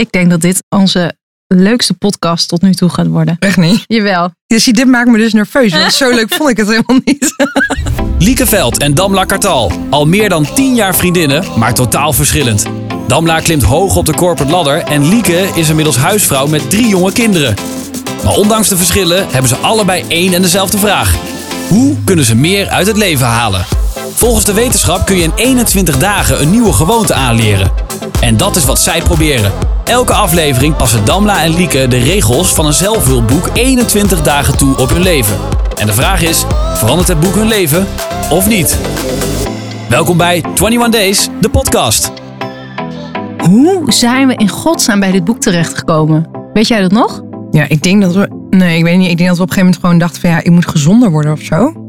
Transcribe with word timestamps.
Ik 0.00 0.12
denk 0.12 0.30
dat 0.30 0.40
dit 0.40 0.62
onze 0.68 1.14
leukste 1.46 1.94
podcast 1.94 2.48
tot 2.48 2.62
nu 2.62 2.74
toe 2.74 2.88
gaat 2.88 3.06
worden. 3.06 3.36
Echt 3.38 3.56
niet. 3.56 3.84
Jawel. 3.86 4.30
Je 4.46 4.58
ziet, 4.58 4.76
dit 4.76 4.86
maakt 4.86 5.10
me 5.10 5.18
dus 5.18 5.32
nerveus. 5.32 5.72
Want 5.72 5.92
zo 5.92 6.10
leuk 6.10 6.34
vond 6.34 6.50
ik 6.50 6.56
het 6.56 6.68
helemaal 6.68 7.00
niet. 7.04 7.34
Lieke 8.26 8.46
Veld 8.46 8.78
en 8.78 8.94
Damla 8.94 9.24
Kartal. 9.24 9.72
Al 9.90 10.06
meer 10.06 10.28
dan 10.28 10.46
10 10.54 10.74
jaar 10.74 10.94
vriendinnen, 10.94 11.44
maar 11.56 11.74
totaal 11.74 12.12
verschillend. 12.12 12.66
Damla 13.06 13.40
klimt 13.40 13.62
hoog 13.62 13.96
op 13.96 14.06
de 14.06 14.14
corporate 14.14 14.52
ladder 14.52 14.82
en 14.82 15.08
Lieke 15.08 15.48
is 15.54 15.68
inmiddels 15.68 15.96
huisvrouw 15.96 16.46
met 16.46 16.70
drie 16.70 16.88
jonge 16.88 17.12
kinderen. 17.12 17.54
Maar 18.24 18.34
ondanks 18.34 18.68
de 18.68 18.76
verschillen 18.76 19.26
hebben 19.30 19.48
ze 19.48 19.56
allebei 19.56 20.04
één 20.08 20.34
en 20.34 20.42
dezelfde 20.42 20.78
vraag. 20.78 21.14
Hoe 21.68 21.96
kunnen 22.04 22.24
ze 22.24 22.34
meer 22.34 22.68
uit 22.68 22.86
het 22.86 22.96
leven 22.96 23.26
halen? 23.26 23.66
Volgens 24.20 24.44
de 24.44 24.54
wetenschap 24.54 25.06
kun 25.06 25.16
je 25.16 25.22
in 25.22 25.32
21 25.36 25.98
dagen 25.98 26.42
een 26.42 26.50
nieuwe 26.50 26.72
gewoonte 26.72 27.14
aanleren. 27.14 27.70
En 28.20 28.36
dat 28.36 28.56
is 28.56 28.64
wat 28.64 28.78
zij 28.78 29.02
proberen. 29.02 29.52
Elke 29.84 30.12
aflevering 30.12 30.76
passen 30.76 31.04
Damla 31.04 31.42
en 31.42 31.54
Lieke 31.54 31.88
de 31.88 31.98
regels 31.98 32.54
van 32.54 32.66
een 32.66 32.72
zelfhulpboek 32.72 33.50
21 33.54 34.22
dagen 34.22 34.56
toe 34.56 34.76
op 34.76 34.88
hun 34.88 35.02
leven. 35.02 35.36
En 35.78 35.86
de 35.86 35.92
vraag 35.92 36.22
is, 36.22 36.44
verandert 36.74 37.08
het 37.08 37.20
boek 37.20 37.34
hun 37.34 37.46
leven 37.48 37.86
of 38.30 38.48
niet? 38.48 38.78
Welkom 39.88 40.16
bij 40.16 40.44
21 40.54 40.88
Days, 40.88 41.28
de 41.40 41.50
podcast. 41.50 42.12
Hoe 43.38 43.82
zijn 43.86 44.26
we 44.26 44.34
in 44.34 44.48
godsnaam 44.48 45.00
bij 45.00 45.10
dit 45.10 45.24
boek 45.24 45.40
terechtgekomen? 45.40 46.30
Weet 46.52 46.68
jij 46.68 46.80
dat 46.80 46.92
nog? 46.92 47.22
Ja, 47.50 47.68
ik 47.68 47.82
denk 47.82 48.02
dat 48.02 48.14
we... 48.14 48.46
Nee, 48.50 48.78
ik 48.78 48.84
weet 48.84 48.98
niet. 48.98 49.10
Ik 49.10 49.16
denk 49.16 49.28
dat 49.28 49.38
we 49.38 49.42
op 49.42 49.48
een 49.48 49.54
gegeven 49.54 49.80
moment 49.80 49.80
gewoon 49.80 49.98
dachten 49.98 50.20
van... 50.20 50.30
Ja, 50.30 50.38
ik 50.42 50.50
moet 50.50 50.68
gezonder 50.68 51.10
worden 51.10 51.32
of 51.32 51.40
zo. 51.40 51.79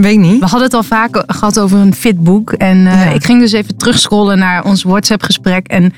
Weet 0.00 0.18
niet. 0.18 0.38
We 0.40 0.44
hadden 0.46 0.62
het 0.62 0.74
al 0.74 0.82
vaak 0.82 1.22
gehad 1.26 1.58
over 1.58 1.78
een 1.78 1.94
fitboek. 1.94 2.52
En 2.52 2.76
uh, 2.76 2.84
Ja. 3.04 3.10
ik 3.10 3.24
ging 3.24 3.40
dus 3.40 3.52
even 3.52 3.76
terugscrollen 3.76 4.38
naar 4.38 4.64
ons 4.64 4.82
WhatsApp-gesprek. 4.82 5.66
En 5.66 5.92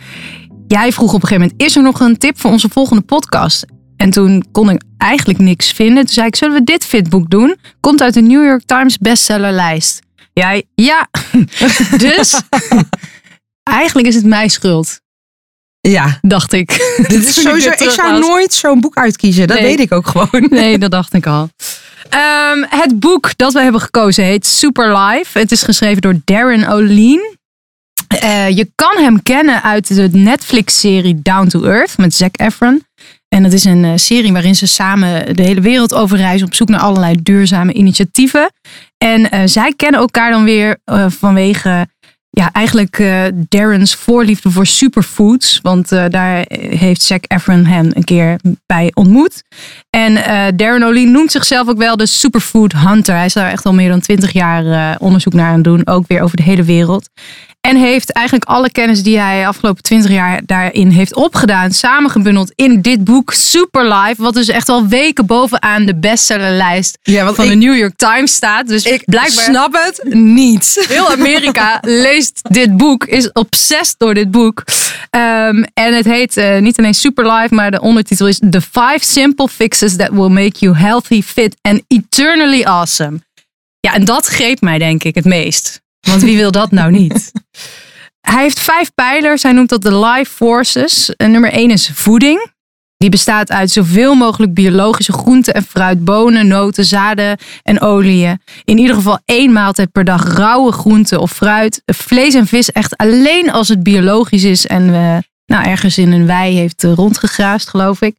jij 0.69 0.93
vroeg 0.93 1.12
op 1.15 1.23
een 1.23 1.29
gegeven 1.29 1.43
moment: 1.48 1.62
is 1.62 1.77
er 1.77 1.83
nog 1.83 2.01
een 2.01 2.19
tip 2.19 2.41
voor 2.41 2.51
onze 2.51 2.69
volgende 2.69 3.02
podcast? 3.02 3.65
En 3.96 4.10
toen 4.10 4.45
kon 4.52 4.70
ik 4.70 4.83
eigenlijk 4.98 5.38
niks 5.38 5.73
vinden. 5.73 6.04
Toen 6.04 6.15
zei 6.15 6.26
ik: 6.26 6.37
zullen 6.37 6.54
we 6.54 6.65
dit 6.65 6.85
fitboek 6.85 7.30
doen? 7.30 7.57
Komt 7.80 8.02
uit 8.02 8.15
de 8.15 8.21
New 8.23 8.45
York 8.45 8.63
Times 8.66 8.99
bestsellerlijst. 8.99 10.01
Jij, 10.32 10.65
ja. 10.74 11.09
dus 11.98 12.41
eigenlijk 13.63 14.09
is 14.09 14.15
het 14.15 14.24
mijn 14.24 14.51
schuld, 14.51 15.01
Ja. 15.80 16.19
dacht 16.23 16.52
ik. 16.52 16.95
Dit 17.09 17.24
is 17.29 17.37
ik 17.38 17.43
sowieso, 17.48 17.71
ik 17.71 17.91
zou 17.91 18.19
nooit 18.21 18.52
zo'n 18.54 18.80
boek 18.80 18.96
uitkiezen. 18.96 19.46
Dat 19.46 19.59
Nee. 19.59 19.66
weet 19.66 19.80
ik 19.80 19.93
ook 19.93 20.07
gewoon. 20.07 20.46
Nee, 20.51 20.79
dat 20.79 20.91
dacht 20.91 21.15
ik 21.15 21.26
al. 21.26 21.48
Ehm, 22.13 22.65
het 22.68 23.01
boek 23.01 23.37
dat 23.37 23.52
we 23.52 23.60
hebben 23.60 23.80
gekozen 23.80 24.24
heet 24.24 24.46
Super 24.46 24.99
Life. 24.99 25.38
Het 25.38 25.52
is 25.52 25.63
geschreven 25.63 26.02
door 26.02 26.15
Darren 26.24 26.73
O'Lean. 26.73 27.37
Eh, 28.09 28.49
je 28.49 28.71
kan 28.74 28.96
hem 28.96 29.23
kennen 29.23 29.63
uit 29.63 29.95
de 29.95 30.09
Netflix-serie 30.13 31.21
Down 31.23 31.46
to 31.46 31.65
Earth 31.65 31.99
met 31.99 32.15
Zac 32.15 32.41
Efron. 32.41 32.85
En 33.29 33.43
dat 33.43 33.52
is 33.52 33.65
een 33.65 33.85
eh, 33.85 33.93
serie 33.96 34.32
waarin 34.32 34.54
ze 34.54 34.66
samen 34.66 35.37
de 35.37 35.43
hele 35.43 35.60
wereld 35.60 35.95
overreizen 35.95 36.46
op 36.46 36.54
zoek 36.54 36.69
naar 36.69 36.80
allerlei 36.80 37.23
duurzame 37.23 37.73
initiatieven. 37.73 38.52
En 38.99 39.30
eh, 39.30 39.41
zij 39.45 39.73
kennen 39.76 40.01
elkaar 40.01 40.30
dan 40.30 40.45
weer 40.45 40.79
vanwege 41.09 41.87
ja, 42.35 42.52
eigenlijk 42.52 42.99
eh 42.99 43.25
Darren's 43.49 43.95
voorliefde 43.95 44.51
voor 44.51 44.66
superfoods. 44.66 45.59
Want 45.63 45.93
eh, 45.93 46.05
daar 46.09 46.45
heeft 46.49 47.02
Zac 47.02 47.25
Efron 47.27 47.65
hem 47.65 47.91
een 47.95 48.05
keer 48.05 48.41
bij 48.66 48.91
ontmoet. 48.95 49.43
En 49.91 50.16
eh, 50.16 50.47
Darren 50.57 50.83
O'Lean 50.83 51.10
noemt 51.10 51.33
zichzelf 51.33 51.69
ook 51.69 51.79
wel 51.79 51.97
de 51.97 52.07
superfood 52.07 52.73
hunter. 52.73 53.15
Hij 53.15 53.25
is 53.25 53.33
daar 53.33 53.51
echt 53.51 53.65
al 53.65 53.75
meer 53.75 53.88
dan 53.88 54.01
twintig 54.01 54.33
jaar 54.33 54.97
onderzoek 54.99 55.33
naar 55.33 55.53
aan 55.53 55.63
doen. 55.63 55.87
Ook 55.87 56.07
weer 56.07 56.23
over 56.23 56.37
de 56.37 56.43
hele 56.43 56.65
wereld. 56.65 57.09
En 57.68 57.77
heeft 57.77 58.13
eigenlijk 58.13 58.49
alle 58.49 58.71
kennis 58.71 59.02
die 59.02 59.18
hij 59.18 59.46
afgelopen 59.46 59.82
twintig 59.82 60.10
jaar 60.10 60.41
daarin 60.46 60.88
heeft 60.88 61.15
opgedaan, 61.15 61.71
samengebundeld 61.73 62.52
in 62.54 62.80
dit 62.80 63.04
boek 63.04 63.32
Super 63.32 63.95
Life. 63.95 64.22
Wat 64.22 64.34
dus 64.34 64.49
echt 64.49 64.69
al 64.69 64.87
weken 64.87 65.27
bovenaan 65.27 65.84
de 65.84 65.94
bestsellerlijst 65.94 66.99
Ja, 67.03 67.25
want 67.25 67.37
van 67.37 67.44
ik, 67.44 67.50
de 67.50 67.56
New 67.56 67.77
York 67.77 67.97
Times 67.97 68.34
staat. 68.34 68.69
Dus 68.69 68.84
ik 68.84 69.04
blijkbaar 69.04 69.44
snap 69.44 69.72
het 69.72 70.14
niet. 70.14 70.86
heel 70.88 71.10
Amerika 71.10 71.78
leest 72.06 72.41
dit 72.50 72.76
boek, 72.76 73.04
is 73.04 73.32
obsessed 73.32 73.94
door 73.98 74.15
dit 74.15 74.31
boek. 74.31 74.65
Ehm, 75.10 75.65
en 75.75 75.94
het 75.94 76.04
heet 76.04 76.36
eh, 76.36 76.59
niet 76.59 76.78
alleen 76.78 76.94
Super 76.94 77.32
Life, 77.32 77.54
maar 77.54 77.70
de 77.70 77.81
ondertitel 77.81 78.28
is 78.28 78.41
The 78.50 78.60
Five 78.60 78.98
Simple 79.00 79.48
Fixes 79.48 79.97
That 79.97 80.10
Will 80.10 80.31
Make 80.31 80.59
You 80.59 80.76
Healthy, 80.76 81.22
Fit 81.22 81.56
and 81.60 81.82
Eternally 81.88 82.65
Awesome. 82.65 83.20
Ja, 83.81 83.94
en 83.94 84.04
dat 84.04 84.26
greep 84.26 84.60
mij 84.60 84.78
denk 84.78 85.04
ik 85.04 85.15
het 85.15 85.25
meest. 85.25 85.81
Want 86.08 86.22
wie 86.22 86.36
wil 86.36 86.50
dat 86.50 86.70
nou 86.70 86.90
niet? 86.90 87.32
Hij 88.20 88.42
heeft 88.42 88.60
vijf 88.60 88.94
pijlers. 88.94 89.42
Hij 89.42 89.52
noemt 89.52 89.68
dat 89.68 89.82
de 89.82 89.98
life 89.98 90.32
forces. 90.32 91.16
En 91.16 91.30
nummer 91.30 91.52
één 91.52 91.70
is 91.70 91.90
voeding. 91.94 92.50
Die 92.96 93.10
bestaat 93.10 93.50
uit 93.50 93.70
zoveel 93.70 94.14
mogelijk 94.14 94.54
biologische 94.54 95.12
groenten 95.12 95.54
en 95.54 95.62
fruit, 95.62 96.04
bonen, 96.04 96.46
noten, 96.46 96.84
zaden 96.84 97.38
en 97.62 97.80
oliën. 97.80 98.41
In 98.64 98.78
ieder 98.78 98.94
geval 98.94 99.18
één 99.24 99.52
maaltijd 99.52 99.92
per 99.92 100.04
dag 100.04 100.36
rauwe 100.36 100.72
groenten 100.72 101.20
of 101.20 101.32
fruit. 101.32 101.82
Vlees 101.84 102.34
en 102.34 102.46
vis 102.46 102.72
echt 102.72 102.96
alleen 102.96 103.50
als 103.50 103.68
het 103.68 103.82
biologisch 103.82 104.44
is 104.44 104.66
en 104.66 104.94
eh, 104.94 105.16
nou, 105.52 105.64
ergens 105.64 105.98
in 105.98 106.12
een 106.12 106.26
wei 106.26 106.56
heeft 106.56 106.84
eh, 106.84 106.92
rondgegraast, 106.92 107.68
geloof 107.68 108.00
ik. 108.00 108.16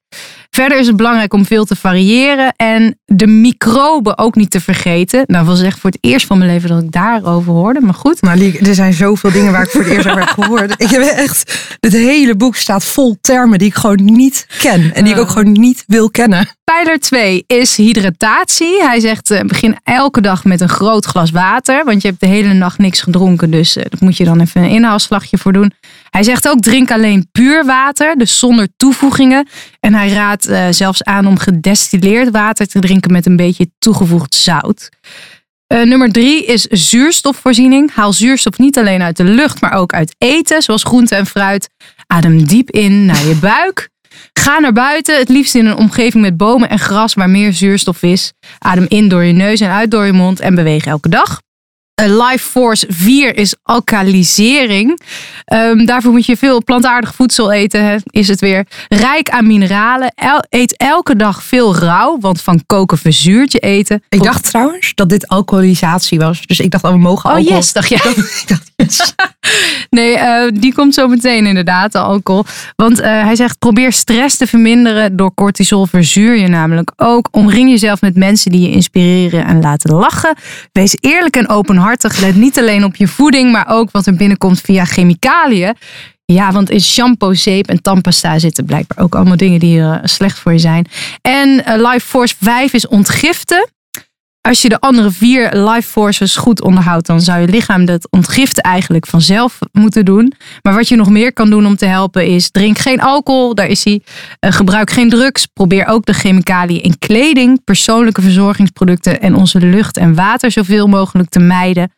Verder 0.49 0.79
is 0.79 0.87
het 0.87 0.95
belangrijk 0.95 1.33
om 1.33 1.45
veel 1.45 1.65
te 1.65 1.75
variëren 1.75 2.53
en 2.55 2.99
de 3.05 3.27
microben 3.27 4.17
ook 4.17 4.35
niet 4.35 4.51
te 4.51 4.61
vergeten. 4.61 5.23
Nou, 5.27 5.45
was 5.45 5.61
echt 5.61 5.79
voor 5.79 5.89
het 5.89 5.99
eerst 6.01 6.25
van 6.25 6.37
mijn 6.37 6.49
leven 6.49 6.69
dat 6.69 6.83
ik 6.83 6.91
daarover 6.91 7.51
hoorde, 7.51 7.81
maar 7.81 7.93
goed. 7.93 8.21
Maar 8.21 8.37
Liek, 8.37 8.67
er 8.67 8.75
zijn 8.75 8.93
zoveel 8.93 9.31
dingen 9.31 9.51
waar 9.51 9.63
ik 9.63 9.69
voor 9.69 9.83
het 9.83 9.89
eerst 9.89 10.07
over 10.07 10.19
heb 10.19 10.29
gehoord. 10.29 10.81
Ik 10.81 10.89
heb 10.89 11.01
echt, 11.01 11.75
het 11.79 11.93
hele 11.93 12.35
boek 12.35 12.55
staat 12.55 12.83
vol 12.83 13.17
termen 13.21 13.59
die 13.59 13.67
ik 13.67 13.75
gewoon 13.75 14.03
niet 14.03 14.47
ken. 14.59 14.93
En 14.93 15.03
die 15.03 15.13
ik 15.13 15.19
ook 15.19 15.29
gewoon 15.29 15.51
niet 15.51 15.83
wil 15.87 16.11
kennen. 16.11 16.47
Pijler 16.63 16.99
2 16.99 17.43
is 17.47 17.75
hydratatie. 17.75 18.81
Hij 18.81 18.99
zegt 18.99 19.31
eh, 19.31 19.41
begin 19.41 19.77
elke 19.83 20.21
dag 20.21 20.43
met 20.43 20.61
een 20.61 20.69
groot 20.69 21.05
glas 21.05 21.31
water. 21.31 21.85
Want 21.85 22.01
je 22.01 22.07
hebt 22.07 22.19
de 22.19 22.27
hele 22.27 22.53
nacht 22.53 22.77
niks 22.77 23.01
gedronken. 23.01 23.51
Dus 23.51 23.75
eh, 23.75 23.83
dat 23.89 23.99
moet 23.99 24.17
je 24.17 24.23
dan 24.23 24.39
even 24.39 24.63
een 24.63 24.69
inhaalslagje 24.69 25.37
voor 25.37 25.53
doen. 25.53 25.73
Hij 26.13 26.23
zegt 26.23 26.49
ook 26.49 26.59
drink 26.59 26.91
alleen 26.91 27.27
puur 27.31 27.65
water. 27.65 28.17
Dus 28.17 28.39
zonder 28.39 28.67
toevoegingen. 28.77 29.47
En 29.79 29.93
hij 29.93 30.09
raadt 30.09 30.47
eh, 30.47 30.67
zelfs 30.69 31.03
aan 31.03 31.27
om 31.27 31.37
gedestilleerd 31.37 32.31
water 32.31 32.67
te 32.67 32.79
drinken 32.79 33.11
met 33.11 33.25
een 33.25 33.35
beetje 33.35 33.71
toegevoegd 33.79 34.35
zout. 34.35 34.89
Eh, 35.67 35.81
nummer 35.81 36.11
drie 36.11 36.45
is 36.45 36.63
zuurstofvoorziening. 36.63 37.93
Haal 37.93 38.13
zuurstof 38.13 38.57
niet 38.57 38.77
alleen 38.77 39.01
uit 39.01 39.17
de 39.17 39.23
lucht, 39.23 39.61
maar 39.61 39.73
ook 39.73 39.93
uit 39.93 40.15
eten, 40.17 40.61
zoals 40.61 40.83
groente 40.83 41.15
en 41.15 41.25
fruit. 41.25 41.69
Adem 42.07 42.45
diep 42.45 42.71
in 42.71 43.05
naar 43.05 43.25
je 43.25 43.35
buik. 43.35 43.89
Ga 44.33 44.59
naar 44.59 44.73
buiten, 44.73 45.17
het 45.17 45.29
liefst 45.29 45.55
in 45.55 45.65
een 45.65 45.77
omgeving 45.77 46.23
met 46.23 46.37
bomen 46.37 46.69
en 46.69 46.79
gras 46.79 47.13
waar 47.13 47.29
meer 47.29 47.53
zuurstof 47.53 48.03
is. 48.03 48.33
Adem 48.57 48.85
in 48.87 49.07
door 49.07 49.23
je 49.23 49.33
neus 49.33 49.59
en 49.59 49.69
uit 49.69 49.91
door 49.91 50.05
je 50.05 50.13
mond 50.13 50.39
en 50.39 50.55
beweeg 50.55 50.85
elke 50.85 51.09
dag. 51.09 51.41
Eh, 51.95 52.05
Life 52.29 52.49
Force 52.49 52.85
4 52.89 53.35
is 53.37 53.55
alkalisering. 53.63 54.99
Ehm, 55.45 55.85
daarvoor 55.85 56.11
moet 56.11 56.25
je 56.25 56.37
veel 56.37 56.63
plantaardig 56.63 57.15
voedsel 57.15 57.51
eten, 57.51 57.85
hè, 57.85 57.95
is 58.03 58.27
het 58.27 58.39
weer. 58.39 58.65
Rijk 58.87 59.29
aan 59.29 59.47
mineralen. 59.47 60.11
El- 60.15 60.43
eet 60.49 60.77
elke 60.77 61.15
dag 61.15 61.43
veel 61.43 61.75
rauw, 61.77 62.17
want 62.19 62.41
van 62.41 62.63
koken 62.65 62.97
verzuurt 62.97 63.51
je 63.51 63.59
eten. 63.59 64.03
Ik 64.09 64.23
dacht 64.23 64.43
trouwens 64.43 64.91
dat 64.95 65.09
dit 65.09 65.27
alcoholisatie 65.27 66.19
was. 66.19 66.41
Dus 66.45 66.59
ik 66.59 66.71
dacht 66.71 66.83
dat 66.83 66.91
we 66.93 66.97
mogen 66.99 67.29
Oh 67.29 67.35
alcohol. 67.35 67.57
yes, 67.57 67.73
dacht 67.73 67.89
jij. 67.89 67.97
Ik 68.41 68.43
dacht, 68.47 68.71
Nee, 69.89 70.17
eh, 70.17 70.51
die 70.53 70.73
komt 70.73 70.93
zo 70.93 71.07
meteen 71.07 71.45
inderdaad, 71.45 71.91
de 71.91 71.97
alcohol. 71.97 72.45
Want 72.75 72.99
eh, 72.99 73.23
hij 73.23 73.35
zegt, 73.35 73.59
probeer 73.59 73.91
stress 73.91 74.37
te 74.37 74.47
verminderen. 74.47 75.15
Door 75.15 75.33
cortisol 75.33 75.85
verzuur 75.85 76.35
je 76.35 76.47
namelijk 76.47 76.91
ook. 76.95 77.27
Omring 77.31 77.69
jezelf 77.69 78.01
met 78.01 78.15
mensen 78.15 78.51
die 78.51 78.61
je 78.61 78.71
inspireren 78.71 79.45
en 79.45 79.61
laten 79.61 79.95
lachen. 79.95 80.35
Wees 80.71 80.97
eerlijk 80.99 81.35
en 81.35 81.49
openhartig. 81.49 82.19
Let 82.19 82.35
niet 82.35 82.59
alleen 82.59 82.83
op 82.83 82.95
je 82.95 83.07
voeding, 83.07 83.51
maar 83.51 83.65
ook 83.67 83.91
wat 83.91 84.05
er 84.05 84.15
binnenkomt 84.15 84.61
via 84.61 84.85
chemicaliën. 84.85 85.75
Ja, 86.25 86.51
want 86.51 86.69
in 86.69 86.81
shampoo, 86.81 87.33
zeep 87.33 87.67
en 87.67 87.81
tandpasta 87.81 88.39
zitten 88.39 88.65
blijkbaar 88.65 89.03
ook 89.03 89.15
allemaal 89.15 89.37
dingen 89.37 89.59
die 89.59 89.79
eh, 89.79 89.99
slecht 90.03 90.39
voor 90.39 90.51
je 90.51 90.59
zijn. 90.59 90.87
En 91.21 91.63
Life 91.65 92.07
Force 92.07 92.35
5 92.39 92.73
is 92.73 92.87
ontgiften. 92.87 93.67
Als 94.49 94.61
je 94.61 94.69
de 94.69 94.79
andere 94.79 95.11
vier 95.11 95.55
life 95.55 95.89
forces 95.89 96.35
goed 96.35 96.61
onderhoudt, 96.61 97.07
dan 97.07 97.21
zou 97.21 97.41
je 97.41 97.47
lichaam 97.47 97.85
dat 97.85 98.07
ontgiften 98.11 98.63
eigenlijk 98.63 99.05
vanzelf 99.07 99.59
moeten 99.71 100.05
doen. 100.05 100.33
Maar 100.61 100.73
wat 100.73 100.87
je 100.87 100.95
nog 100.95 101.09
meer 101.09 101.33
kan 101.33 101.49
doen 101.49 101.65
om 101.65 101.75
te 101.75 101.85
helpen 101.85 102.27
is: 102.27 102.51
drink 102.51 102.77
geen 102.77 103.01
alcohol, 103.01 103.55
daar 103.55 103.67
is 103.67 103.83
hij. 103.83 104.01
Eh, 104.39 104.51
gebruik 104.51 104.91
geen 104.91 105.09
drugs. 105.09 105.45
Probeer 105.45 105.85
ook 105.85 106.05
de 106.05 106.13
chemicaliën 106.13 106.81
in 106.81 106.99
kleding, 106.99 107.63
persoonlijke 107.63 108.21
verzorgingsproducten 108.21 109.21
en 109.21 109.35
onze 109.35 109.59
lucht 109.59 109.97
en 109.97 110.15
water 110.15 110.51
zoveel 110.51 110.87
mogelijk 110.87 111.29
te 111.29 111.39
mijden. 111.39 111.91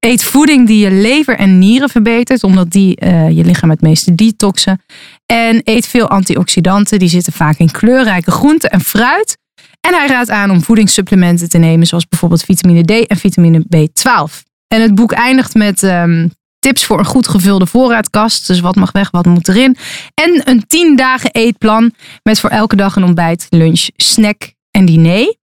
Eet 0.00 0.24
voeding 0.24 0.66
die 0.66 0.84
je 0.84 0.90
lever 0.90 1.36
en 1.36 1.58
nieren 1.58 1.88
verbetert, 1.88 2.44
omdat 2.44 2.70
die 2.70 2.96
eh, 2.96 3.30
je 3.30 3.44
lichaam 3.44 3.70
het 3.70 3.80
meeste 3.80 4.14
detoxen. 4.14 4.82
En 5.26 5.60
eet 5.64 5.86
veel 5.86 6.08
antioxidanten, 6.08 6.98
die 6.98 7.08
zitten 7.08 7.32
vaak 7.32 7.58
in 7.58 7.70
kleurrijke 7.70 8.30
groenten 8.30 8.70
en 8.70 8.80
fruit. 8.80 9.42
En 9.86 9.94
hij 9.94 10.06
raadt 10.06 10.30
aan 10.30 10.50
om 10.50 10.62
voedingssupplementen 10.62 11.48
te 11.48 11.58
nemen, 11.58 11.86
zoals 11.86 12.08
bijvoorbeeld 12.08 12.42
vitamine 12.42 12.82
D 12.82 13.06
en 13.06 13.16
vitamine 13.16 13.64
B12. 13.76 14.42
En 14.68 14.80
het 14.80 14.94
boek 14.94 15.12
eindigt 15.12 15.54
met 15.54 15.82
ehm, 15.82 16.28
tips 16.58 16.84
voor 16.84 16.98
een 16.98 17.04
goed 17.04 17.28
gevulde 17.28 17.66
voorraadkast. 17.66 18.46
Dus 18.46 18.60
wat 18.60 18.74
mag 18.74 18.92
weg, 18.92 19.10
wat 19.10 19.26
moet 19.26 19.48
erin. 19.48 19.76
En 20.14 20.42
een 20.44 20.66
10 20.66 20.96
dagen 20.96 21.30
eetplan 21.30 21.92
met 22.22 22.40
voor 22.40 22.50
elke 22.50 22.76
dag 22.76 22.96
een 22.96 23.04
ontbijt, 23.04 23.46
lunch, 23.50 23.88
snack 23.96 24.52
en 24.70 24.84
diner. 24.84 25.36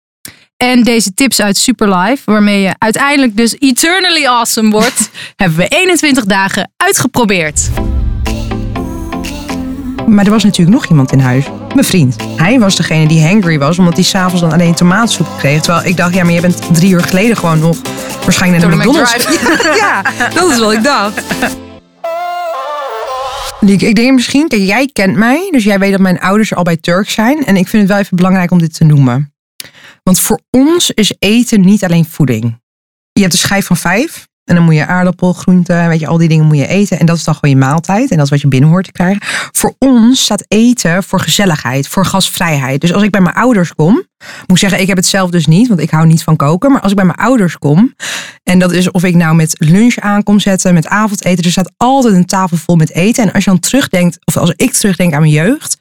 En 0.57 0.83
deze 0.83 1.13
tips 1.13 1.41
uit 1.41 1.57
Superlife, 1.57 2.31
waarmee 2.31 2.61
je 2.61 2.75
uiteindelijk 2.77 3.37
dus 3.37 3.55
eternally 3.59 4.25
awesome 4.25 4.69
wordt, 4.69 5.09
hebben 5.35 5.57
we 5.57 5.67
21 5.67 6.25
dagen 6.25 6.71
uitgeprobeerd. 6.77 7.69
Maar 10.07 10.25
er 10.25 10.31
was 10.31 10.44
natuurlijk 10.44 10.75
nog 10.77 10.85
iemand 10.89 11.11
in 11.11 11.19
huis. 11.19 11.45
Mijn 11.73 11.85
vriend. 11.85 12.15
Hij 12.35 12.59
was 12.59 12.75
degene 12.75 13.07
die 13.07 13.25
hangry 13.25 13.59
was, 13.59 13.79
omdat 13.79 13.94
hij 13.94 14.03
s'avonds 14.03 14.41
dan 14.41 14.51
alleen 14.51 14.73
tomaatsoep 14.73 15.27
kreeg. 15.38 15.62
Terwijl 15.62 15.85
ik 15.85 15.97
dacht, 15.97 16.13
ja, 16.13 16.23
maar 16.23 16.33
je 16.33 16.41
bent 16.41 16.73
drie 16.73 16.91
uur 16.91 17.03
geleden 17.03 17.38
gewoon 17.38 17.59
nog 17.59 17.77
waarschijnlijk 18.23 18.63
naar 18.63 18.71
de 18.71 18.77
McDonald's. 18.77 19.27
ja, 19.83 20.01
dat 20.33 20.51
is 20.51 20.59
wat 20.59 20.71
ik 20.71 20.83
dacht. 20.83 21.21
Lieke, 23.59 23.88
ik 23.88 23.95
denk 23.95 24.13
misschien, 24.13 24.47
kijk, 24.47 24.62
jij 24.62 24.89
kent 24.94 25.15
mij, 25.15 25.47
dus 25.51 25.63
jij 25.63 25.79
weet 25.79 25.91
dat 25.91 26.00
mijn 26.00 26.19
ouders 26.19 26.56
al 26.56 26.63
bij 26.63 26.77
Turk 26.77 27.09
zijn. 27.09 27.45
En 27.45 27.57
ik 27.57 27.68
vind 27.68 27.81
het 27.81 27.91
wel 27.91 28.01
even 28.01 28.18
belangrijk 28.18 28.51
om 28.51 28.59
dit 28.59 28.73
te 28.73 28.83
noemen. 28.83 29.33
Want 30.03 30.19
voor 30.19 30.39
ons 30.50 30.91
is 30.91 31.13
eten 31.19 31.62
niet 31.62 31.83
alleen 31.83 32.06
voeding. 32.06 32.59
Je 33.12 33.21
hebt 33.21 33.33
een 33.33 33.39
schijf 33.39 33.65
van 33.65 33.77
vijf. 33.77 34.27
En 34.43 34.55
dan 34.55 34.63
moet 34.63 34.75
je 34.75 34.85
aardappel, 34.85 35.33
groente, 35.33 35.85
weet 35.88 35.99
je, 35.99 36.07
al 36.07 36.17
die 36.17 36.27
dingen 36.27 36.45
moet 36.45 36.57
je 36.57 36.67
eten. 36.67 36.99
En 36.99 37.05
dat 37.05 37.17
is 37.17 37.23
dan 37.23 37.33
gewoon 37.33 37.55
je 37.55 37.65
maaltijd. 37.65 38.11
En 38.11 38.15
dat 38.15 38.25
is 38.25 38.31
wat 38.31 38.41
je 38.41 38.47
binnen 38.47 38.69
hoort 38.69 38.85
te 38.85 38.91
krijgen. 38.91 39.21
Voor 39.51 39.75
ons 39.77 40.23
staat 40.23 40.45
eten 40.47 41.03
voor 41.03 41.19
gezelligheid, 41.19 41.88
voor 41.88 42.05
gastvrijheid. 42.05 42.81
Dus 42.81 42.93
als 42.93 43.03
ik 43.03 43.11
bij 43.11 43.21
mijn 43.21 43.35
ouders 43.35 43.73
kom, 43.75 44.03
moet 44.47 44.59
zeggen, 44.59 44.81
ik 44.81 44.88
heb 44.88 44.97
het 44.97 45.06
zelf 45.06 45.29
dus 45.29 45.45
niet, 45.45 45.68
want 45.68 45.79
ik 45.79 45.89
hou 45.89 46.07
niet 46.07 46.23
van 46.23 46.35
koken. 46.35 46.71
Maar 46.71 46.81
als 46.81 46.91
ik 46.91 46.97
bij 46.97 47.06
mijn 47.06 47.18
ouders 47.18 47.57
kom, 47.57 47.94
en 48.44 48.59
dat 48.59 48.71
is 48.71 48.91
of 48.91 49.03
ik 49.03 49.15
nou 49.15 49.35
met 49.35 49.56
lunch 49.57 49.97
aankom 49.97 50.39
zetten, 50.39 50.73
met 50.73 50.88
avondeten, 50.88 51.44
er 51.44 51.51
staat 51.51 51.71
altijd 51.77 52.13
een 52.13 52.25
tafel 52.25 52.57
vol 52.57 52.75
met 52.75 52.94
eten. 52.94 53.23
En 53.23 53.33
als 53.33 53.44
je 53.44 53.50
dan 53.50 53.59
terugdenkt, 53.59 54.18
of 54.23 54.38
als 54.38 54.53
ik 54.56 54.73
terugdenk 54.73 55.13
aan 55.13 55.21
mijn 55.21 55.31
jeugd, 55.31 55.77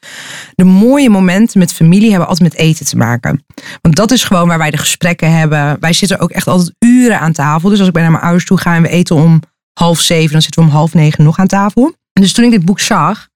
de 0.54 0.64
mooie 0.64 1.10
momenten 1.10 1.58
met 1.58 1.72
familie 1.72 2.10
hebben 2.10 2.28
altijd 2.28 2.52
met 2.52 2.60
eten 2.60 2.86
te 2.86 2.96
maken. 2.96 3.44
Want 3.80 3.96
dat 3.96 4.10
is 4.10 4.24
gewoon 4.24 4.48
waar 4.48 4.58
wij 4.58 4.70
de 4.70 4.76
gesprekken 4.76 5.32
hebben. 5.32 5.76
Wij 5.80 5.92
zitten 5.92 6.18
ook 6.18 6.30
echt 6.30 6.46
altijd 6.46 6.74
uren 6.78 7.20
aan 7.20 7.32
tafel. 7.32 7.68
Dus 7.68 7.78
als 7.78 7.88
ik 7.88 7.94
bij 7.94 8.02
naar 8.02 8.10
mijn 8.10 8.24
ouders 8.24 8.44
toe 8.44 8.58
ga 8.58 8.74
en 8.74 8.82
we 8.82 8.88
eten 8.88 9.16
om 9.16 9.40
half 9.72 10.00
zeven, 10.00 10.32
dan 10.32 10.42
zitten 10.42 10.62
we 10.62 10.68
om 10.68 10.74
half 10.74 10.94
negen 10.94 11.24
nog 11.24 11.38
aan 11.38 11.46
tafel. 11.46 11.94
En 12.12 12.22
dus 12.22 12.32
toen 12.32 12.44
ik 12.44 12.50
dit 12.50 12.64
boek 12.64 12.80
zag, 12.80 13.28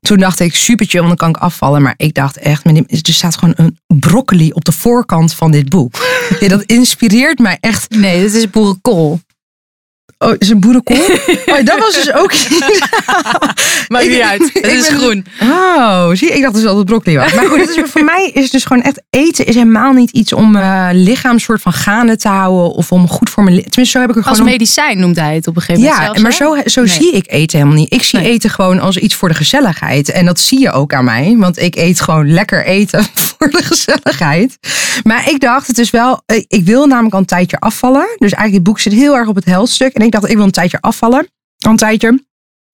toen 0.00 0.18
dacht 0.18 0.40
ik, 0.40 0.54
super 0.54 0.86
chill, 0.86 1.00
want 1.00 1.18
dan 1.18 1.32
kan 1.32 1.40
ik 1.40 1.48
afvallen. 1.48 1.82
Maar 1.82 1.94
ik 1.96 2.14
dacht 2.14 2.36
echt, 2.36 2.64
er 2.64 3.12
staat 3.14 3.36
gewoon 3.36 3.54
een 3.56 3.78
broccoli 3.86 4.50
op 4.52 4.64
de 4.64 4.72
voorkant 4.72 5.34
van 5.34 5.50
dit 5.50 5.68
boek. 5.68 5.98
Ja, 6.40 6.48
dat 6.48 6.62
inspireert 6.62 7.38
mij 7.38 7.58
echt. 7.60 7.90
Nee, 7.90 8.20
dit 8.20 8.34
is 8.34 8.50
boerenkool. 8.50 9.20
Oh, 10.24 10.32
is 10.38 10.48
een 10.48 10.60
boerenkool? 10.60 10.96
Oh, 11.46 11.64
dat 11.64 11.78
was 11.78 11.94
dus 11.94 12.12
ook... 12.12 12.32
Maakt 13.88 14.04
Ik- 14.04 14.10
niet 14.10 14.20
uit. 14.20 14.50
Het 14.52 14.66
is 14.66 14.88
ben- 14.88 14.98
groen. 14.98 15.26
Oh, 15.42 16.08
zie? 16.12 16.28
Ik 16.32 16.42
dacht 16.42 16.54
dus 16.54 16.62
dat 16.62 16.76
het 16.76 16.84
broccoli 16.86 17.16
was. 17.16 17.32
Maar 17.34 17.46
goed, 17.46 17.60
het 17.60 17.68
is, 17.68 17.82
voor 17.92 18.04
mij 18.04 18.30
is 18.34 18.50
dus 18.50 18.64
gewoon 18.64 18.82
echt 18.82 19.02
eten 19.10 19.46
is 19.46 19.54
helemaal 19.54 19.92
niet 19.92 20.10
iets 20.10 20.32
om 20.32 20.50
mijn 20.50 21.02
lichaam 21.02 21.38
soort 21.38 21.62
van 21.62 21.72
gaande 21.72 22.16
te 22.16 22.28
houden. 22.28 22.70
Of 22.76 22.92
om 22.92 23.08
goed 23.08 23.30
voor 23.30 23.42
mijn 23.44 23.56
Tenminste, 23.56 23.84
zo 23.98 24.00
heb 24.00 24.10
ik 24.10 24.16
er 24.16 24.22
Als 24.22 24.30
gewoon... 24.36 24.46
om- 24.52 24.58
medicijn 24.58 24.98
noemt 24.98 25.16
hij 25.16 25.34
het 25.34 25.46
op 25.46 25.56
een 25.56 25.62
gegeven 25.62 25.82
moment 25.82 26.00
Ja, 26.00 26.04
zelfs, 26.06 26.20
maar 26.22 26.30
hè? 26.30 26.36
zo, 26.36 26.70
zo 26.70 26.80
Nee. 26.82 26.90
zie 26.90 27.12
ik 27.12 27.24
eten 27.32 27.58
helemaal 27.58 27.78
niet. 27.80 27.92
Ik 27.92 28.02
zie 28.02 28.18
Nee. 28.18 28.30
eten 28.30 28.50
gewoon 28.50 28.80
als 28.80 28.96
iets 28.96 29.14
voor 29.14 29.28
de 29.28 29.34
gezelligheid. 29.34 30.10
En 30.10 30.24
dat 30.26 30.40
zie 30.40 30.60
je 30.60 30.72
ook 30.72 30.92
aan 30.94 31.04
mij. 31.04 31.34
Want 31.38 31.58
ik 31.58 31.76
eet 31.76 32.00
gewoon 32.00 32.32
lekker 32.32 32.64
eten 32.64 33.04
voor 33.14 33.50
de 33.50 33.62
gezelligheid. 33.62 34.58
Maar 35.02 35.30
ik 35.30 35.40
dacht, 35.40 35.66
het 35.66 35.78
is 35.78 35.90
wel... 35.90 36.22
eh, 36.26 36.44
Ik 36.48 36.64
wil 36.64 36.86
namelijk 36.86 37.14
al 37.14 37.20
een 37.20 37.26
tijdje 37.26 37.58
afvallen. 37.58 38.06
Dus 38.18 38.32
eigenlijk 38.32 38.52
het 38.54 38.62
boek 38.62 38.80
zit 38.80 38.92
heel 38.92 39.14
erg 39.16 39.28
op 39.28 39.34
het 39.34 39.44
heldstuk. 39.44 39.92
En 39.94 40.04
ik 40.04 40.09
dacht, 40.12 40.28
ik 40.28 40.36
wil 40.36 40.44
een 40.44 40.50
tijdje 40.50 40.80
afvallen. 40.80 41.28
Al 41.58 41.70
een 41.70 41.76
tijdje. 41.76 42.28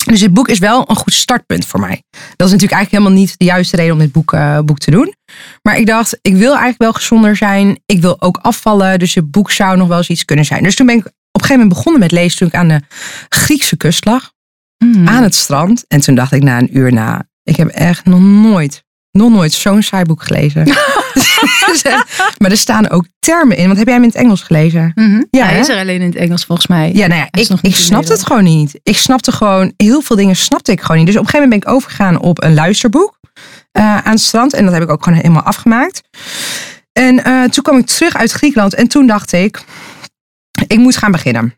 Dus 0.07 0.21
dit 0.21 0.35
boek 0.35 0.49
is 0.49 0.59
wel 0.59 0.91
een 0.91 0.97
goed 0.97 1.13
startpunt 1.13 1.67
voor 1.67 1.81
mij. 1.81 2.03
Dat 2.11 2.47
is 2.47 2.53
natuurlijk 2.53 2.73
eigenlijk 2.73 2.91
helemaal 2.91 3.23
niet 3.23 3.39
de 3.39 3.45
juiste 3.45 3.77
reden 3.77 3.93
om 3.93 3.99
dit 3.99 4.13
boek, 4.13 4.33
eh, 4.33 4.59
boek 4.61 4.79
te 4.79 4.91
doen. 4.91 5.15
Maar 5.63 5.77
ik 5.77 5.87
dacht, 5.87 6.19
ik 6.23 6.33
wil 6.33 6.49
eigenlijk 6.49 6.83
wel 6.83 6.93
gezonder 6.93 7.37
zijn. 7.37 7.81
Ik 7.87 8.01
wil 8.01 8.21
ook 8.23 8.37
afvallen. 8.37 8.99
Dus 8.99 9.13
dit 9.13 9.31
boek 9.31 9.51
zou 9.51 9.77
nog 9.77 9.89
wel 9.89 9.97
eens 9.97 10.09
iets 10.09 10.25
kunnen 10.25 10.45
zijn. 10.45 10.63
Dus 10.63 10.75
toen 10.75 10.87
ben 10.87 10.97
ik 10.97 11.07
op 11.07 11.13
een 11.33 11.41
gegeven 11.41 11.59
moment 11.59 11.75
begonnen 11.75 12.01
met 12.01 12.13
lezen 12.13 12.39
toen 12.39 12.49
ik 12.49 12.55
aan 12.55 12.69
de 12.69 12.81
Griekse 13.29 13.77
kust 13.77 14.05
lag. 14.05 14.33
Hmm. 14.77 15.09
Aan 15.09 15.23
het 15.23 15.35
strand. 15.35 15.85
En 15.89 16.01
toen 16.01 16.15
dacht 16.15 16.33
ik 16.33 16.43
na 16.43 16.59
een 16.59 16.77
uur 16.77 16.93
na, 16.93 17.29
ik 17.43 17.57
heb 17.57 17.69
echt 17.69 18.05
nog 18.05 18.21
nooit, 18.21 18.85
nog 19.17 19.31
nooit 19.31 19.53
zo'n 19.53 19.83
saai 19.83 20.05
boek 20.05 20.23
gelezen. 20.23 20.65
maar 22.39 22.51
er 22.51 22.57
staan 22.57 22.91
ook 22.91 23.07
termen 23.19 23.57
in. 23.57 23.67
Want 23.67 23.79
heb 23.79 23.87
jij 23.87 23.97
hem 23.97 24.05
in 24.05 24.11
het 24.11 24.19
Engels 24.19 24.43
gelezen? 24.43 24.93
Mhm. 24.95 25.23
Ja, 25.31 25.45
hij 25.45 25.55
hè? 25.55 25.61
is 25.61 25.69
er 25.69 25.79
alleen 25.79 26.01
in 26.01 26.07
het 26.07 26.17
Engels 26.17 26.45
volgens 26.45 26.67
mij. 26.67 26.93
Ja, 26.95 27.07
nou 27.07 27.21
ja, 27.21 27.29
ik, 27.31 27.49
ik 27.61 27.75
snapte 27.75 28.13
het 28.13 28.27
gewoon 28.27 28.45
niet. 28.45 28.81
Ik 28.83 28.97
snapte 28.97 29.33
gewoon, 29.33 29.73
heel 29.77 30.01
veel 30.01 30.17
dingen 30.17 30.37
snapte 30.37 30.73
ik 30.73 30.81
gewoon 30.81 30.97
niet. 30.97 31.07
Dus 31.07 31.17
op 31.17 31.23
een 31.23 31.29
gegeven 31.29 31.49
moment 31.49 31.65
ben 31.65 31.73
ik 31.73 31.77
overgegaan 31.77 32.19
op 32.19 32.43
een 32.43 32.55
luisterboek 32.55 33.19
eh, 33.73 33.97
aan 33.97 34.13
het 34.13 34.21
strand. 34.21 34.53
En 34.53 34.65
dat 34.65 34.73
heb 34.73 34.83
ik 34.83 34.91
ook 34.91 35.03
gewoon 35.05 35.19
helemaal 35.19 35.43
afgemaakt. 35.43 36.03
En 36.93 37.25
eh, 37.25 37.45
toen 37.45 37.63
kwam 37.63 37.79
ik 37.79 37.87
terug 37.87 38.17
uit 38.17 38.33
Griekenland 38.33 38.75
en 38.75 38.89
toen 38.89 39.07
dacht 39.07 39.33
ik, 39.33 39.65
ik 40.67 40.79
moet 40.79 40.97
gaan 40.97 41.13
beginnen. 41.13 41.55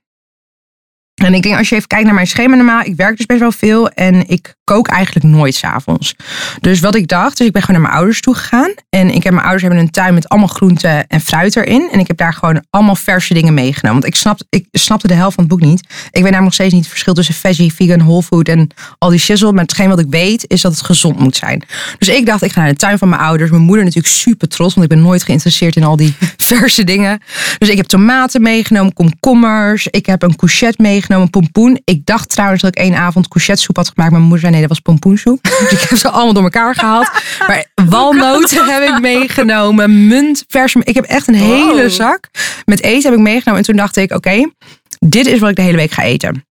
En 1.14 1.34
ik 1.34 1.42
denk, 1.42 1.56
als 1.56 1.68
je 1.68 1.74
even 1.74 1.88
kijkt 1.88 2.04
naar 2.04 2.14
mijn 2.14 2.26
schema 2.26 2.54
normaal, 2.54 2.82
ik 2.82 2.96
werk 2.96 3.16
dus 3.16 3.26
best 3.26 3.40
wel 3.40 3.52
veel 3.52 3.88
en 3.88 4.28
ik 4.28 4.54
kook 4.68 4.88
eigenlijk 4.88 5.26
nooit 5.26 5.54
s'avonds. 5.54 6.14
Dus 6.60 6.80
wat 6.80 6.94
ik 6.94 7.08
dacht, 7.08 7.36
dus 7.36 7.46
ik 7.46 7.52
ben 7.52 7.62
gewoon 7.62 7.80
naar 7.80 7.90
mijn 7.90 8.00
ouders 8.00 8.20
toe 8.20 8.34
gegaan. 8.34 8.72
En 8.90 9.10
ik 9.10 9.22
heb 9.22 9.32
mijn 9.32 9.44
ouders 9.44 9.62
hebben 9.62 9.80
een 9.80 9.90
tuin 9.90 10.14
met 10.14 10.28
allemaal 10.28 10.48
groenten 10.48 11.06
en 11.06 11.20
fruit 11.20 11.56
erin. 11.56 11.88
En 11.92 11.98
ik 11.98 12.06
heb 12.06 12.16
daar 12.16 12.32
gewoon 12.32 12.64
allemaal 12.70 12.96
verse 12.96 13.34
dingen 13.34 13.54
meegenomen. 13.54 14.00
Want 14.00 14.14
ik, 14.14 14.20
snap, 14.20 14.40
ik 14.50 14.66
snapte 14.72 15.06
de 15.06 15.14
helft 15.14 15.34
van 15.34 15.44
het 15.44 15.52
boek 15.52 15.68
niet. 15.68 15.80
Ik 15.80 15.88
weet 16.12 16.22
namelijk 16.22 16.42
nog 16.44 16.54
steeds 16.54 16.72
niet 16.72 16.82
het 16.82 16.90
verschil 16.90 17.14
tussen 17.14 17.34
veggie, 17.34 17.72
vegan, 17.72 17.98
whole 17.98 18.22
food 18.22 18.48
en 18.48 18.68
al 18.98 19.10
die 19.10 19.18
shizzle. 19.18 19.52
Maar 19.52 19.62
hetgeen 19.62 19.88
wat 19.88 19.98
ik 19.98 20.06
weet 20.10 20.44
is 20.46 20.60
dat 20.60 20.72
het 20.72 20.82
gezond 20.82 21.18
moet 21.18 21.36
zijn. 21.36 21.62
Dus 21.98 22.08
ik 22.08 22.26
dacht, 22.26 22.42
ik 22.42 22.52
ga 22.52 22.60
naar 22.60 22.70
de 22.70 22.76
tuin 22.76 22.98
van 22.98 23.08
mijn 23.08 23.20
ouders. 23.20 23.50
Mijn 23.50 23.62
moeder 23.62 23.84
natuurlijk 23.84 24.14
super 24.14 24.48
trots, 24.48 24.74
want 24.74 24.90
ik 24.90 24.96
ben 24.96 25.04
nooit 25.04 25.22
geïnteresseerd 25.22 25.76
in 25.76 25.84
al 25.84 25.96
die 25.96 26.14
verse 26.36 26.84
dingen. 26.84 27.20
Dus 27.58 27.68
ik 27.68 27.76
heb 27.76 27.86
tomaten 27.86 28.42
meegenomen, 28.42 28.92
komkommers. 28.92 29.86
Ik 29.86 30.06
heb 30.06 30.22
een 30.22 30.36
courgette 30.36 30.82
meegenomen, 30.82 31.30
pompoen. 31.30 31.80
Ik 31.84 32.06
dacht 32.06 32.28
trouwens 32.28 32.62
dat 32.62 32.76
ik 32.76 32.82
één 32.82 32.96
avond 32.96 33.28
courgette 33.28 33.62
soep 33.62 33.76
had 33.76 33.88
gemaakt. 33.88 34.10
Mijn 34.10 34.22
moeder 34.22 34.40
zei 34.40 34.52
nee, 34.58 34.68
dat 34.68 34.76
was 34.76 34.80
pompoensoep. 34.80 35.42
Dus 35.42 35.72
ik 35.82 35.88
heb 35.88 35.98
ze 35.98 36.08
allemaal 36.08 36.32
door 36.32 36.42
elkaar 36.42 36.74
gehaald. 36.74 37.10
Maar 37.46 37.64
walnoten 37.74 38.68
heb 38.68 38.82
ik 38.82 39.00
meegenomen, 39.00 40.06
munt, 40.06 40.44
vers. 40.48 40.74
Ik 40.74 40.94
heb 40.94 41.04
echt 41.04 41.28
een 41.28 41.34
hele 41.34 41.90
zak 41.90 42.28
met 42.64 42.82
eten 42.82 43.10
heb 43.10 43.18
ik 43.18 43.24
meegenomen. 43.24 43.60
En 43.60 43.66
toen 43.66 43.76
dacht 43.76 43.96
ik, 43.96 44.12
oké, 44.12 44.50
dit 44.98 45.26
is 45.26 45.38
wat 45.38 45.50
ik 45.50 45.56
de 45.56 45.62
hele 45.62 45.76
week 45.76 45.90
ga 45.90 46.02
eten. 46.02 46.46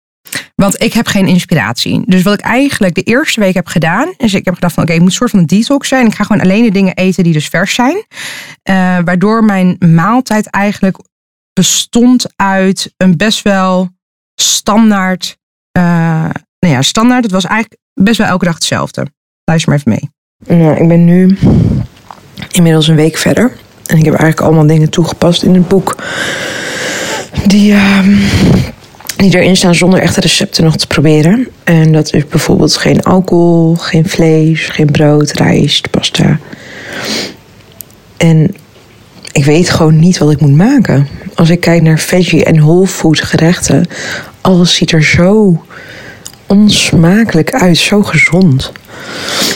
Want 0.56 0.81
ik 0.81 0.94
heb 0.94 1.07
geen 1.07 1.27
inspiratie. 1.27 2.04
Dus 2.06 2.24
wat 2.24 2.33
ik 2.33 2.39
eigenlijk 2.39 2.95
de 2.95 3.04
eerste 3.04 3.39
week 3.39 3.54
heb 3.54 3.68
gedaan, 3.68 4.13
is 4.18 4.33
ik 4.33 4.45
heb 4.45 4.54
gedacht 4.54 4.74
van 4.74 4.83
oké, 4.83 4.94
ik 4.94 5.00
moet 5.00 5.09
een 5.09 5.15
soort 5.15 5.30
van 5.30 5.39
een 5.39 5.45
detox 5.45 5.88
zijn. 5.88 6.06
Ik 6.06 6.15
ga 6.15 6.24
gewoon 6.24 6.42
alleen 6.42 6.64
de 6.64 6.71
dingen 6.71 6.95
eten 6.95 7.23
die 7.23 7.33
dus 7.33 7.47
vers 7.47 7.73
zijn. 7.73 8.06
Eh, 8.64 8.97
waardoor 9.06 9.44
mijn 9.44 9.76
maaltijd 9.80 10.49
eigenlijk 10.49 10.97
bestond 11.54 12.26
uit 12.35 12.94
een 12.97 13.18
best 13.18 13.42
wel 13.42 13.90
standaard. 14.42 15.37
eh 15.71 16.30
nou 16.68 16.80
ja, 16.80 16.88
standaard. 16.88 17.24
Het 17.24 17.31
was 17.31 17.45
eigenlijk 17.45 17.81
best 17.94 18.18
wel 18.18 18.28
elke 18.28 18.45
dag 18.45 18.54
hetzelfde. 18.54 19.07
Luister 19.44 19.69
maar 19.69 19.80
even 19.80 19.92
mee. 19.92 20.59
Nou, 20.59 20.81
ik 20.81 20.88
ben 20.88 21.06
nu 21.06 21.38
inmiddels 22.52 22.88
een 22.88 22.95
week 22.95 23.18
verder. 23.18 23.52
En 23.86 23.97
ik 23.97 24.06
heb 24.06 24.14
eigenlijk 24.14 24.42
allemaal 24.42 24.68
dingen 24.68 24.90
toegepast 24.90 25.44
in 25.44 25.54
het 25.54 25.68
boek. 25.68 25.95
Die, 27.45 27.74
ehm, 27.74 28.16
die 29.18 29.36
erin 29.36 29.57
staan 29.57 29.76
zonder 29.76 30.00
echte 30.00 30.21
recepten 30.21 30.64
nog 30.64 30.76
te 30.76 30.88
proberen. 30.88 31.47
En 31.64 31.92
dat 31.92 32.14
is 32.14 32.28
bijvoorbeeld 32.28 32.78
geen 32.78 33.04
alcohol, 33.04 33.76
geen 33.76 34.09
vlees, 34.09 34.68
geen 34.68 34.92
brood, 34.92 35.31
rijst, 35.31 35.90
pasta. 35.90 36.40
En 38.18 38.56
ik 39.31 39.45
weet 39.45 39.69
gewoon 39.69 40.00
niet 40.00 40.18
wat 40.18 40.31
ik 40.31 40.42
moet 40.42 40.56
maken. 40.56 41.07
Als 41.36 41.50
ik 41.50 41.59
kijk 41.59 41.81
naar 41.81 42.00
veggie 42.00 42.45
en 42.45 42.59
whole 42.59 42.88
food 42.88 43.21
gerechten, 43.21 43.86
alles 44.42 44.76
ziet 44.76 44.92
er 44.92 45.04
zo 45.04 45.62
onsmakelijk 46.47 47.54
uit, 47.54 47.77
zo 47.77 48.04
gezond. 48.04 48.71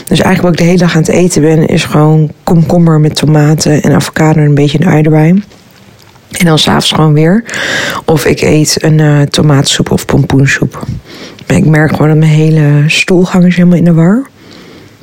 Dus 0.07 0.21
eigenlijk 0.21 0.41
wat 0.41 0.51
ik 0.51 0.57
de 0.57 0.63
hele 0.63 0.77
dag 0.77 0.95
aan 0.95 1.01
het 1.01 1.11
eten 1.11 1.41
ben, 1.41 1.67
is 1.67 1.83
gewoon 1.83 2.31
komkommer 2.43 2.99
met 2.99 3.15
tomaten 3.15 3.81
en 3.81 3.93
avocado 3.93 4.39
en 4.39 4.45
een 4.45 4.55
beetje 4.55 4.81
een 4.81 4.87
ui 4.87 5.01
erbij. 5.01 5.41
En 6.31 6.45
dan 6.45 6.59
s'avonds 6.59 6.91
gewoon 6.91 7.13
weer. 7.13 7.43
Of 8.05 8.25
ik 8.25 8.41
eet 8.41 8.83
een 8.83 8.99
eh, 8.99 9.21
tomatensoep 9.21 9.91
of 9.91 10.05
pompoensoep. 10.05 10.85
Ik 11.45 11.65
merk 11.65 11.91
gewoon 11.91 12.07
dat 12.07 12.17
mijn 12.17 12.31
hele 12.31 12.83
stoelgang 12.87 13.45
is 13.45 13.55
helemaal 13.55 13.77
in 13.77 13.83
de 13.83 13.93
war. 13.93 14.29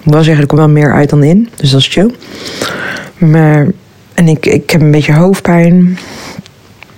Ik 0.03 0.13
wel 0.13 0.23
zeggen, 0.23 0.43
er 0.43 0.49
komt 0.49 0.61
wel 0.61 0.69
meer 0.69 0.93
uit 0.93 1.11
dan 1.11 1.23
in. 1.23 1.49
Dus 1.57 1.71
dat 1.71 1.81
is 1.81 1.87
chill. 1.87 2.11
Maar, 3.19 3.67
en 4.15 4.29
ik, 4.29 4.47
ik 4.47 4.71
heb 4.71 4.81
een 4.81 4.91
beetje 4.91 5.13
hoofdpijn. 5.13 5.99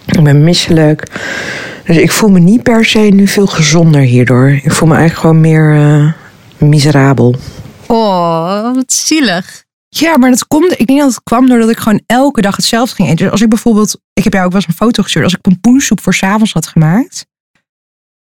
Ik 0.06 0.22
ben 0.22 0.44
misselijk. 0.44 1.06
Dus 1.90 1.98
ik 1.98 2.10
voel 2.10 2.30
me 2.30 2.38
niet 2.38 2.62
per 2.62 2.84
se 2.84 2.98
nu 2.98 3.26
veel 3.26 3.46
gezonder 3.46 4.00
hierdoor. 4.00 4.48
Ik 4.48 4.72
voel 4.72 4.88
me 4.88 4.94
eigenlijk 4.94 5.26
gewoon 5.26 5.40
meer 5.40 5.74
eh, 5.74 6.12
miserabel. 6.68 7.34
Oh, 7.86 8.74
wat 8.74 8.92
zielig. 8.92 9.64
Ja, 9.88 10.16
maar 10.16 10.30
dat 10.30 10.46
komt. 10.46 10.80
Ik 10.80 10.86
denk 10.86 10.98
dat 10.98 11.08
het 11.08 11.22
kwam 11.22 11.46
doordat 11.46 11.70
ik 11.70 11.78
gewoon 11.78 12.00
elke 12.06 12.40
dag 12.40 12.56
hetzelfde 12.56 12.94
ging 12.94 13.08
eten. 13.08 13.22
Dus 13.22 13.30
als 13.30 13.40
ik 13.40 13.48
bijvoorbeeld, 13.48 14.00
ik 14.12 14.24
heb 14.24 14.32
jou 14.32 14.44
ook 14.44 14.52
wel 14.52 14.60
eens 14.60 14.70
een 14.70 14.86
foto 14.86 15.02
gestuurd. 15.02 15.24
Als 15.24 15.34
ik 15.34 15.40
pompoensoep 15.40 16.00
voor 16.00 16.14
's 16.14 16.22
avonds 16.22 16.52
had 16.52 16.66
gemaakt, 16.66 17.26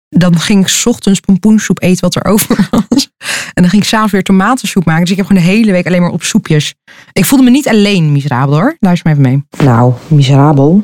dan 0.09 0.39
ging 0.39 0.61
ik 0.61 0.67
's 0.67 0.85
ochtends 0.85 1.19
pompoensoep 1.19 1.81
eten 1.81 2.01
wat 2.01 2.15
er 2.15 2.25
over 2.25 2.67
was. 2.89 3.09
En 3.53 3.61
dan 3.61 3.69
ging 3.69 3.81
ik 3.81 3.87
s'avonds 3.87 4.11
weer 4.11 4.23
tomatensoep 4.23 4.85
maken. 4.85 5.01
Dus 5.01 5.11
ik 5.11 5.17
heb 5.17 5.25
gewoon 5.25 5.43
de 5.43 5.49
hele 5.49 5.71
week 5.71 5.87
alleen 5.87 6.01
maar 6.01 6.11
op 6.11 6.23
soepjes. 6.23 6.73
Ik 7.11 7.25
voelde 7.25 7.43
me 7.43 7.51
niet 7.51 7.67
alleen 7.67 8.11
miserabel 8.11 8.53
hoor. 8.53 8.75
Luister 8.79 9.09
maar 9.09 9.19
even 9.19 9.31
mee. 9.57 9.67
Nou, 9.67 9.93
miserabel. 10.07 10.83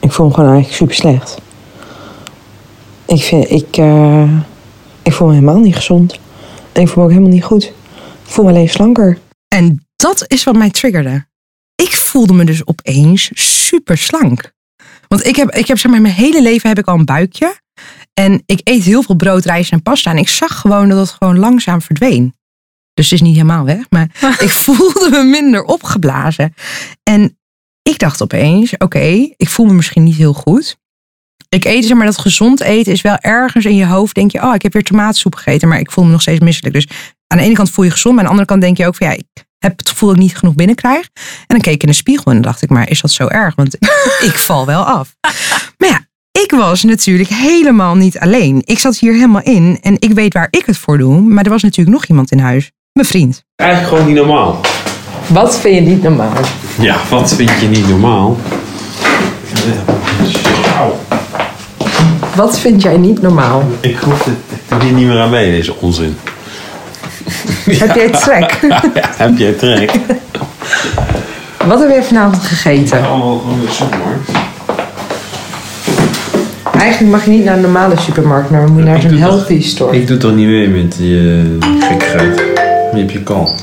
Ik 0.00 0.12
voel 0.12 0.26
me 0.26 0.34
gewoon 0.34 0.50
eigenlijk 0.50 0.78
super 0.78 0.94
slecht. 0.94 1.40
Ik, 3.12 3.22
vind, 3.22 3.50
ik, 3.50 3.76
eh, 3.76 4.38
ik 5.02 5.12
voel 5.12 5.26
me 5.26 5.34
helemaal 5.34 5.58
niet 5.58 5.74
gezond. 5.74 6.20
En 6.72 6.82
ik 6.82 6.88
voel 6.88 6.96
me 6.96 7.02
ook 7.02 7.10
helemaal 7.10 7.32
niet 7.32 7.44
goed. 7.44 7.64
Ik 7.64 7.72
voel 8.22 8.44
me 8.44 8.50
alleen 8.50 8.68
slanker. 8.68 9.18
En 9.48 9.86
dat 9.96 10.24
is 10.26 10.44
wat 10.44 10.56
mij 10.56 10.70
triggerde. 10.70 11.26
Ik 11.74 11.90
voelde 11.90 12.32
me 12.32 12.44
dus 12.44 12.66
opeens 12.66 13.30
super 13.34 13.98
slank. 13.98 14.52
Want 15.08 15.26
ik 15.26 15.36
heb, 15.36 15.50
ik 15.50 15.66
heb 15.66 15.78
zeg 15.78 15.90
maar, 15.90 16.00
mijn 16.00 16.14
hele 16.14 16.42
leven 16.42 16.68
heb 16.68 16.78
ik 16.78 16.86
al 16.86 16.98
een 16.98 17.04
buikje. 17.04 17.60
En 18.14 18.42
ik 18.46 18.60
eet 18.64 18.82
heel 18.82 19.02
veel 19.02 19.14
brood, 19.16 19.44
rijst 19.44 19.72
en 19.72 19.82
pasta. 19.82 20.10
En 20.10 20.18
ik 20.18 20.28
zag 20.28 20.60
gewoon 20.60 20.88
dat 20.88 20.98
het 20.98 21.16
gewoon 21.18 21.38
langzaam 21.38 21.82
verdween. 21.82 22.34
Dus 22.94 23.10
het 23.10 23.20
is 23.20 23.26
niet 23.26 23.36
helemaal 23.36 23.64
weg. 23.64 23.90
Maar 23.90 24.08
ik 24.46 24.50
voelde 24.50 25.08
me 25.10 25.22
minder 25.22 25.64
opgeblazen. 25.64 26.54
En 27.02 27.38
ik 27.82 27.98
dacht 27.98 28.22
opeens, 28.22 28.76
oké, 28.76 29.32
ik 29.36 29.48
voel 29.48 29.66
me 29.66 29.72
misschien 29.72 30.02
niet 30.02 30.16
heel 30.16 30.34
goed. 30.34 30.80
Ik 31.54 31.64
eet, 31.64 31.84
zeg 31.84 31.96
maar, 31.96 32.06
dat 32.06 32.18
gezond 32.18 32.60
eten 32.60 32.92
is 32.92 33.00
wel 33.00 33.16
ergens 33.16 33.64
in 33.64 33.76
je 33.76 33.86
hoofd. 33.86 34.14
Denk 34.14 34.30
je, 34.30 34.42
oh, 34.42 34.54
ik 34.54 34.62
heb 34.62 34.72
weer 34.72 34.82
tomatensoep 34.82 35.34
gegeten, 35.34 35.68
maar 35.68 35.78
ik 35.78 35.90
voel 35.90 36.04
me 36.04 36.10
nog 36.10 36.20
steeds 36.20 36.40
misselijk. 36.40 36.74
Dus 36.74 36.88
aan 37.26 37.38
de 37.38 37.44
ene 37.44 37.54
kant 37.54 37.70
voel 37.70 37.84
je 37.84 37.90
gezond, 37.90 38.14
maar 38.14 38.24
aan 38.24 38.30
de 38.30 38.30
andere 38.30 38.48
kant 38.48 38.62
denk 38.62 38.76
je 38.76 38.86
ook 38.86 38.94
van, 38.94 39.06
ja, 39.06 39.12
ik 39.12 39.44
heb 39.58 39.78
het 39.78 39.88
gevoel 39.88 40.08
dat 40.08 40.18
ik 40.18 40.24
niet 40.24 40.36
genoeg 40.36 40.54
binnenkrijg. 40.54 41.08
En 41.14 41.46
dan 41.46 41.60
keek 41.60 41.74
ik 41.74 41.82
in 41.82 41.88
de 41.88 41.94
spiegel 41.94 42.24
en 42.24 42.32
dan 42.32 42.42
dacht 42.42 42.62
ik, 42.62 42.70
maar 42.70 42.90
is 42.90 43.00
dat 43.00 43.10
zo 43.10 43.26
erg? 43.26 43.54
Want 43.54 43.74
ik 44.28 44.34
val 44.34 44.66
wel 44.66 44.82
af. 44.82 45.14
Maar 45.76 45.88
ja, 45.88 46.00
ik 46.42 46.50
was 46.50 46.82
natuurlijk 46.82 47.28
helemaal 47.28 47.94
niet 47.94 48.18
alleen. 48.18 48.62
Ik 48.64 48.78
zat 48.78 48.98
hier 48.98 49.12
helemaal 49.12 49.42
in 49.42 49.78
en 49.82 49.96
ik 49.98 50.12
weet 50.12 50.34
waar 50.34 50.48
ik 50.50 50.66
het 50.66 50.78
voor 50.78 50.98
doe. 50.98 51.20
Maar 51.20 51.44
er 51.44 51.50
was 51.50 51.62
natuurlijk 51.62 51.96
nog 51.96 52.06
iemand 52.06 52.30
in 52.30 52.38
huis. 52.38 52.70
Mijn 52.92 53.06
vriend. 53.06 53.44
Eigenlijk 53.56 53.90
gewoon 53.90 54.06
niet 54.06 54.16
normaal. 54.16 54.60
Wat 55.26 55.60
vind 55.60 55.74
je 55.74 55.80
niet 55.80 56.02
normaal? 56.02 56.44
Ja, 56.78 56.96
wat 57.10 57.34
vind 57.34 57.50
je 57.60 57.66
niet 57.66 57.88
normaal? 57.88 58.38
Auw. 60.76 61.21
Wat 62.34 62.58
vind 62.58 62.82
jij 62.82 62.96
niet 62.96 63.22
normaal? 63.22 63.62
Ik 63.80 63.96
hoef 63.98 64.24
het, 64.24 64.34
ik 64.52 64.60
doe 64.68 64.82
hier 64.82 64.92
niet 64.92 65.06
meer 65.06 65.20
aan 65.20 65.30
mee, 65.30 65.50
deze 65.50 65.74
onzin. 65.80 66.16
Heb 67.78 67.94
jij 67.94 68.10
trek? 68.10 68.58
Ja, 68.68 68.80
heb 69.24 69.38
jij 69.38 69.52
trek? 69.52 69.92
Wat 71.66 71.80
heb 71.80 71.90
je 71.94 72.02
vanavond 72.02 72.42
gegeten? 72.42 73.04
Allemaal 73.06 73.42
de 73.66 73.70
supermarkt. 73.72 74.30
Eigenlijk 76.78 77.12
mag 77.12 77.24
je 77.24 77.30
niet 77.30 77.44
naar 77.44 77.54
een 77.54 77.60
normale 77.60 77.94
supermarkt, 78.00 78.50
maar 78.50 78.64
we 78.64 78.70
moeten 78.70 78.90
naar 78.92 79.00
zo'n 79.00 79.10
toch- 79.10 79.18
healthy 79.20 79.62
store. 79.62 79.96
Ik 79.96 80.06
doe 80.06 80.16
toch 80.16 80.34
niet 80.34 80.46
mee 80.46 80.68
met 80.68 80.96
die 80.96 81.14
uh, 81.14 81.42
gekkigheid. 81.80 82.36
Je 82.92 82.98
hebt 82.98 83.12
je 83.12 83.22
kal. 83.22 83.54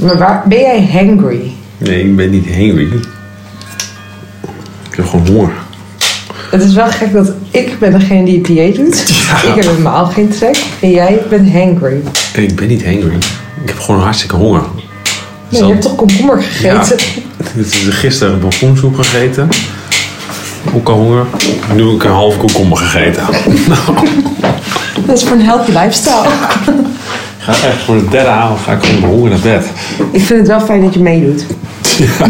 Maar 0.00 0.18
waar, 0.18 0.42
ben 0.46 0.58
jij 0.58 0.88
hangry? 0.92 1.52
Nee, 1.78 2.00
ik 2.04 2.16
ben 2.16 2.30
niet 2.30 2.46
hangry. 2.46 2.88
Ik 4.94 5.00
heb 5.00 5.08
gewoon 5.08 5.26
honger. 5.26 5.52
Het 6.50 6.62
is 6.62 6.74
wel 6.74 6.86
gek 6.86 7.12
dat 7.12 7.32
ik 7.50 7.78
ben 7.78 7.92
degene 7.92 8.24
die 8.24 8.36
het 8.36 8.46
dieet 8.46 8.76
doet. 8.76 8.94
Ik 9.48 9.54
heb 9.54 9.64
helemaal 9.64 10.06
geen 10.06 10.28
trek. 10.28 10.64
En 10.80 10.90
jij 10.90 11.22
bent 11.28 11.52
hangry. 11.52 12.02
Ik 12.34 12.56
ben 12.56 12.68
niet 12.68 12.84
hangry. 12.84 13.16
Ik 13.62 13.68
heb 13.68 13.78
gewoon 13.78 14.00
hartstikke 14.00 14.36
honger. 14.36 14.62
Nee, 15.48 15.62
je 15.62 15.68
hebt 15.68 15.82
toch 15.82 15.94
komkommer 15.94 16.42
gegeten? 16.42 16.96
Dit 17.54 17.66
is 17.74 17.86
gisteren 17.88 18.32
een 18.32 18.38
pompoensoep 18.38 18.94
gegeten. 18.94 19.48
Ook 20.74 20.88
al 20.88 20.94
honger. 20.94 21.26
Nu 21.74 21.84
heb 21.84 21.94
ik 21.94 22.04
een 22.04 22.10
half 22.10 22.36
komkommer 22.36 22.78
gegeten. 22.78 23.22
Dat 25.06 25.16
is 25.16 25.24
voor 25.24 25.36
een 25.36 25.44
healthy 25.44 25.70
lifestyle. 25.70 26.28
Ik 27.38 27.38
ga 27.38 27.52
echt 27.52 27.82
voor 27.84 27.96
de 27.96 28.08
derde 28.08 28.28
avond 28.28 28.60
ga 28.60 28.72
ik 28.72 28.84
gewoon 28.84 29.10
honger 29.10 29.30
naar 29.30 29.40
bed. 29.40 29.66
Ik 30.12 30.22
vind 30.22 30.38
het 30.38 30.48
wel 30.48 30.60
fijn 30.60 30.82
dat 30.82 30.94
je 30.94 31.00
meedoet. 31.00 31.46
Ja, 31.98 32.26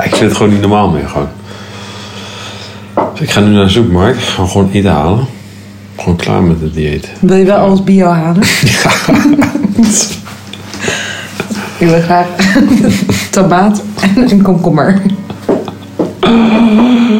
ik 0.00 0.16
vind 0.16 0.20
het 0.20 0.36
gewoon 0.36 0.52
niet 0.52 0.60
normaal 0.60 0.88
meer. 0.88 1.08
Gewoon. 1.08 1.28
Dus 3.12 3.20
ik 3.20 3.30
ga 3.30 3.40
nu 3.40 3.50
naar 3.50 3.64
de 3.64 3.70
supermarkt. 3.70 4.18
Ik 4.18 4.24
ga 4.24 4.46
gewoon 4.46 4.70
eten 4.72 4.90
halen. 4.90 5.26
Gewoon 5.96 6.16
klaar 6.16 6.42
met 6.42 6.60
het 6.60 6.74
dieet. 6.74 7.12
Wil 7.20 7.36
je 7.36 7.44
wel 7.44 7.58
alles 7.58 7.84
bio 7.84 8.08
halen? 8.08 8.42
Ik 11.78 11.88
wil 11.88 12.00
graag 12.00 12.26
tomaat 13.30 13.82
en 14.00 14.30
een 14.30 14.42
komkommer. 14.42 15.02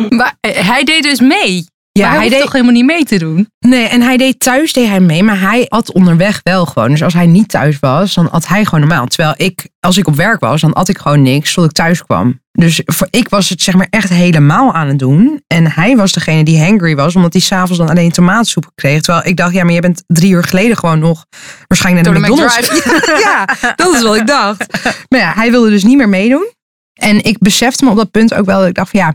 Maar 0.08 0.34
eh, 0.40 0.68
hij 0.68 0.84
deed 0.84 1.02
dus 1.02 1.20
mee. 1.20 1.66
Ja, 1.92 2.08
maar 2.08 2.18
hij, 2.18 2.28
deed- 2.28 2.40
toch 2.40 2.52
helemaal 2.52 2.72
niet 2.74 2.84
mee 2.84 3.04
te 3.04 3.18
doen? 3.18 3.48
Nee, 3.58 3.86
en 3.86 4.00
hij 4.02 4.16
deed 4.16 4.40
thuis 4.40 4.72
deed 4.72 4.88
hij 4.88 5.00
mee, 5.00 5.22
maar 5.22 5.40
hij 5.40 5.66
at 5.68 5.92
onderweg 5.92 6.40
wel 6.42 6.66
gewoon. 6.66 6.90
Dus 6.90 7.02
als 7.02 7.12
hij 7.14 7.26
niet 7.26 7.48
thuis 7.48 7.78
was, 7.78 8.14
dan 8.14 8.30
at 8.30 8.46
hij 8.46 8.64
gewoon 8.64 8.80
normaal. 8.80 9.06
Terwijl 9.06 9.34
ik, 9.36 9.68
als 9.80 9.96
ik 9.96 10.06
op 10.06 10.14
werk 10.14 10.40
was, 10.40 10.60
dan 10.60 10.72
at 10.72 10.88
ik 10.88 10.98
gewoon 10.98 11.22
niks 11.22 11.54
tot 11.54 11.64
ik 11.64 11.72
thuis 11.72 12.02
kwam. 12.02 12.40
Dus 12.52 12.82
voor 12.84 13.06
ik 13.10 13.28
was 13.28 13.48
het 13.48 13.62
zeg 13.62 13.74
maar 13.74 13.86
echt 13.90 14.08
helemaal 14.08 14.72
aan 14.72 14.88
het 14.88 14.98
doen. 14.98 15.42
En 15.46 15.72
hij 15.72 15.96
was 15.96 16.12
degene 16.12 16.44
die 16.44 16.62
hangry 16.62 16.94
was, 16.94 17.16
omdat 17.16 17.32
hij 17.32 17.42
s'avonds 17.42 17.78
dan 17.78 17.88
alleen 17.88 18.10
tomatensoep 18.10 18.70
kreeg. 18.74 19.00
Terwijl 19.00 19.26
ik 19.26 19.36
dacht, 19.36 19.52
ja, 19.54 19.64
maar 19.64 19.74
je 19.74 19.80
bent 19.80 20.04
drie 20.06 20.32
uur 20.32 20.44
geleden 20.44 20.76
gewoon 20.76 20.98
nog 20.98 21.26
waarschijnlijk 21.66 22.06
naar 22.06 22.14
de, 22.14 22.20
de 22.20 22.26
McDonald's. 22.26 22.70
ja, 23.24 23.44
dat 23.76 23.94
is 23.94 24.02
wat 24.02 24.16
ik 24.16 24.26
dacht. 24.26 24.66
Maar 25.08 25.20
ja, 25.20 25.32
hij 25.34 25.50
wilde 25.50 25.70
dus 25.70 25.84
niet 25.84 25.96
meer 25.96 26.08
meedoen. 26.08 26.50
En 26.92 27.24
ik 27.24 27.38
besefte 27.38 27.84
me 27.84 27.90
op 27.90 27.96
dat 27.96 28.10
punt 28.10 28.34
ook 28.34 28.46
wel 28.46 28.58
dat 28.58 28.68
ik 28.68 28.74
dacht 28.74 28.90
van 28.90 29.00
ja, 29.00 29.14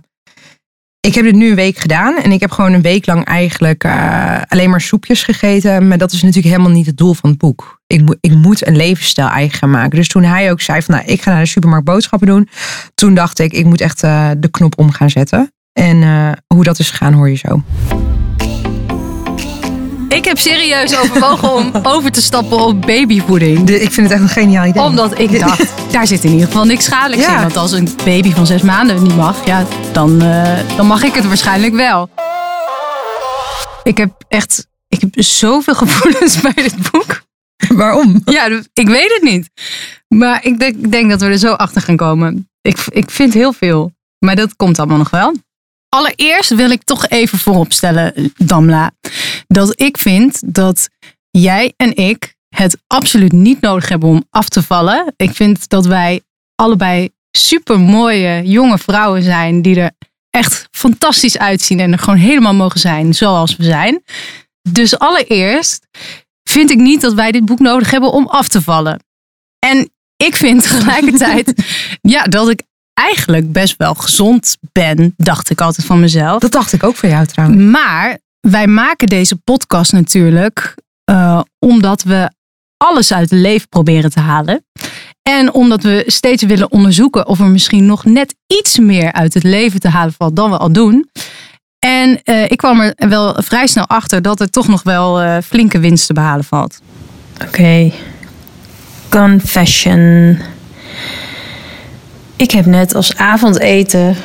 ik 1.07 1.15
heb 1.15 1.23
dit 1.23 1.35
nu 1.35 1.49
een 1.49 1.55
week 1.55 1.77
gedaan 1.77 2.17
en 2.17 2.31
ik 2.31 2.39
heb 2.39 2.51
gewoon 2.51 2.73
een 2.73 2.81
week 2.81 3.05
lang 3.05 3.25
eigenlijk 3.25 3.83
eh, 3.83 4.41
alleen 4.47 4.69
maar 4.69 4.81
soepjes 4.81 5.23
gegeten. 5.23 5.87
Maar 5.87 5.97
dat 5.97 6.11
is 6.11 6.21
natuurlijk 6.21 6.53
helemaal 6.53 6.71
niet 6.75 6.85
het 6.85 6.97
doel 6.97 7.13
van 7.13 7.29
het 7.29 7.39
boek. 7.39 7.81
Ik, 7.87 8.01
moet- 8.01 8.17
ik 8.21 8.33
moet 8.33 8.67
een 8.67 8.75
levensstijl 8.75 9.27
eigen 9.27 9.69
maken. 9.69 9.97
Dus 9.97 10.07
toen 10.07 10.23
hij 10.23 10.51
ook 10.51 10.61
zei 10.61 10.81
van 10.81 10.95
nou, 10.95 11.07
ik 11.07 11.21
ga 11.21 11.31
naar 11.31 11.41
de 11.41 11.45
supermarkt 11.47 11.85
boodschappen 11.85 12.27
doen. 12.27 12.49
Toen 12.95 13.13
dacht 13.13 13.39
ik, 13.39 13.51
ik 13.53 13.65
moet 13.65 13.81
echt 13.81 14.03
eh, 14.03 14.29
de 14.37 14.49
knop 14.51 14.79
om 14.79 14.91
gaan 14.91 15.09
zetten. 15.09 15.51
En 15.73 16.01
eh, 16.03 16.31
hoe 16.47 16.63
dat 16.63 16.79
is 16.79 16.89
gegaan 16.89 17.13
hoor 17.13 17.29
je 17.29 17.35
zo. 17.35 17.63
Ik 20.17 20.25
heb 20.25 20.37
serieus 20.37 20.97
overwogen 20.97 21.53
om 21.53 21.71
over 21.83 22.11
te 22.11 22.21
stappen 22.21 22.57
op 22.59 22.81
babyvoeding. 22.81 23.63
De- 23.63 23.81
ik 23.81 23.91
vind 23.91 24.09
het 24.09 24.11
echt 24.11 24.21
een 24.21 24.43
geniaal 24.43 24.65
idee. 24.65 24.81
Omdat 24.83 25.19
ik 25.19 25.39
dacht, 25.39 25.73
daar 25.91 26.07
zit 26.07 26.23
in 26.23 26.31
ieder 26.31 26.45
geval 26.47 26.65
niks 26.65 26.83
schadelijks 26.85 27.25
Ja. 27.25 27.35
in. 27.35 27.41
Want 27.41 27.57
als 27.57 27.71
een 27.71 27.89
baby 28.05 28.31
van 28.33 28.45
zes 28.45 28.61
maanden 28.61 29.03
niet 29.03 29.15
mag, 29.15 29.45
ja, 29.45 29.65
dan, 29.91 30.21
eh, 30.21 30.59
dan 30.75 30.85
mag 30.87 31.03
ik 31.03 31.13
het 31.13 31.27
waarschijnlijk 31.27 31.73
wel. 31.75 32.09
Ik 33.83 33.97
heb 33.97 34.11
echt, 34.27 34.67
ik 34.87 35.01
heb 35.01 35.09
zoveel 35.23 35.75
gevoelens 35.85 36.41
bij 36.41 36.53
dit 36.53 36.91
boek. 36.91 37.21
Waarom? 37.67 38.21
Ja, 38.25 38.45
ik 38.73 38.87
weet 38.87 39.13
het 39.13 39.21
niet. 39.23 39.49
Maar 40.07 40.45
ik 40.45 40.59
denk, 40.59 40.75
ik 40.75 40.91
denk 40.91 41.09
dat 41.09 41.21
we 41.21 41.27
er 41.27 41.37
zo 41.37 41.53
achter 41.53 41.81
gaan 41.81 41.95
komen. 41.97 42.49
Ik, 42.61 42.77
ik 42.89 43.11
vind 43.11 43.33
heel 43.33 43.53
veel. 43.53 43.91
Maar 44.19 44.35
dat 44.35 44.55
komt 44.55 44.79
allemaal 44.79 44.97
nog 44.97 45.09
wel. 45.09 45.33
Allereerst 45.89 46.49
wil 46.55 46.69
ik 46.71 46.83
toch 46.83 47.07
even 47.07 47.37
vooropstellen, 47.39 48.33
Damla. 48.37 48.91
Dat 49.47 49.81
ik 49.81 49.97
vind 49.97 50.53
dat 50.53 50.89
jij 51.29 51.73
en 51.77 51.95
ik 51.95 52.35
het 52.49 52.77
absoluut 52.87 53.31
niet 53.31 53.61
nodig 53.61 53.89
hebben 53.89 54.09
om 54.09 54.23
af 54.29 54.49
te 54.49 54.63
vallen. 54.63 55.13
Ik 55.15 55.35
vind 55.35 55.69
dat 55.69 55.85
wij 55.85 56.21
allebei 56.55 57.09
super 57.31 57.79
mooie 57.79 58.41
jonge 58.43 58.77
vrouwen 58.77 59.23
zijn. 59.23 59.61
Die 59.61 59.79
er 59.79 59.91
echt 60.29 60.67
fantastisch 60.71 61.37
uitzien. 61.37 61.79
En 61.79 61.91
er 61.91 61.99
gewoon 61.99 62.19
helemaal 62.19 62.53
mogen 62.53 62.79
zijn 62.79 63.13
zoals 63.13 63.55
we 63.55 63.63
zijn. 63.63 64.03
Dus 64.69 64.99
allereerst 64.99 65.87
vind 66.43 66.71
ik 66.71 66.77
niet 66.77 67.01
dat 67.01 67.13
wij 67.13 67.31
dit 67.31 67.45
boek 67.45 67.59
nodig 67.59 67.91
hebben 67.91 68.11
om 68.11 68.27
af 68.27 68.47
te 68.47 68.61
vallen. 68.61 69.03
En 69.59 69.89
ik 70.17 70.35
vind 70.35 70.61
tegelijkertijd 70.61 71.53
ja, 72.01 72.23
dat 72.23 72.49
ik 72.49 72.61
eigenlijk 72.93 73.51
best 73.51 73.77
wel 73.77 73.93
gezond 73.93 74.57
ben, 74.71 75.13
dacht 75.17 75.49
ik 75.49 75.61
altijd 75.61 75.87
van 75.87 75.99
mezelf. 75.99 76.39
Dat 76.39 76.51
dacht 76.51 76.73
ik 76.73 76.83
ook 76.83 76.95
van 76.95 77.09
jou 77.09 77.25
trouwens. 77.25 77.61
Maar 77.61 78.17
wij 78.39 78.67
maken 78.67 79.07
deze 79.07 79.35
podcast 79.35 79.91
natuurlijk 79.91 80.75
eh, 81.03 81.41
omdat 81.59 82.03
we 82.03 82.31
alles 82.77 83.13
uit 83.13 83.29
het 83.29 83.39
leven 83.39 83.69
proberen 83.69 84.09
te 84.09 84.19
halen. 84.19 84.65
En 85.21 85.53
omdat 85.53 85.83
we 85.83 86.03
steeds 86.05 86.43
willen 86.43 86.71
onderzoeken 86.71 87.27
of 87.27 87.39
er 87.39 87.45
misschien 87.45 87.85
nog 87.85 88.05
net 88.05 88.35
iets 88.47 88.79
meer 88.79 89.11
uit 89.11 89.33
het 89.33 89.43
leven 89.43 89.79
te 89.79 89.89
halen 89.89 90.13
valt 90.17 90.35
dan 90.35 90.49
we 90.49 90.57
al 90.57 90.71
doen. 90.71 91.09
En 91.79 92.21
eh, 92.23 92.43
ik 92.43 92.57
kwam 92.57 92.81
er 92.81 93.09
wel 93.09 93.35
vrij 93.41 93.67
snel 93.67 93.87
achter 93.87 94.21
dat 94.21 94.39
er 94.39 94.49
toch 94.49 94.67
nog 94.67 94.83
wel 94.83 95.21
eh, 95.21 95.37
flinke 95.43 95.79
winst 95.79 96.07
te 96.07 96.13
behalen 96.13 96.45
valt. 96.45 96.79
Oké, 97.45 97.91
confession. 99.09 100.37
Ik 102.35 102.51
heb 102.51 102.65
net 102.65 102.95
als 102.95 103.15
avondeten 103.15 104.15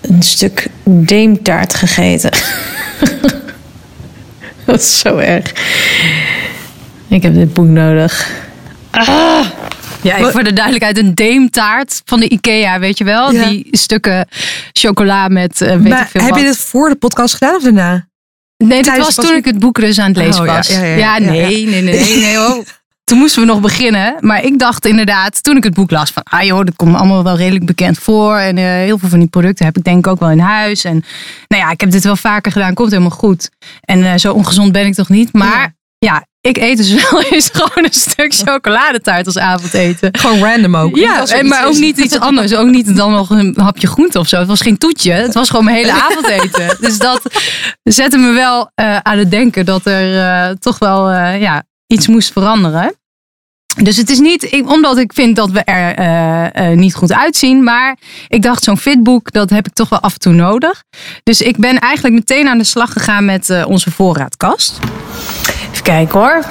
een 0.00 0.22
stuk 0.22 0.68
deemtaart 0.84 1.74
gegeten. 1.74 2.30
Dat 4.66 4.80
is 4.80 4.98
zo 4.98 5.16
erg. 5.16 5.52
Ik 7.08 7.22
heb 7.22 7.34
dit 7.34 7.52
boek 7.54 7.66
nodig. 7.66 8.30
Ah! 8.90 9.46
Ja, 10.02 10.16
ik 10.16 10.24
voor 10.24 10.44
de 10.44 10.52
duidelijkheid 10.52 10.98
een 10.98 11.14
deemtaart 11.14 12.02
van 12.04 12.20
de 12.20 12.28
Ikea, 12.28 12.78
weet 12.78 12.98
je 12.98 13.04
wel? 13.04 13.32
Ja. 13.32 13.48
Die 13.48 13.68
stukken 13.70 14.28
chocola 14.72 15.28
met 15.28 15.60
eh, 15.60 15.76
weet 15.76 15.92
ik 15.92 16.06
veel 16.10 16.20
heb 16.20 16.30
wat. 16.30 16.38
je 16.38 16.44
dit 16.44 16.56
voor 16.58 16.88
de 16.88 16.96
podcast 16.96 17.34
gedaan 17.34 17.54
of 17.56 17.62
daarna? 17.62 18.08
Nee, 18.56 18.82
dat 18.82 18.96
was 18.96 19.14
toen 19.14 19.34
ik 19.36 19.44
het 19.44 19.58
boek 19.58 19.80
dus 19.80 19.98
aan 19.98 20.08
het 20.08 20.16
lezen 20.16 20.40
Oh, 20.40 20.46
ja, 20.46 20.56
was. 20.56 20.68
ja, 20.68 20.82
ja, 20.84 20.96
ja, 20.96 21.18
nee, 21.18 21.66
nee, 21.66 21.82
nee, 21.82 22.00
nee, 22.00 22.16
nee, 22.16 22.36
hoor. 22.36 22.64
Toen 23.04 23.18
moesten 23.18 23.40
we 23.40 23.46
nog 23.46 23.60
beginnen. 23.60 24.16
Maar 24.20 24.44
ik 24.44 24.58
dacht 24.58 24.86
inderdaad, 24.86 25.42
toen 25.42 25.56
ik 25.56 25.64
het 25.64 25.74
boek 25.74 25.90
las, 25.90 26.10
van 26.10 26.22
ah 26.22 26.42
joh, 26.42 26.64
dat 26.64 26.76
komt 26.76 26.90
me 26.90 26.98
allemaal 26.98 27.24
wel 27.24 27.36
redelijk 27.36 27.66
bekend 27.66 27.98
voor. 27.98 28.36
En 28.36 28.58
eh, 28.58 28.64
heel 28.64 28.98
veel 28.98 29.08
van 29.08 29.18
die 29.18 29.28
producten 29.28 29.64
heb 29.64 29.76
ik 29.76 29.84
denk 29.84 29.98
ik 29.98 30.06
ook 30.06 30.20
wel 30.20 30.30
in 30.30 30.38
huis. 30.38 30.84
En 30.84 31.04
nou 31.48 31.62
ja, 31.62 31.70
ik 31.70 31.80
heb 31.80 31.90
dit 31.90 32.04
wel 32.04 32.16
vaker 32.16 32.52
gedaan, 32.52 32.74
komt 32.74 32.90
helemaal 32.90 33.10
goed. 33.10 33.50
En 33.80 34.04
eh, 34.04 34.16
zo 34.16 34.32
ongezond 34.32 34.72
ben 34.72 34.86
ik 34.86 34.94
toch 34.94 35.08
niet. 35.08 35.32
Maar 35.32 35.74
ja, 35.98 36.26
ik 36.40 36.56
eet 36.56 36.76
dus 36.76 36.92
wel 37.10 37.22
eens 37.22 37.50
gewoon 37.52 37.84
een 37.84 37.92
stuk 37.92 38.34
chocoladetaart 38.34 39.26
als 39.26 39.38
avondeten. 39.38 40.18
Gewoon 40.18 40.38
random 40.38 40.76
ook. 40.76 40.96
Ja, 40.96 41.26
en 41.26 41.48
maar 41.48 41.66
ook 41.66 41.78
niet 41.78 41.98
iets 41.98 42.18
anders. 42.18 42.54
Ook 42.54 42.68
niet 42.68 42.96
dan 42.96 43.12
nog 43.12 43.30
een 43.30 43.54
hapje 43.56 43.86
groente 43.86 44.18
of 44.18 44.28
zo. 44.28 44.38
Het 44.38 44.48
was 44.48 44.60
geen 44.60 44.78
toetje. 44.78 45.12
Het 45.12 45.34
was 45.34 45.50
gewoon 45.50 45.64
mijn 45.64 45.76
hele 45.76 45.92
avondeten. 45.92 46.76
Dus 46.80 46.98
dat 46.98 47.22
zette 47.82 48.18
me 48.18 48.32
wel 48.32 48.70
eh, 48.74 48.96
aan 48.96 49.18
het 49.18 49.30
denken 49.30 49.64
dat 49.64 49.86
er 49.86 50.58
toch 50.58 50.78
wel 50.78 51.10
ja, 51.12 51.62
iets 51.92 52.06
moest 52.06 52.32
veranderen. 52.32 52.94
Dus 53.82 53.96
het 53.96 54.10
is 54.10 54.18
niet 54.18 54.52
ik- 54.52 54.70
omdat 54.70 54.98
ik 54.98 55.12
vind 55.12 55.36
dat 55.36 55.50
we 55.50 55.60
er 55.64 55.94
eh, 55.94 56.70
eh, 56.70 56.76
niet 56.78 56.94
goed 56.94 57.12
uitzien. 57.12 57.62
Maar 57.64 57.96
ik 58.28 58.42
dacht, 58.42 58.62
zo'n 58.64 58.78
fitboek, 58.78 59.32
dat 59.32 59.50
heb 59.50 59.66
ik 59.66 59.72
toch 59.72 59.88
wel 59.88 60.00
af 60.00 60.12
en 60.12 60.18
toe 60.18 60.32
nodig. 60.32 60.82
Dus 61.22 61.40
ik 61.40 61.56
ben 61.56 61.78
eigenlijk 61.78 62.14
meteen 62.14 62.48
aan 62.48 62.58
de 62.58 62.64
slag 62.64 62.92
gegaan 62.92 63.24
met 63.24 63.50
eh, 63.50 63.66
onze 63.66 63.90
voorraadkast. 63.90 64.78
Even 65.72 65.82
kijken 65.82 66.18
hoor. 66.20 66.44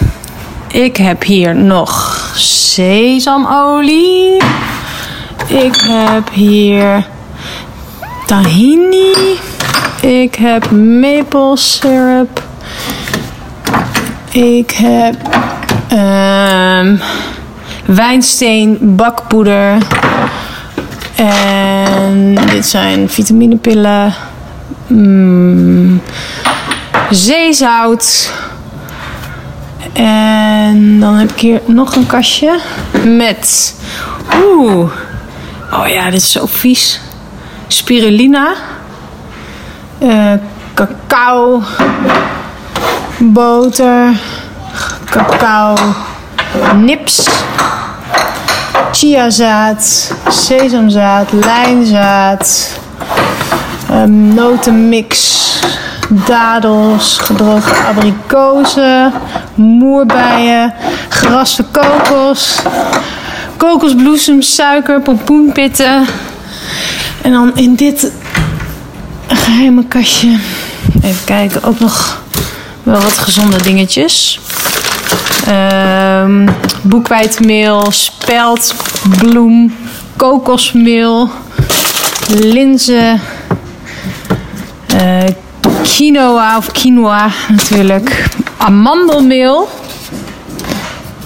Ik 0.72 0.98
heb 0.98 1.24
hier 1.24 1.56
nog 1.56 2.20
sesamolie. 2.36 4.36
Ik 5.48 5.76
heb 5.82 6.30
hier 6.34 7.08
tahini. 8.26 9.14
Ik 10.02 10.36
heb 10.36 10.72
maple 10.72 11.58
syrup. 11.58 12.44
Ik 14.32 14.72
heb 14.72 15.16
ehm, 15.88 16.96
wijnsteen 17.86 18.78
bakpoeder. 18.82 19.78
En 21.16 22.38
dit 22.52 22.66
zijn 22.66 23.10
vitaminepillen. 23.10 24.14
Mm, 24.88 26.02
zeezout. 27.10 28.34
En 29.94 31.00
dan 31.00 31.16
heb 31.16 31.32
ik 31.32 31.40
hier 31.40 31.62
nog 31.66 31.96
een 31.96 32.08
kastje 32.08 32.60
met. 33.06 33.76
Oeh. 34.44 34.92
Oh 35.74 35.88
ja, 35.88 36.06
dit 36.10 36.22
is 36.22 36.32
zo 36.32 36.46
vies. 36.46 37.02
Spirulina. 37.68 38.54
eh, 40.00 40.34
cacao. 40.74 41.62
Boter. 43.24 44.14
Cacao. 45.06 45.76
Nips. 46.76 47.30
Chiazaad. 48.92 49.82
Sesamzaad. 50.30 51.32
Lijnzaad. 51.32 52.70
ehm, 53.90 54.34
notenmix. 54.34 55.40
Dadels. 56.10 57.18
Gedroogde 57.18 57.76
abrikozen. 57.90 59.14
Moerbeien. 59.56 60.74
Geraste 61.10 61.64
kokos. 61.72 62.60
Kokosbloesem, 63.58 64.42
suiker, 64.42 65.02
pompoenpitten. 65.02 66.06
En 67.22 67.32
dan 67.32 67.52
in 67.56 67.76
dit 67.76 68.12
geheime 69.28 69.86
kastje. 69.88 70.38
Even 71.04 71.24
kijken, 71.26 71.64
ook 71.64 71.80
nog 71.80 72.21
wel 72.84 73.02
wat 73.02 73.18
gezonde 73.18 73.64
dingetjes. 73.64 74.40
Ehm 75.48 76.48
boekwijdmeel, 76.82 77.92
speldbloem, 77.92 79.76
kokosmeel, 80.16 81.30
linzen, 82.28 83.22
eh, 84.88 85.28
quinoa 85.84 86.58
of 86.58 86.72
quinoa 86.72 87.30
natuurlijk, 87.50 88.28
amandelmeel. 88.58 89.70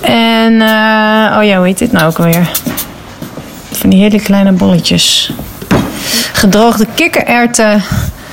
En, 0.01 0.61
eh, 0.61 1.37
oh 1.37 1.43
ja, 1.43 1.57
hoe 1.57 1.65
heet 1.65 1.77
dit 1.77 1.91
nou 1.91 2.05
ook 2.05 2.17
alweer? 2.17 2.51
Van 3.71 3.89
die 3.89 3.99
hele 3.99 4.21
kleine 4.21 4.51
bolletjes. 4.51 5.31
Gedroogde 6.33 6.85
kikkererwten. 6.95 7.83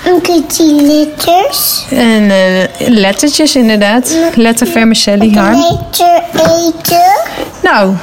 Een 0.07 0.21
keertje 0.21 0.65
liters. 0.65 1.85
En 1.91 2.31
eh, 2.31 2.89
lettertjes 2.89 3.57
inderdaad. 3.57 4.17
Letter 4.35 4.67
vermicelli 4.67 5.35
harm. 5.35 5.61
Letter 5.61 6.23
eten. 6.35 7.31
Nou, 7.63 7.95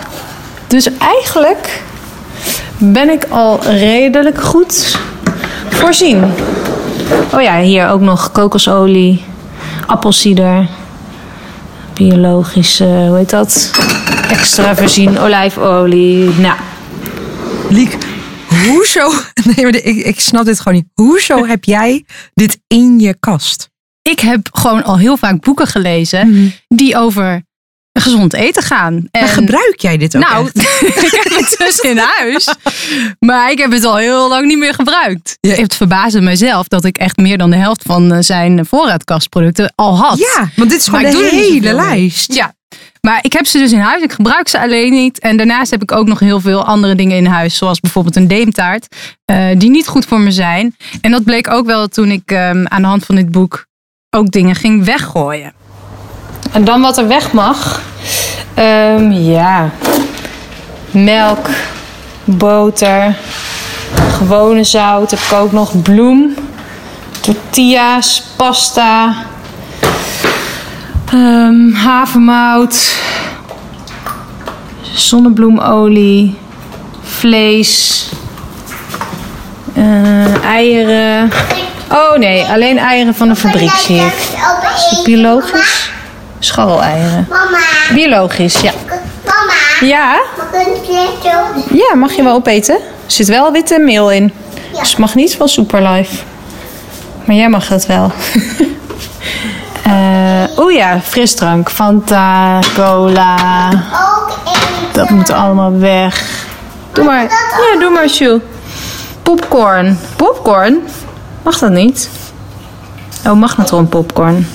dus 0.68 0.88
eigenlijk 0.98 1.82
ben 2.78 3.10
ik 3.10 3.26
al 3.30 3.60
redelijk 3.64 4.44
goed 4.44 4.98
voorzien. 5.70 6.24
Oh 7.34 7.42
ja, 7.42 7.60
hier 7.60 7.90
ook 7.90 8.02
nog 8.02 8.32
kokosolie, 8.32 9.24
appelsieder, 9.86 10.68
biologische, 11.94 13.06
hoe 13.08 13.18
heet 13.18 13.30
dat? 13.30 13.72
Extra 14.30 14.76
virgin 14.76 15.20
olijfolie. 15.20 16.30
Nou, 16.30 16.56
Liek, 17.70 17.98
hoezo? 18.68 19.12
Nee, 19.56 19.66
maar 19.66 19.76
ik, 19.76 19.96
ik 20.06 20.20
snap 20.20 20.46
dit 20.46 20.60
gewoon 20.60 20.74
niet. 20.74 20.88
Hoezo 20.94 21.46
heb 21.46 21.64
jij 21.64 22.06
dit 22.34 22.60
in 22.68 23.00
je 23.00 23.16
kast? 23.20 23.70
ik 24.02 24.20
heb 24.20 24.50
gewoon 24.52 24.84
al 24.84 24.98
heel 24.98 25.18
vaak 25.18 25.42
boeken 25.42 25.68
gelezen 25.68 26.54
die 26.68 26.98
over 26.98 27.44
gezond 27.94 28.34
eten 28.34 28.64
gaan. 28.64 28.94
Maar 29.12 29.22
En- 29.22 29.28
gebruik 29.28 29.74
jij 29.80 29.98
dit 29.98 30.16
ook 30.16 30.22
Nou, 30.24 30.48
ik 31.06 31.20
heb 31.24 31.34
het 31.40 31.56
dus 31.58 31.80
in 31.80 31.98
huis. 31.98 32.48
Maar 33.20 33.52
ik 33.52 33.58
heb 33.58 33.72
het 33.72 33.84
al 33.84 33.96
heel 33.98 34.30
lang 34.30 34.46
niet 34.48 34.58
meer 34.58 34.74
gebruikt. 34.74 35.38
Ja. 35.42 35.56
Het 35.56 35.76
verbaasde 35.76 36.22
mezelf 36.22 36.68
dat 36.68 36.86
ik 36.86 36.98
echt 36.98 37.18
meer 37.18 37.38
dan 37.38 37.50
de 37.50 37.56
helft 37.56 37.82
van 37.86 38.12
eh, 38.14 38.18
zijn 38.22 38.66
voorraadkastproducten 38.66 39.74
al 39.76 39.98
had. 39.98 40.18
Ja, 40.18 40.50
want 40.56 40.70
dit 40.70 40.80
is 40.80 40.90
Maar 40.90 41.06
gewoon 41.06 41.24
ik 41.24 41.30
de 41.30 41.36
hele 41.36 41.74
lijst. 41.74 42.34
Ja. 42.34 42.54
Maar 43.02 43.20
ik 43.22 43.34
heb 43.34 43.46
ze 43.46 43.58
dus 43.58 43.72
in 43.72 43.80
huis. 43.80 44.04
Ik 44.04 44.12
gebruik 44.12 44.48
ze 44.48 44.60
alleen 44.60 44.92
niet. 44.92 45.20
En 45.20 45.38
daarnaast 45.38 45.72
heb 45.72 45.82
ik 45.82 45.92
ook 45.92 46.08
nog 46.08 46.20
heel 46.20 46.40
veel 46.40 46.66
andere 46.66 46.96
dingen 46.96 47.18
in 47.18 47.26
huis. 47.26 47.58
Zoals 47.58 47.80
bijvoorbeeld 47.80 48.16
een 48.16 48.28
deemtaart. 48.28 48.88
eh, 49.26 49.46
die 49.58 49.70
niet 49.70 49.88
goed 49.88 50.06
voor 50.06 50.20
me 50.20 50.32
zijn. 50.32 50.76
En 51.02 51.12
dat 51.12 51.24
bleek 51.24 51.52
ook 51.52 51.66
wel 51.66 51.88
toen 51.88 52.12
ik 52.12 52.32
ehm, 52.32 52.66
aan 52.68 52.82
de 52.82 52.88
hand 52.88 53.06
van 53.06 53.16
dit 53.16 53.32
boek 53.32 53.66
ook 54.16 54.32
dingen 54.32 54.56
ging 54.56 54.86
weggooien. 54.86 55.54
En 56.52 56.64
dan 56.64 56.82
wat 56.82 56.98
er 56.98 57.08
weg 57.08 57.32
mag. 57.32 57.82
Ehm, 58.54 59.12
ja. 59.12 59.70
Melk, 60.92 61.48
boter, 62.24 63.16
gewone 64.18 64.64
zout. 64.64 65.12
Heb 65.12 65.20
ik 65.20 65.34
ook 65.34 65.52
nog 65.52 65.82
bloem, 65.82 66.34
tortillas, 67.22 68.24
pasta, 68.36 69.16
ehm, 71.12 71.72
havermout, 71.74 72.96
zonnebloemolie, 74.82 76.38
vlees, 77.04 78.06
eh, 79.74 80.44
eieren. 80.44 81.32
Oh 81.92 82.18
nee, 82.18 82.46
alleen 82.46 82.78
eieren 82.78 83.16
van 83.16 83.28
de 83.28 83.36
fabriek 83.36 83.72
zie 83.72 83.96
ik. 84.00 84.14
Is 84.76 84.90
het 84.90 85.04
biologisch? 85.04 85.92
Scharreleieren. 86.40 87.28
Mama. 87.30 87.58
Biologisch, 87.94 88.62
ja. 88.62 88.72
Mama. 89.26 89.88
Ja, 89.88 90.20
ja, 91.72 91.96
mag 91.96 92.12
je 92.14 92.24
wel 92.24 92.36
opeten. 92.36 92.76
Er 92.76 92.82
zit 93.12 93.28
wel 93.28 93.52
witte 93.52 93.80
meel 93.80 94.12
in. 94.12 94.34
Dus 94.80 94.90
het 94.90 94.98
mag 94.98 95.16
niet 95.16 95.36
van 95.36 95.50
Superlife. 95.50 96.16
Maar 97.26 97.36
jij 97.36 97.50
mag 97.50 97.68
dat 97.68 97.86
wel. 97.86 98.12
Eh 99.90 100.30
Oeh 100.60 100.74
ja, 100.74 101.00
frisdrank. 101.02 101.70
Fanta, 101.70 102.60
cola. 102.76 103.70
Ook 103.70 104.38
eten. 104.46 104.94
Dat 104.94 105.10
moet 105.10 105.30
allemaal 105.30 105.78
weg. 105.78 106.46
Doe 106.94 107.06
maar. 107.06 107.24
Ja, 107.24 107.80
doe 107.80 107.90
maar, 107.90 108.08
Jules. 108.08 108.42
Popcorn. 109.24 110.00
Popcorn? 110.16 110.80
Mag 111.44 111.60
dat 111.60 111.72
niet? 111.72 112.10
Oh, 113.26 113.34
magnetron 113.34 113.90
popcorn. 113.90 114.48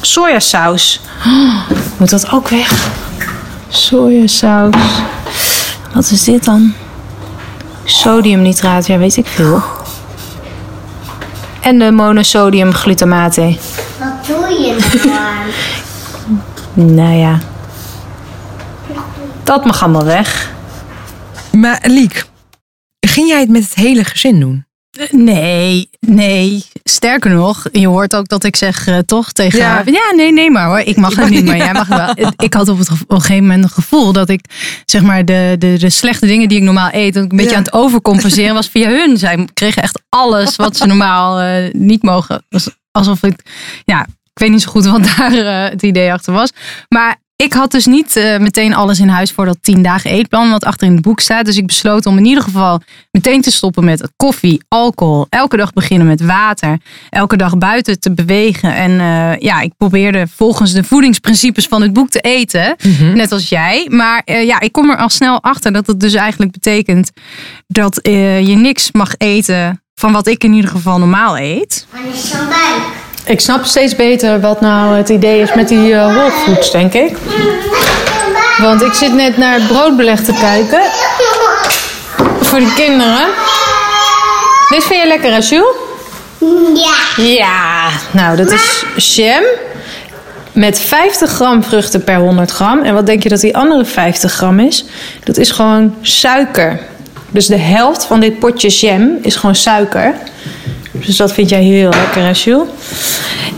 Sojasaus. 0.00 1.00
Oh, 1.26 1.70
moet 1.98 2.10
dat 2.10 2.32
ook 2.32 2.48
weg? 2.48 2.88
Sojasaus. 3.68 4.74
Wat 5.94 6.10
is 6.10 6.24
dit 6.24 6.44
dan? 6.44 6.74
Sodiumnitraat, 7.84 8.86
ja, 8.86 8.98
weet 8.98 9.16
ik 9.16 9.26
veel. 9.26 9.62
En 11.60 11.78
de 11.78 11.90
monosodium 11.90 12.72
glutamate. 12.72 13.56
Wat 14.48 14.56
doe 14.56 14.66
je 14.66 15.08
nou? 16.74 16.88
Nou 16.94 17.14
ja. 17.16 17.38
Dat 19.42 19.64
mag 19.64 19.82
allemaal 19.82 20.04
weg. 20.04 20.50
Maar 21.52 21.80
Liek, 21.86 22.24
ging 23.00 23.28
jij 23.28 23.40
het 23.40 23.48
met 23.48 23.62
het 23.62 23.74
hele 23.74 24.04
gezin 24.04 24.40
doen? 24.40 24.66
Nee, 25.10 25.90
nee. 26.00 26.64
Sterker 26.84 27.30
nog, 27.30 27.66
je 27.72 27.86
hoort 27.86 28.16
ook 28.16 28.28
dat 28.28 28.44
ik 28.44 28.56
zeg 28.56 28.86
eh, 28.86 28.98
toch 28.98 29.32
tegen 29.32 29.58
Ja. 29.58 29.64
haar. 29.68 29.90
Ja, 29.90 30.12
nee, 30.16 30.32
nee 30.32 30.50
maar 30.50 30.66
hoor. 30.66 30.78
Ik 30.78 30.96
mag 30.96 31.16
het 31.16 31.28
niet, 31.28 31.44
maar 31.44 31.56
jij 31.56 31.72
mag 31.72 31.88
het 31.88 32.16
wel. 32.16 32.30
Ik 32.46 32.54
had 32.54 32.68
op, 32.68 32.78
het, 32.78 32.88
gevo- 32.88 33.02
op 33.02 33.10
een 33.10 33.20
gegeven 33.20 33.42
moment 33.46 33.64
een 33.64 33.70
gevoel 33.70 34.12
dat 34.12 34.28
ik 34.28 34.44
zeg 34.84 35.02
maar 35.02 35.24
de, 35.24 35.56
de, 35.58 35.76
de 35.78 35.90
slechte 35.90 36.26
dingen 36.26 36.48
die 36.48 36.58
ik 36.58 36.64
normaal 36.64 36.88
eet, 36.92 37.14
dat 37.14 37.24
ik 37.24 37.30
een 37.30 37.36
beetje 37.36 37.52
Ja. 37.52 37.56
aan 37.58 37.62
het 37.64 37.72
overcompenseren 37.72 38.54
was 38.54 38.68
via 38.68 38.88
hun. 38.88 39.16
Zij 39.16 39.48
kregen 39.54 39.82
echt 39.82 40.02
alles 40.08 40.56
wat 40.56 40.76
ze 40.76 40.86
normaal 40.86 41.38
eh, 41.40 41.72
niet 41.72 42.02
mogen. 42.02 42.34
Het 42.34 42.44
was 42.48 42.68
alsof 42.90 43.22
ik, 43.22 43.40
ja, 43.84 44.06
ik 44.38 44.44
weet 44.44 44.50
niet 44.50 44.62
zo 44.62 44.70
goed 44.70 44.84
wat 44.86 45.04
daar 45.16 45.32
eh, 45.32 45.70
het 45.70 45.82
idee 45.82 46.12
achter 46.12 46.32
was. 46.32 46.50
Maar 46.88 47.16
ik 47.42 47.52
had 47.52 47.70
dus 47.70 47.86
niet 47.86 48.16
eh, 48.16 48.38
meteen 48.38 48.74
alles 48.74 49.00
in 49.00 49.08
huis 49.08 49.32
voor 49.32 49.44
dat 49.44 49.58
10 49.60 49.82
dagen 49.82 50.10
eetplan 50.10 50.50
wat 50.50 50.64
achter 50.64 50.86
in 50.86 50.92
het 50.92 51.02
boek 51.02 51.20
staat. 51.20 51.44
Dus 51.44 51.56
ik 51.56 51.66
besloot 51.66 52.06
om 52.06 52.18
in 52.18 52.24
ieder 52.24 52.42
geval 52.42 52.80
meteen 53.10 53.40
te 53.40 53.50
stoppen 53.50 53.84
met 53.84 54.10
koffie, 54.16 54.62
alcohol. 54.68 55.26
Elke 55.28 55.56
dag 55.56 55.72
beginnen 55.72 56.06
met 56.06 56.20
water. 56.20 56.78
Elke 57.10 57.36
dag 57.36 57.58
buiten 57.58 58.00
te 58.00 58.14
bewegen. 58.14 58.74
En 58.74 59.00
eh, 59.00 59.40
ja, 59.40 59.60
ik 59.60 59.72
probeerde 59.76 60.26
volgens 60.34 60.72
de 60.72 60.84
voedingsprincipes 60.84 61.66
van 61.66 61.82
het 61.82 61.92
boek 61.92 62.10
te 62.10 62.20
eten. 62.20 62.76
Net 63.14 63.32
als 63.32 63.48
jij. 63.48 63.86
Maar 63.90 64.22
eh, 64.24 64.44
ja, 64.44 64.60
ik 64.60 64.72
kom 64.72 64.90
er 64.90 64.96
al 64.96 65.08
snel 65.08 65.42
achter 65.42 65.72
dat 65.72 65.86
het 65.86 66.00
dus 66.00 66.14
eigenlijk 66.14 66.52
betekent 66.52 67.10
dat 67.66 68.00
je 68.02 68.54
niks 68.56 68.92
mag 68.92 69.14
eten 69.16 69.82
van 69.94 70.12
wat 70.12 70.26
ik 70.26 70.44
in 70.44 70.52
ieder 70.52 70.70
geval 70.70 70.98
normaal 70.98 71.38
eet. 71.38 71.86
Zo'n 72.14 72.48
buik. 72.48 73.07
Ik 73.28 73.40
snap 73.40 73.64
steeds 73.64 73.96
beter 73.96 74.40
wat 74.40 74.60
nou 74.60 74.96
het 74.96 75.08
idee 75.08 75.40
is 75.40 75.54
met 75.54 75.68
die 75.68 75.88
uh, 75.88 76.14
whole 76.14 76.68
denk 76.72 76.94
ik. 76.94 77.16
Want 78.58 78.82
ik 78.82 78.92
zit 78.92 79.14
net 79.14 79.36
naar 79.36 79.54
het 79.54 79.66
broodbeleg 79.66 80.24
te 80.24 80.32
kijken. 80.32 80.80
Voor 82.40 82.58
de 82.58 82.72
kinderen. 82.76 83.26
Dit 84.68 84.84
vind 84.84 85.02
je 85.02 85.06
lekker, 85.06 85.32
hè? 85.32 85.38
Ja. 86.74 87.24
Ja, 87.24 87.88
nou, 88.12 88.36
dat 88.36 88.52
is 88.52 88.84
jam 89.14 89.42
met 90.52 90.80
50 90.80 91.30
gram 91.30 91.64
vruchten 91.64 92.04
per 92.04 92.16
100 92.16 92.50
gram. 92.50 92.82
En 92.82 92.94
wat 92.94 93.06
denk 93.06 93.22
je 93.22 93.28
dat 93.28 93.40
die 93.40 93.56
andere 93.56 93.84
50 93.84 94.32
gram 94.32 94.60
is? 94.60 94.84
Dat 95.24 95.36
is 95.36 95.50
gewoon 95.50 95.94
suiker. 96.02 96.80
Dus 97.30 97.46
de 97.46 97.58
helft 97.58 98.04
van 98.04 98.20
dit 98.20 98.38
potje 98.38 98.68
jam 98.68 99.18
is 99.22 99.36
gewoon 99.36 99.54
suiker. 99.54 100.14
Dus 101.06 101.16
dat 101.16 101.32
vind 101.32 101.48
jij 101.48 101.62
heel 101.62 101.90
lekker, 101.90 102.22
hè? 102.22 102.62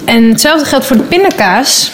En 0.05 0.29
hetzelfde 0.29 0.65
geldt 0.65 0.87
voor 0.87 0.97
de 0.97 1.03
pindakaas. 1.03 1.91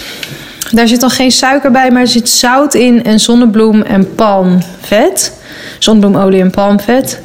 Daar 0.71 0.89
zit 0.89 1.01
dan 1.01 1.11
geen 1.11 1.33
suiker 1.33 1.71
bij, 1.71 1.91
maar 1.91 2.01
er 2.01 2.09
zit 2.09 2.29
zout 2.29 2.75
in 2.75 3.05
en 3.05 3.21
zonnebloem 3.21 3.83
en 3.83 4.15
palmvet. 4.15 5.33
Zonnebloemolie 5.79 6.41
en 6.41 6.51
palmvet. 6.51 7.21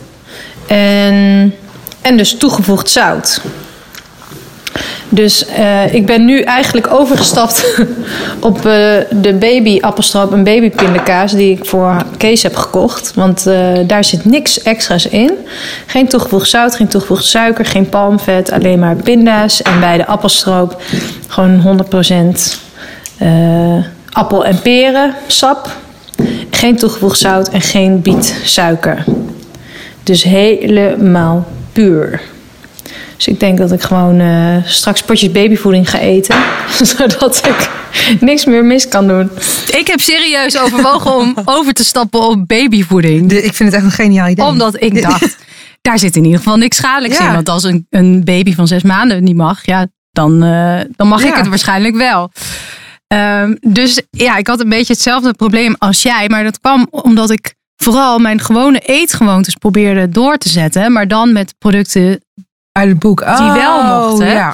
En, 0.68 1.56
en 2.02 2.18
dus 2.18 2.38
toegevoegd 2.38 2.90
zout. 2.90 3.42
Dus 5.13 5.45
eh, 5.45 5.93
ik 5.93 6.06
ben 6.06 6.26
nu 6.26 6.41
eigenlijk 6.41 6.93
overgestapt 6.93 7.86
op 8.39 8.58
eh, 8.58 8.63
de 9.10 9.34
baby 9.39 9.80
appelstroop 9.80 10.34
en 10.34 10.43
baby 10.43 10.69
pindakaas 10.69 11.32
die 11.32 11.58
ik 11.58 11.65
voor 11.65 11.95
Kees 12.17 12.43
heb 12.43 12.56
gekocht. 12.56 13.13
Want 13.15 13.45
eh, 13.47 13.80
daar 13.88 14.04
zit 14.04 14.26
niks 14.26 14.62
extra's 14.62 15.06
in. 15.06 15.32
Geen 15.86 16.08
toegevoegd 16.08 16.50
zout, 16.50 16.76
geen 16.76 16.88
toegevoegd 16.88 17.26
suiker, 17.26 17.65
geen 17.65 17.89
palmvet, 17.89 18.52
alleen 18.52 18.80
maar 18.80 18.95
pinda's. 18.95 19.62
En 19.62 19.80
bij 19.80 19.97
de 19.97 20.06
appelstroop 20.06 20.82
gewoon 21.28 21.62
100% 21.62 22.60
eh, 23.17 23.86
appel- 24.10 24.45
en 24.45 24.62
perensap. 24.62 25.69
Geen 26.50 26.76
toegevoegd 26.78 27.19
zout 27.19 27.50
en 27.50 27.62
geen 27.62 28.02
bietsuiker. 28.02 29.04
Dus 30.04 30.24
helemaal 30.24 31.47
puur. 31.71 32.21
Dus 33.22 33.34
ik 33.34 33.40
denk 33.40 33.58
dat 33.58 33.72
ik 33.72 33.82
gewoon 33.82 34.20
eh, 34.20 34.56
straks 34.66 35.02
potjes 35.02 35.32
babyvoeding 35.32 35.90
ga 35.90 36.00
eten. 36.00 36.36
zodat 36.82 37.48
ik 37.48 37.70
niks 38.20 38.46
meer 38.46 38.66
mis 38.66 38.88
kan 38.88 39.08
doen. 39.08 39.30
Ik 39.68 39.88
heb 39.88 40.00
serieus 40.00 40.60
overwogen 40.60 41.16
om 41.16 41.36
over 41.56 41.74
te 41.74 41.84
stappen 41.84 42.22
op 42.22 42.48
babyvoeding. 42.48 43.30
De- 43.30 43.44
ik 43.44 43.54
vind 43.54 43.72
het 43.72 43.74
echt 43.82 43.84
een 43.84 44.06
geniaal 44.06 44.28
idee. 44.28 44.46
Omdat 44.46 44.82
ik 44.82 45.02
dacht, 45.10 45.38
daar 45.82 46.00
zit 46.00 46.16
in 46.16 46.24
ieder 46.24 46.38
geval 46.38 46.58
niks 46.58 46.78
schadelijks 46.78 47.18
Ja. 47.18 47.28
in. 47.28 47.34
Want 47.34 47.50
als 47.50 47.64
een, 47.64 47.86
een 47.90 48.24
baby 48.24 48.56
van 48.56 48.68
zes 48.68 48.84
maanden 48.84 49.24
niet 49.24 49.36
mag, 49.36 49.66
ja, 49.66 49.88
dan, 50.12 50.44
eh, 50.44 50.80
dan 50.96 51.08
mag 51.08 51.24
ik 51.24 51.34
het 51.36 51.48
waarschijnlijk 51.48 51.96
wel. 51.96 52.32
Ehm, 53.08 53.56
dus 53.60 54.02
ja, 54.10 54.38
ik 54.38 54.48
had 54.48 54.60
een 54.60 54.70
beetje 54.70 54.94
hetzelfde 54.94 55.34
probleem 55.34 55.76
als 55.78 56.02
jij. 56.02 56.30
Maar 56.30 56.44
dat 56.44 56.60
kwam 56.60 56.88
omdat 56.92 57.30
ik 57.30 57.54
vooral 57.76 58.20
mijn 58.20 58.40
gewone 58.40 58.80
eetgewoontes 58.80 59.56
probeerde 59.56 60.10
door 60.10 60.38
te 60.38 60.50
zetten. 60.50 60.92
Maar 60.92 61.08
dan 61.08 61.34
met 61.34 61.56
producten 61.58 62.20
Uit 62.72 62.90
het 62.90 63.00
boek. 63.00 63.20
Die 63.38 63.52
wel 63.52 63.78
Oh, 63.80 64.08
mochten. 64.10 64.28
Ja. 64.28 64.54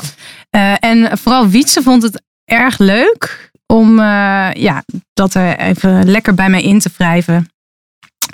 eh, 0.49 0.73
en 0.79 1.17
vooral 1.17 1.47
Wietse 1.47 1.81
vond 1.81 2.03
het 2.03 2.21
erg 2.45 2.77
leuk 2.77 3.51
om 3.65 3.99
eh, 3.99 4.49
ja, 4.53 4.83
dat 5.13 5.33
er 5.33 5.57
even 5.59 6.09
lekker 6.09 6.33
bij 6.33 6.49
mij 6.49 6.61
in 6.61 6.79
te 6.79 6.89
wrijven. 6.97 7.49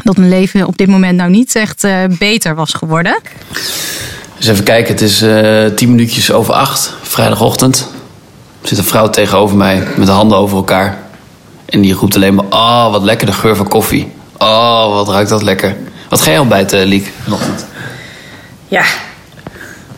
Dat 0.03 0.17
mijn 0.17 0.29
leven 0.29 0.67
op 0.67 0.77
dit 0.77 0.87
moment 0.87 1.17
nou 1.17 1.29
niet 1.29 1.55
echt 1.55 1.83
eh, 1.83 2.03
beter 2.19 2.55
was 2.55 2.73
geworden. 2.73 3.19
Dus 4.37 4.47
even 4.47 4.63
kijken, 4.63 4.91
het 4.93 5.01
is 5.01 5.21
eh 5.21 5.65
tien 5.65 5.89
minuutjes 5.89 6.31
over 6.31 6.53
acht, 6.53 6.93
vrijdagochtend. 7.01 7.89
Er 8.61 8.67
zit 8.67 8.77
een 8.77 8.83
vrouw 8.83 9.09
tegenover 9.09 9.57
mij 9.57 9.87
met 9.97 10.05
de 10.05 10.11
handen 10.11 10.37
over 10.37 10.57
elkaar. 10.57 10.97
En 11.65 11.81
die 11.81 11.93
roept 11.93 12.15
alleen 12.15 12.35
maar, 12.35 12.45
oh, 12.49 12.91
wat 12.91 13.01
lekker 13.03 13.27
de 13.27 13.33
geur 13.33 13.55
van 13.55 13.67
koffie. 13.67 14.11
Oh, 14.37 14.93
wat 14.93 15.07
ruikt 15.09 15.29
dat 15.29 15.41
lekker. 15.41 15.75
Wat 16.09 16.21
ga 16.21 16.29
jij 16.29 16.39
ontbijten, 16.39 16.85
Liek, 16.85 17.11
vanochtend? 17.23 17.65
Ja, 18.67 18.83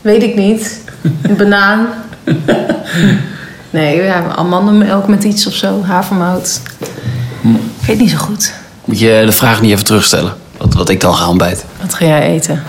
weet 0.05 0.23
ik 0.23 0.35
niet. 0.35 0.83
Een 1.21 1.35
banaan. 1.37 1.87
Nee, 3.69 4.03
ja, 4.03 4.23
amandelmelk 4.35 5.07
met 5.07 5.23
iets 5.23 5.47
of 5.47 5.53
zo, 5.53 5.83
havermout. 5.83 6.61
Ik 7.79 7.87
weet 7.87 7.99
niet 7.99 8.09
zo 8.09 8.17
goed. 8.17 8.53
Moet 8.85 8.99
je 8.99 9.23
de 9.25 9.31
vraag 9.31 9.61
niet 9.61 9.71
even 9.71 9.85
terugstellen, 9.85 10.33
wat, 10.57 10.73
wat 10.73 10.89
ik 10.89 11.01
dan 11.01 11.13
ga 11.13 11.29
ontbijten. 11.29 11.67
Wat 11.81 11.93
ga 11.93 12.05
jij 12.05 12.21
eten? 12.21 12.63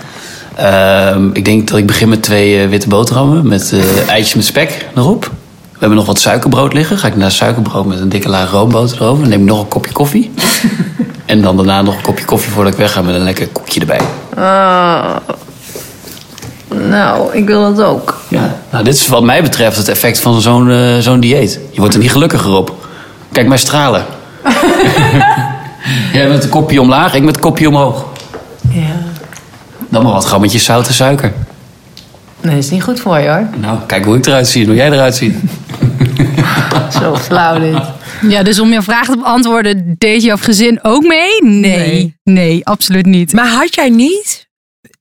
Ehm, 0.55 1.29
ik 1.33 1.45
denk 1.45 1.67
dat 1.67 1.77
ik 1.77 1.85
begin 1.85 2.09
met 2.09 2.23
twee 2.23 2.61
eh, 2.61 2.69
witte 2.69 2.87
boterhammen 2.87 3.47
met 3.47 3.71
eh, 3.73 4.07
eitjes 4.09 4.33
met 4.33 4.45
spek 4.45 4.85
erop. 4.95 5.23
We 5.71 5.79
hebben 5.79 5.97
nog 5.97 6.07
wat 6.07 6.19
suikerbrood 6.19 6.73
liggen. 6.73 6.97
Ga 6.97 7.07
ik 7.07 7.15
naar 7.15 7.31
suikerbrood 7.31 7.85
met 7.85 7.99
een 7.99 8.09
dikke 8.09 8.29
laag 8.29 8.51
roomboter 8.51 9.01
erover. 9.01 9.21
Dan 9.21 9.29
neem 9.29 9.41
ik 9.41 9.47
nog 9.47 9.59
een 9.59 9.67
kopje 9.67 9.91
koffie. 9.91 10.31
en 11.25 11.41
dan 11.41 11.55
daarna 11.57 11.81
nog 11.81 11.95
een 11.95 12.01
kopje 12.01 12.25
koffie 12.25 12.51
voordat 12.51 12.73
ik 12.73 12.79
wegga 12.79 13.01
met 13.01 13.15
een 13.15 13.23
lekker 13.23 13.47
koekje 13.47 13.79
erbij. 13.79 14.01
Nou, 16.89 17.35
ik 17.35 17.47
wil 17.47 17.75
dat 17.75 17.85
ook. 17.85 18.17
Ja. 18.27 18.55
Nou, 18.71 18.83
dit 18.83 18.93
is 18.93 19.07
wat 19.07 19.23
mij 19.23 19.41
betreft 19.41 19.77
het 19.77 19.87
effect 19.87 20.19
van 20.19 20.41
zo'n 20.41 20.71
eh, 20.71 20.97
zo'n 20.97 21.19
dieet. 21.19 21.59
Je 21.71 21.79
wordt 21.79 21.93
er 21.93 21.99
niet 21.99 22.11
gelukkiger 22.11 22.51
op. 22.51 22.87
Kijk 23.31 23.47
mij 23.47 23.57
stralen. 23.57 24.05
Jij 26.13 26.27
met 26.27 26.43
een 26.43 26.49
kopje 26.49 26.81
omlaag, 26.81 27.13
ik 27.13 27.23
met 27.23 27.35
een 27.35 27.41
kopje 27.41 27.67
omhoog. 27.67 28.05
Ja. 28.69 28.95
Dan 29.89 30.03
maar 30.03 30.11
wat 30.11 30.25
grammetjes 30.25 30.63
zout 30.63 30.87
en 30.87 30.93
suiker. 30.93 31.33
Nee, 32.41 32.55
dat 32.55 32.63
is 32.63 32.69
niet 32.69 32.83
goed 32.83 32.99
voor 32.99 33.19
je 33.19 33.29
hoor. 33.29 33.47
Nou, 33.57 33.77
kijk 33.87 34.05
hoe 34.05 34.17
ik 34.17 34.25
eruit 34.25 34.47
zie 34.47 34.61
en 34.61 34.67
hoe 34.67 34.77
jij 34.77 34.91
eruit 34.91 35.15
ziet. 35.15 35.35
Zo 37.01 37.15
flauw 37.15 37.59
dit. 37.59 37.81
Ja, 38.21 38.43
dus 38.43 38.59
om 38.59 38.71
je 38.71 38.81
vraag 38.81 39.05
te 39.05 39.17
beantwoorden, 39.17 39.95
deed 39.97 40.23
jouw 40.23 40.37
gezin 40.37 40.79
ook 40.81 41.03
mee? 41.03 41.43
Nee. 41.43 41.77
Nee. 41.77 42.15
Nee, 42.23 42.65
absoluut 42.65 43.05
niet. 43.05 43.33
Maar 43.33 43.47
had 43.47 43.75
jij 43.75 43.89
niet? 43.89 44.46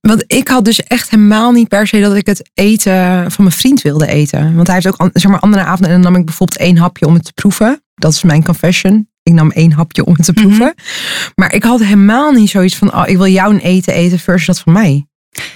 Want 0.07 0.25
ik 0.27 0.49
had 0.49 0.65
dus 0.65 0.83
echt 0.83 1.11
helemaal 1.11 1.53
niet 1.53 1.69
per 1.69 1.87
se 1.87 2.01
dat 2.01 2.15
ik 2.15 2.27
het 2.27 2.51
eten 2.55 3.31
van 3.31 3.45
mijn 3.45 3.57
vriend 3.57 3.83
wilde 3.83 4.07
eten. 4.07 4.55
Want 4.55 4.67
hij 4.67 4.77
heeft 4.77 5.01
ook 5.01 5.11
zeg 5.13 5.31
maar, 5.31 5.41
andere 5.41 5.65
avonden 5.65 5.91
en 5.91 6.03
dan 6.03 6.13
nam 6.13 6.21
ik 6.21 6.27
bijvoorbeeld 6.27 6.61
één 6.61 6.77
hapje 6.77 7.07
om 7.07 7.15
het 7.15 7.25
te 7.25 7.33
proeven. 7.33 7.83
Dat 7.95 8.13
is 8.13 8.23
mijn 8.23 8.45
confession. 8.45 9.09
Ik 9.23 9.33
nam 9.33 9.51
één 9.51 9.73
hapje 9.73 10.05
om 10.05 10.15
het 10.15 10.25
te 10.25 10.33
proeven. 10.33 10.75
Maar 11.35 11.55
ik 11.55 11.63
had 11.63 11.81
helemaal 11.81 12.33
niet 12.33 12.51
zoiets 12.51 12.77
van, 12.77 12.95
oh, 12.95 13.09
ik 13.09 13.17
wil 13.17 13.27
jouw 13.27 13.53
eten 13.53 13.95
eten 13.95 14.19
versus 14.19 14.47
dat 14.47 14.61
van 14.61 14.73
mij. 14.73 15.07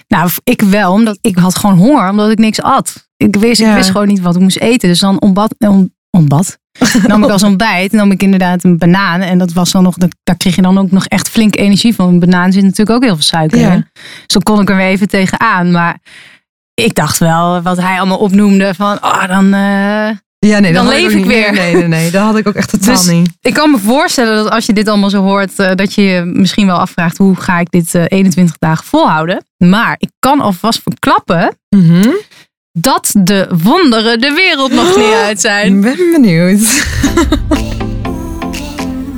Nou, 0.08 0.30
ik 0.44 0.60
wel, 0.62 0.92
omdat 0.92 1.18
ik 1.20 1.36
had 1.36 1.56
gewoon 1.56 1.76
honger, 1.76 2.10
omdat 2.10 2.30
ik 2.30 2.38
niks 2.38 2.62
at. 2.62 3.08
Ik 3.16 3.36
wist, 3.36 3.60
ik 3.60 3.74
wist 3.74 3.90
gewoon 3.90 4.08
niet 4.08 4.20
wat 4.20 4.34
ik 4.34 4.40
moest 4.40 4.58
eten. 4.58 4.88
Dus 4.88 4.98
dan 4.98 5.20
ontbad, 5.20 5.54
on, 5.58 5.94
ontbad. 6.10 6.58
nam 7.06 7.24
ik 7.24 7.30
als 7.30 7.42
ontbijt, 7.42 7.92
nam 7.92 8.10
ik 8.10 8.22
inderdaad 8.22 8.64
een 8.64 8.78
banaan. 8.78 9.20
En 9.20 9.38
dat 9.38 9.52
was 9.52 9.70
dan 9.72 9.82
nog, 9.82 9.94
dat- 9.94 10.16
daar 10.22 10.36
kreeg 10.36 10.56
je 10.56 10.62
dan 10.62 10.78
ook 10.78 10.90
nog 10.90 11.06
echt 11.06 11.28
flink 11.28 11.56
energie 11.56 11.94
van. 11.94 12.08
Een 12.08 12.18
banaan 12.18 12.52
zit 12.52 12.62
natuurlijk 12.62 12.90
ook 12.90 13.02
heel 13.04 13.14
veel 13.14 13.22
suiker 13.24 13.58
Ja. 13.58 13.72
in. 13.72 13.86
Dus 13.94 14.26
dan 14.26 14.42
kon 14.42 14.60
ik 14.60 14.68
er 14.70 14.76
weer 14.76 14.86
even 14.86 15.08
tegenaan. 15.08 15.70
Maar 15.70 15.98
ik 16.74 16.94
dacht 16.94 17.18
wel, 17.18 17.62
wat 17.62 17.76
hij 17.80 17.98
allemaal 17.98 18.18
opnoemde, 18.18 18.74
van, 18.74 18.96
oh, 19.04 19.26
dan... 19.28 19.44
eh, 19.54 20.10
Ja, 20.46 20.58
nee, 20.58 20.72
Dan 20.72 20.88
leef 20.88 21.12
ik 21.12 21.24
weer. 21.24 21.52
Nee, 21.52 21.74
nee, 21.74 21.86
nee, 21.88 22.10
dat 22.10 22.22
had 22.22 22.36
ik 22.36 22.48
ook 22.48 22.54
echt 22.54 22.70
totaal 22.70 22.94
Dus 22.94 23.06
niet. 23.06 23.30
ik 23.40 23.54
kan 23.54 23.70
me 23.70 23.78
voorstellen 23.78 24.34
dat 24.36 24.50
als 24.52 24.66
je 24.66 24.72
dit 24.72 24.88
allemaal 24.88 25.10
zo 25.10 25.22
hoort, 25.22 25.58
eh, 25.58 25.74
dat 25.74 25.94
je 25.94 26.02
je 26.02 26.22
misschien 26.24 26.66
wel 26.66 26.78
afvraagt 26.78 27.18
hoe 27.18 27.36
ga 27.36 27.58
ik 27.58 27.70
dit 27.70 27.94
eh, 27.94 28.04
21 28.08 28.56
dagen 28.58 28.84
volhouden. 28.84 29.44
Maar 29.56 29.94
ik 29.98 30.10
kan 30.18 30.40
alvast 30.40 30.82
verklappen 30.82 31.56
Mhm. 31.76 32.08
Dat 32.72 33.10
de 33.18 33.46
wonderen 33.62 34.20
de 34.20 34.32
wereld 34.32 34.72
nog 34.72 34.96
niet 34.96 35.14
uit 35.14 35.40
zijn. 35.40 35.74
Ik 35.76 35.80
ben 35.80 36.12
benieuwd. 36.12 36.86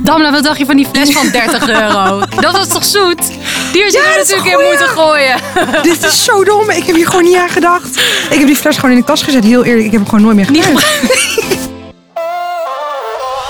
Damla, 0.03 0.31
wat 0.31 0.43
dacht 0.43 0.57
je 0.57 0.65
van 0.65 0.75
die 0.75 0.87
fles 0.91 1.11
van 1.11 1.29
30 1.29 1.69
euro? 1.69 2.19
Dat 2.39 2.51
was 2.51 2.67
toch 2.67 2.85
zoet? 2.85 3.27
Die 3.71 3.83
had 3.83 3.91
je 3.91 3.97
Ja, 4.03 4.11
er 4.11 4.17
natuurlijk 4.17 4.59
in 4.59 4.65
moeten 4.67 4.87
gooien. 4.87 5.37
Dit 5.83 6.03
is 6.03 6.23
zo 6.23 6.43
dom. 6.43 6.69
Ik 6.69 6.83
heb 6.83 6.95
hier 6.95 7.07
gewoon 7.07 7.23
niet 7.23 7.35
aan 7.35 7.49
gedacht. 7.49 7.97
Ik 8.29 8.37
heb 8.37 8.47
die 8.47 8.55
fles 8.55 8.75
gewoon 8.75 8.91
in 8.91 8.97
de 8.97 9.05
kast 9.05 9.23
gezet. 9.23 9.43
Heel 9.43 9.63
eerlijk, 9.63 9.85
ik 9.85 9.91
heb 9.91 9.99
hem 9.99 10.09
gewoon 10.09 10.21
nooit 10.21 10.35
meer 10.35 10.45
gebruikt. 10.45 10.85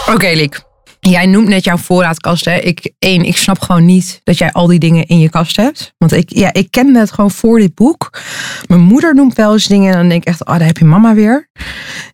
Oké, 0.14 0.28
Liek. 0.34 0.62
Jij 1.10 1.26
noemt 1.26 1.48
net 1.48 1.64
jouw 1.64 1.78
voorraadkast. 1.78 2.46
Hè. 2.46 2.56
Ik, 2.56 2.94
één, 3.00 3.24
ik 3.26 3.38
snap 3.38 3.60
gewoon 3.60 3.86
niet 3.86 4.22
dat 4.24 4.38
jij 4.38 4.52
al 4.52 4.68
die 4.68 4.80
dingen 4.80 5.06
in 5.06 5.20
je 5.20 5.30
kast 5.30 5.56
hebt. 5.56 5.94
Want 5.98 6.12
ik, 6.12 6.30
ja, 6.36 6.54
ik 6.54 6.72
kende 6.72 7.00
het 7.00 7.12
gewoon 7.12 7.32
voor 7.32 7.60
dit 7.60 7.76
boek. 7.76 8.22
Mijn 8.68 8.82
moeder 8.82 9.16
noemt 9.16 9.36
wel 9.36 9.54
eens 9.54 9.68
dingen 9.68 9.92
en 9.92 9.98
dan 9.98 10.10
denk 10.10 10.22
ik 10.22 10.28
echt, 10.28 10.46
oh, 10.46 10.58
daar 10.58 10.68
heb 10.68 10.78
je 10.78 10.86
mama 10.86 11.14
weer. 11.14 11.50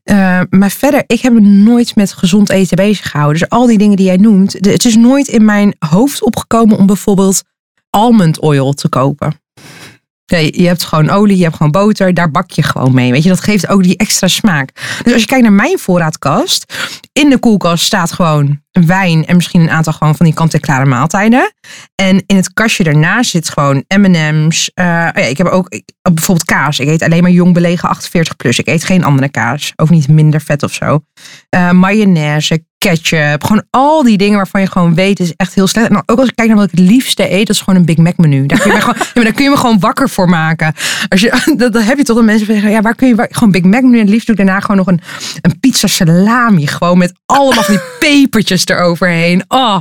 Eh, 0.04 0.41
maar 0.49 0.71
verder, 0.71 1.04
ik 1.08 1.21
heb 1.21 1.34
me 1.34 1.39
nooit 1.39 1.95
met 1.95 2.13
gezond 2.13 2.49
eten 2.49 2.75
bezig 2.75 3.12
gehouden. 3.12 3.39
Dus 3.39 3.49
al 3.49 3.65
die 3.65 3.78
dingen 3.78 3.97
die 3.97 4.06
jij 4.06 4.17
noemt, 4.17 4.54
het 4.54 4.86
is 4.86 4.95
nooit 4.95 5.28
in 5.28 5.45
mijn 5.45 5.75
hoofd 5.80 6.23
opgekomen 6.23 6.78
om 6.78 6.86
bijvoorbeeld 6.86 7.43
almond 7.89 8.39
oil 8.39 8.73
te 8.73 8.89
kopen. 8.89 9.39
Nee, 10.30 10.62
je 10.62 10.68
hebt 10.68 10.84
gewoon 10.84 11.10
olie, 11.10 11.38
je 11.38 11.44
hebt 11.44 11.56
gewoon 11.56 11.72
boter, 11.72 12.13
daar 12.13 12.32
bak 12.32 12.52
je 12.52 12.63
gewoon 12.63 12.94
mee. 12.94 13.12
Weet 13.12 13.24
je, 13.24 13.30
dat 13.30 13.39
geeft 13.42 13.68
ook 13.70 13.84
die 13.84 13.98
extra 13.98 14.28
smaak. 14.28 14.70
Dus 15.04 15.13
als 15.13 15.22
je 15.22 15.28
kijkt 15.28 15.44
naar 15.44 15.54
mijn 15.54 15.80
voorraadkast, 15.80 16.74
in 17.13 17.30
de 17.30 17.38
koelkast 17.39 17.86
staat 17.86 18.12
gewoon 18.12 18.62
wijn 18.72 19.26
en 19.26 19.36
misschien 19.36 19.62
een 19.62 19.70
aantal 19.70 19.94
gewoon 19.94 20.15
van 20.15 20.26
die 20.26 20.36
kant-en-klare 20.36 20.86
maaltijden. 20.86 21.54
En 21.96 22.24
in 22.26 22.36
het 22.36 22.54
kastje 22.54 22.84
daarnaast 22.84 23.30
zit 23.30 23.50
gewoon 23.50 23.84
M&M's. 23.98 24.72
eh, 24.74 24.86
oh 24.86 24.89
ja, 24.92 25.13
ik 25.15 25.38
heb 25.38 25.48
ook 25.48 25.70
ik- 25.70 25.92
bijvoorbeeld 26.13 26.48
kaas. 26.48 26.80
Ik 26.80 26.88
eet 26.88 27.02
alleen 27.04 27.22
maar 27.22 27.32
jong 27.32 27.54
belegen 27.54 27.89
48 27.89 28.36
plus. 28.36 28.60
Ik 28.60 28.68
eet 28.68 28.84
geen 28.84 29.04
andere 29.04 29.30
kaas. 29.30 29.74
Ook 29.76 29.89
niet 29.89 30.08
minder 30.08 30.42
vet 30.42 30.63
of 30.63 30.74
zo. 30.74 31.00
Eh, 31.50 31.72
mayonaise, 31.72 32.63
ketchup. 32.80 33.44
Gewoon 33.44 33.63
al 33.70 34.04
die 34.04 34.18
dingen 34.18 34.38
waarvan 34.38 34.62
je 34.62 34.68
gewoon 34.68 34.96
weet, 34.96 35.20
is 35.20 35.34
echt 35.36 35.54
heel 35.54 35.68
slecht. 35.68 35.88
En 35.88 35.94
dan 35.94 36.04
ook 36.06 36.20
als 36.20 36.28
ik 36.28 36.36
kijk 36.36 36.48
naar 36.48 36.58
wat 36.58 36.72
ik 36.72 36.80
het 36.80 36.89
liefste 36.89 37.32
eet, 37.32 37.48
dat 37.48 37.56
is 37.56 37.62
gewoon 37.62 37.80
een 37.80 37.86
Big 37.86 37.98
Mac 37.98 38.18
menu. 38.18 38.46
Daar 38.46 38.60
kun 38.60 38.72
je 38.72 38.78
me 38.78 38.82
gewoon, 38.86 38.96
ja, 38.98 39.12
maar 39.13 39.24
daar 39.24 39.34
kun 39.34 39.44
je 39.44 39.50
me 39.50 39.58
gewoon 39.58 39.80
wakker 39.80 40.10
voor 40.10 40.30
maken. 40.30 40.74
Als 41.08 41.22
je, 41.22 41.42
dat, 41.58 41.74
dan 41.74 41.82
heb 41.82 41.98
je 41.98 42.04
toch 42.04 42.15
dat 42.15 42.26
mensen 42.26 42.46
zeggen, 42.46 42.72
ja, 42.72 42.82
waar 42.82 42.96
kun 42.96 43.08
je 43.08 43.28
gewoon 43.30 43.52
Big 43.52 43.63
Mac 43.63 43.82
menu. 43.82 43.94
En 43.94 44.00
het 44.00 44.10
liefst 44.10 44.28
doe 44.28 44.36
ik 44.36 44.46
daarna 44.46 44.62
gewoon 44.62 44.78
nog 44.78 44.88
een, 44.88 45.02
een 45.42 45.60
pizza 45.60 45.88
salami. 45.88 46.68
Gewoon 46.68 46.98
met 46.98 47.13
allemaal 47.26 47.63
van 47.63 47.74
die 47.74 47.84
pepertjes 48.00 48.65
eroverheen. 48.65 49.44
Oh. 49.48 49.78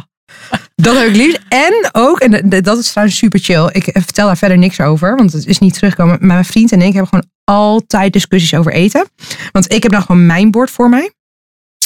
Dat 0.74 0.96
heb 0.96 1.08
ik 1.08 1.16
liefst. 1.16 1.40
En 1.48 1.88
ook, 1.92 2.20
en 2.20 2.62
dat 2.62 2.78
is 2.78 2.90
trouwens 2.90 3.18
super 3.18 3.40
chill. 3.40 3.68
Ik 3.72 3.84
vertel 3.92 4.26
daar 4.26 4.36
verder 4.36 4.58
niks 4.58 4.80
over, 4.80 5.16
want 5.16 5.32
het 5.32 5.46
is 5.46 5.58
niet 5.58 5.74
teruggekomen. 5.74 6.16
Maar 6.18 6.26
mijn 6.26 6.44
vriend 6.44 6.72
en 6.72 6.82
ik 6.82 6.92
hebben 6.92 7.08
gewoon 7.08 7.28
altijd 7.44 8.12
discussies 8.12 8.54
over 8.54 8.72
eten. 8.72 9.06
Want 9.52 9.72
ik 9.72 9.82
heb 9.82 9.92
dan 9.92 10.02
gewoon 10.02 10.26
mijn 10.26 10.50
bord 10.50 10.70
voor 10.70 10.88
mij. 10.88 11.12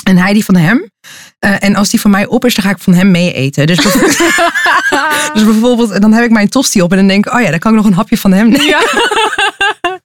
En 0.02 0.16
hij 0.16 0.32
die 0.32 0.44
van 0.44 0.56
hem. 0.56 0.90
Eh, 1.38 1.64
en 1.64 1.74
als 1.74 1.90
die 1.90 2.00
van 2.00 2.10
mij 2.10 2.26
op 2.26 2.44
is, 2.44 2.54
dan 2.54 2.64
ga 2.64 2.70
ik 2.70 2.78
van 2.78 2.94
hem 2.94 3.10
mee 3.10 3.32
eten. 3.32 3.66
Dus 3.66 3.82
bijvoorbeeld, 3.82 4.18
dus 5.34 5.44
bijvoorbeeld, 5.44 6.00
dan 6.00 6.12
heb 6.12 6.24
ik 6.24 6.30
mijn 6.30 6.48
tosti 6.48 6.82
op 6.82 6.90
en 6.90 6.96
dan 6.96 7.06
denk 7.06 7.26
ik, 7.26 7.32
oh 7.32 7.40
ja, 7.40 7.50
dan 7.50 7.58
kan 7.58 7.70
ik 7.70 7.76
nog 7.76 7.86
een 7.86 7.94
hapje 7.94 8.18
van 8.18 8.32
hem 8.32 8.48
nemen. 8.48 8.76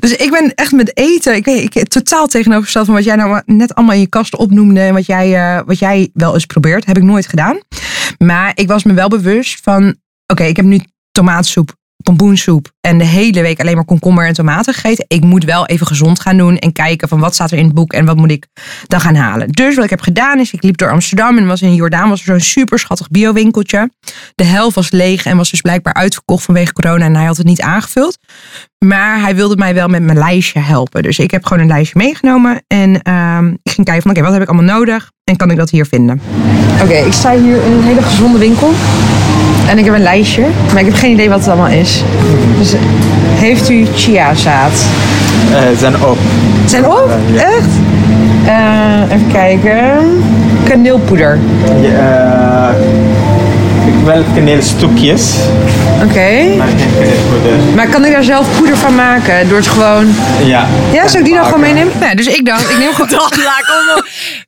Dus 0.00 0.16
ik 0.16 0.30
ben 0.30 0.54
echt 0.54 0.72
met 0.72 0.96
eten, 0.96 1.34
ik, 1.34 1.44
weet, 1.44 1.76
ik 1.76 1.88
totaal 1.88 2.26
tegenovergesteld 2.26 2.86
van 2.86 2.94
wat 2.94 3.04
jij 3.04 3.16
nou 3.16 3.42
net 3.46 3.74
allemaal 3.74 3.94
in 3.94 4.00
je 4.00 4.06
kast 4.06 4.36
opnoemde 4.36 4.80
en 4.80 4.94
wat 4.94 5.06
jij, 5.06 5.34
eh, 5.34 5.62
wat 5.66 5.78
jij 5.78 6.10
wel 6.12 6.34
eens 6.34 6.46
probeert, 6.46 6.84
heb 6.84 6.96
ik 6.96 7.02
nooit 7.02 7.26
gedaan. 7.26 7.58
Maar 8.18 8.52
ik 8.54 8.68
was 8.68 8.82
me 8.82 8.92
wel 8.92 9.08
bewust 9.08 9.60
van, 9.62 9.94
oké, 10.26 10.44
ik 10.44 10.56
heb 10.56 10.64
nu 10.64 10.80
tomaatsoep, 11.12 11.74
pompoensoep 12.02 12.72
en 12.80 12.98
de 12.98 13.04
hele 13.04 13.42
week 13.42 13.60
alleen 13.60 13.74
maar 13.74 13.84
komkommer 13.84 14.26
en 14.26 14.34
tomaten 14.34 14.74
gegeten. 14.74 15.04
Ik 15.08 15.24
moet 15.24 15.44
wel 15.44 15.66
even 15.66 15.86
gezond 15.86 16.20
gaan 16.20 16.36
doen 16.36 16.58
en 16.58 16.72
kijken 16.72 17.08
van 17.08 17.20
wat 17.20 17.34
staat 17.34 17.50
er 17.50 17.58
in 17.58 17.64
het 17.64 17.74
boek 17.74 17.92
en 17.92 18.04
wat 18.04 18.16
moet 18.16 18.30
ik 18.30 18.46
dan 18.86 19.00
gaan 19.00 19.14
halen. 19.14 19.48
Dus 19.48 19.74
wat 19.74 19.84
ik 19.84 19.90
heb 19.90 20.00
gedaan 20.00 20.38
is, 20.38 20.52
ik 20.52 20.62
liep 20.62 20.76
door 20.76 20.90
Amsterdam 20.90 21.38
en 21.38 21.46
was 21.46 21.62
in 21.62 21.74
Jordaan 21.74 22.08
was 22.08 22.18
er 22.18 22.26
zo'n 22.26 22.40
super 22.40 22.78
schattig 22.78 23.08
biowinkeltje. 23.08 23.90
De 24.34 24.44
helft 24.44 24.74
was 24.74 24.90
leeg 24.90 25.26
en 25.26 25.36
was 25.36 25.50
dus 25.50 25.60
blijkbaar 25.60 25.94
uitverkocht 25.94 26.44
vanwege 26.44 26.72
corona 26.72 27.04
en 27.04 27.16
hij 27.16 27.24
had 27.24 27.36
het 27.36 27.46
niet 27.46 27.60
aangevuld. 27.60 28.18
Maar 28.78 29.20
hij 29.20 29.34
wilde 29.34 29.56
mij 29.56 29.74
wel 29.74 29.88
met 29.88 30.02
mijn 30.02 30.18
lijstje 30.18 30.60
helpen. 30.60 31.02
Dus 31.02 31.18
ik 31.18 31.30
heb 31.30 31.44
gewoon 31.44 31.62
een 31.62 31.68
lijstje 31.68 31.98
meegenomen. 31.98 32.62
En 32.66 33.02
ehm, 33.02 33.48
ik 33.62 33.72
ging 33.72 33.86
kijken 33.86 34.02
van 34.02 34.10
oké, 34.10 34.22
wat 34.22 34.32
heb 34.32 34.42
ik 34.42 34.48
allemaal 34.48 34.76
nodig? 34.76 35.10
En 35.24 35.36
kan 35.36 35.50
ik 35.50 35.56
dat 35.56 35.70
hier 35.70 35.86
vinden? 35.86 36.20
Oké, 36.82 36.94
ik 36.94 37.12
sta 37.12 37.38
hier 37.38 37.64
in 37.64 37.72
een 37.72 37.82
hele 37.82 38.02
gezonde 38.02 38.38
winkel. 38.38 38.72
En 39.68 39.78
ik 39.78 39.84
heb 39.84 39.94
een 39.94 40.02
lijstje. 40.02 40.42
Maar 40.72 40.80
ik 40.80 40.86
heb 40.86 40.94
geen 40.94 41.10
idee 41.10 41.28
wat 41.28 41.38
het 41.38 41.48
allemaal 41.48 41.70
is. 41.70 42.02
Dus 42.58 42.72
heeft 43.34 43.70
u 43.70 43.86
chiazaad? 43.94 44.84
Eh, 45.52 45.78
zijn 45.78 46.04
op. 46.04 46.18
Zijn 46.64 46.86
op? 46.86 47.10
Echt? 47.36 47.68
Eh, 48.46 49.14
even 49.14 49.26
kijken. 49.32 50.22
Kaneelpoeder. 50.68 51.38
Ja, 51.80 52.68
eh, 52.70 52.76
ik 53.86 54.04
wil 54.04 54.24
kaneelstukjes, 54.34 55.34
Oké. 56.02 56.56
maar 56.56 56.66
geen 56.66 56.92
kaneelpoeder. 56.98 57.74
Maar 57.74 57.88
kan 57.88 58.04
ik 58.04 58.12
daar 58.12 58.24
zelf 58.24 58.46
poeder 58.58 58.76
van 58.76 58.94
maken? 58.94 59.48
Door 59.48 59.56
het 59.56 59.66
gewoon... 59.66 60.14
Ja. 60.44 60.66
Ja, 60.92 61.08
zou 61.08 61.18
ik 61.18 61.24
die 61.24 61.34
dan 61.34 61.44
gewoon 61.44 61.60
meenemen? 61.60 61.92
Nee, 62.00 62.14
dus 62.14 62.26
ik 62.26 62.46
dacht, 62.46 62.70
ik 62.70 62.78
neem 62.78 62.92
gewoon... 62.92 63.08
Dat 63.18 63.36
laat. 63.36 64.02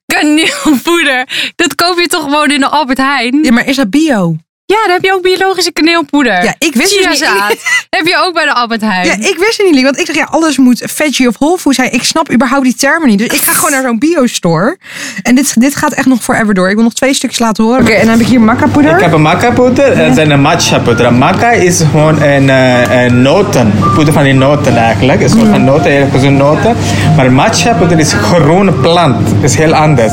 Kaneelpoeder. 0.06 1.26
Dat 1.56 1.74
koop 1.74 1.98
je 1.98 2.06
toch 2.06 2.22
gewoon 2.22 2.50
in 2.50 2.60
de 2.60 2.68
Albert 2.68 2.98
Heijn? 2.98 3.38
Ja, 3.42 3.52
maar 3.52 3.66
is 3.66 3.76
dat 3.76 3.90
bio? 3.90 4.36
Ja, 4.68 4.76
dan 4.84 4.92
heb 4.92 5.04
je 5.04 5.12
ook 5.12 5.22
biologische 5.22 5.72
kaneelpoeder. 5.72 6.44
Ja, 6.44 6.54
ik 6.58 6.74
wist 6.74 6.96
dus 6.96 7.20
niet- 7.20 7.62
heb 7.98 8.06
je 8.06 8.22
ook 8.26 8.34
bij 8.34 8.44
de 8.44 8.52
Albert 8.54 8.80
Heijn. 8.80 9.06
Ja, 9.06 9.12
ik 9.12 9.36
wist 9.38 9.58
het 9.58 9.70
niet, 9.70 9.82
want 9.82 9.98
ik 9.98 10.06
dacht, 10.06 10.18
ja, 10.18 10.26
alles 10.30 10.58
moet 10.58 10.82
veggie 10.86 11.28
of 11.28 11.34
whole 11.38 11.58
food 11.58 11.74
zijn. 11.74 11.92
Ik 11.92 12.02
snap 12.02 12.32
überhaupt 12.32 12.64
die 12.64 12.74
termen 12.74 13.08
niet. 13.08 13.18
Dus 13.18 13.28
ik 13.28 13.40
ga 13.40 13.52
gewoon 13.52 13.70
naar 13.70 13.82
zo'n 13.82 13.98
bio-store. 13.98 14.78
En 15.22 15.34
dit, 15.34 15.60
dit 15.60 15.76
gaat 15.76 15.92
echt 15.92 16.06
nog 16.06 16.22
forever 16.22 16.54
door. 16.54 16.68
Ik 16.68 16.74
wil 16.74 16.84
nog 16.84 16.92
twee 16.94 17.14
stukjes 17.14 17.38
laten 17.38 17.64
horen. 17.64 17.80
Oké, 17.80 17.92
en 17.92 18.00
dan 18.00 18.08
heb 18.10 18.20
ik 18.20 18.26
hier 18.26 18.40
maca-poeder. 18.40 18.94
Ik 18.94 19.00
heb 19.00 19.12
een 19.12 19.22
maca-poeder 19.22 19.92
en 19.92 20.14
zijn 20.14 20.30
een 20.30 20.40
matcha-poeder. 20.40 21.12
Maca 21.14 21.50
is 21.50 21.80
gewoon 21.90 22.22
een, 22.22 22.50
eh, 22.50 23.04
een 23.04 23.22
noten. 23.22 23.72
Poeder 23.94 24.12
van 24.14 24.22
die 24.24 24.34
noten 24.34 24.76
eigenlijk. 24.76 25.20
Een 25.22 25.28
soort 25.30 25.48
van 25.48 25.64
noten, 25.64 25.90
heel 25.90 26.08
gezonde 26.12 26.44
noten. 26.44 26.76
Maar 27.16 27.32
matcha-poeder 27.32 27.98
is 27.98 28.12
een 28.12 28.18
groene 28.18 28.72
plant. 28.72 29.28
is 29.42 29.54
heel 29.54 29.74
anders. 29.74 30.12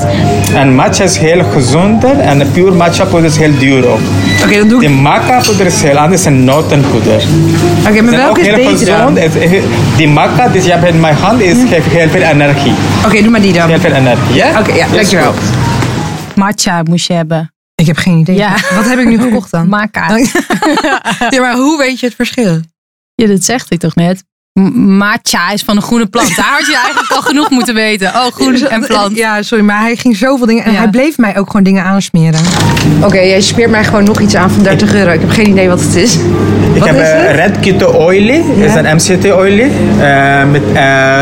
En 0.53 0.75
matcha 0.75 1.03
is 1.03 1.17
heel 1.17 1.43
gezonder 1.43 2.19
en 2.19 2.39
de 2.39 2.45
puur 2.45 2.73
matcha-poeder 2.73 3.29
is 3.29 3.37
heel 3.37 3.57
duur 3.57 3.87
ook. 3.87 3.99
Oké, 4.43 4.57
dan 4.57 4.67
doe 4.67 4.83
ik... 4.83 4.89
maca-poeder 4.89 5.65
is 5.65 5.81
heel 5.81 5.97
anders 5.97 6.23
dan 6.23 6.43
notenpoeder. 6.43 7.23
Oké, 7.89 8.01
maar 8.01 8.11
welke 8.11 8.41
is 8.41 8.55
beter 8.55 8.85
dan? 8.97 9.17
Oké, 9.17 9.61
Die 9.95 10.07
maca 10.07 10.47
die 10.47 10.63
je 10.63 10.71
hebt 10.71 10.85
in 10.93 10.99
mijn 10.99 11.15
hand 11.15 11.41
is, 11.41 11.57
geeft 11.69 11.87
heel 11.87 12.09
veel 12.09 12.21
energie. 12.21 12.73
doe 13.21 13.29
maar 13.29 13.41
die 13.41 13.53
dan. 13.53 13.67
Heel 13.67 13.77
Oké, 13.77 13.87
veel 13.87 13.97
energie. 13.97 14.33
Ja, 14.35 14.61
ja, 14.75 14.85
Is 14.85 14.91
dankjewel. 14.91 15.31
goed. 15.33 16.35
Matcha 16.35 16.81
moest 16.83 17.07
je 17.07 17.13
hebben. 17.13 17.53
Ik 17.75 17.85
heb 17.87 17.97
geen 17.97 18.17
idee. 18.17 18.35
Ja. 18.35 18.55
Wat 18.75 18.85
heb 18.85 18.99
ik 18.99 19.07
nu 19.07 19.19
gekocht 19.21 19.51
dan? 19.51 19.67
Maca. 19.77 20.07
Ja, 21.29 21.39
maar 21.41 21.55
hoe 21.55 21.77
weet 21.77 21.99
je 21.99 22.05
het 22.05 22.15
verschil? 22.15 22.59
Ja, 23.15 23.27
dat 23.27 23.43
zegt 23.43 23.69
hij 23.69 23.77
toch 23.77 23.95
net? 23.95 24.23
Matcha 24.61 25.51
is 25.53 25.61
van 25.61 25.75
een 25.75 25.81
groene 25.81 26.05
plant. 26.05 26.35
Daar 26.35 26.45
had 26.57 26.65
je 26.67 26.75
eigenlijk 26.83 27.11
al 27.11 27.21
genoeg 27.21 27.49
moeten 27.49 27.75
weten. 27.75 28.07
Oh, 28.07 28.25
groen 28.33 28.55
en 28.69 28.85
plant. 28.87 29.17
Ja, 29.17 29.41
sorry, 29.41 29.63
maar 29.63 29.79
hij 29.79 29.95
ging 29.95 30.15
zoveel 30.17 30.45
dingen... 30.45 30.63
En 30.65 30.71
Ja. 30.71 30.77
hij 30.77 30.87
bleef 30.87 31.17
mij 31.17 31.37
ook 31.37 31.47
gewoon 31.47 31.63
dingen 31.63 31.83
aansmeren. 31.83 32.39
Oké, 33.03 33.19
jij 33.19 33.41
smeert 33.41 33.69
mij 33.71 33.83
gewoon 33.83 34.03
nog 34.03 34.19
iets 34.19 34.35
aan 34.35 34.49
van 34.51 34.63
30 34.63 34.93
euro. 34.93 35.11
Ik 35.11 35.19
heb 35.19 35.29
geen 35.29 35.49
idee 35.49 35.69
wat 35.69 35.81
het 35.81 35.95
is. 35.95 36.15
Ik 36.73 36.79
Wat 36.79 36.87
heb 36.87 36.97
is 36.99 37.07
eh, 37.09 37.21
het? 37.21 37.35
Red 37.35 37.59
Keto 37.59 37.85
Oily, 37.91 38.43
is 38.59 38.73
een 38.75 38.95
MCT-olie 38.95 39.71
eh, 39.99 40.43
met 40.51 40.61
eh, 40.73 41.21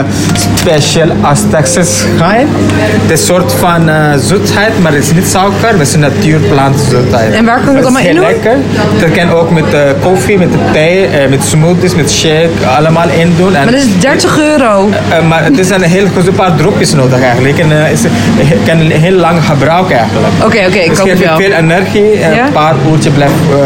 special 0.57 1.09
Aztec-schijn. 1.21 2.47
Het 2.51 3.11
is 3.11 3.19
een 3.19 3.25
soort 3.25 3.53
van 3.53 3.89
eh, 3.89 4.13
zoetheid, 4.17 4.79
maar 4.81 4.93
het 4.93 5.03
is 5.03 5.11
niet 5.13 5.27
suiker, 5.27 5.69
het 5.69 5.79
is 5.81 5.93
een 5.93 5.99
natuurplantzoetheid. 5.99 7.33
En 7.33 7.45
waar 7.45 7.59
kan 7.59 7.69
ik 7.69 7.75
het 7.75 7.83
allemaal 7.85 8.01
in 8.01 8.07
heel 8.07 8.15
doen? 8.15 8.25
lekker. 8.25 8.55
Dat 8.99 9.11
kan 9.11 9.29
ook 9.29 9.51
met 9.51 9.73
eh, 9.73 9.81
koffie, 10.01 10.37
met 10.37 10.49
thee, 10.73 11.05
eh, 11.05 11.29
met 11.29 11.43
smoothies, 11.43 11.95
met 11.95 12.11
shake, 12.11 12.49
allemaal 12.77 13.09
in 13.09 13.20
doen. 13.37 13.55
En, 13.55 13.63
Maar 13.63 13.71
dat 13.73 13.81
is 13.81 13.99
30 13.99 14.39
euro. 14.39 14.89
eh, 15.09 15.27
maar 15.27 15.43
het 15.43 15.57
is 15.57 15.69
een 15.69 15.81
heel 15.81 16.05
een 16.27 16.33
paar 16.35 16.55
dropjes 16.55 16.93
nodig 16.93 17.21
eigenlijk. 17.21 17.59
En 17.59 17.85
eh, 17.85 17.91
is, 17.91 18.01
je 18.01 18.57
kan 18.65 18.77
heel 18.79 19.11
lang 19.15 19.45
gebruiken 19.45 19.97
eigenlijk. 19.97 20.33
Oké, 20.45 20.57
oké, 20.67 20.77
ik 20.77 20.89
Dus 20.89 20.97
koop 20.99 21.07
het 21.07 21.17
veel 21.35 21.51
energie, 21.51 22.13
en 22.19 22.35
Ja? 22.35 22.45
een 22.45 22.51
paar 22.51 22.75
uurtjes 22.91 23.13
blijft 23.13 23.33
eh, 23.49 23.57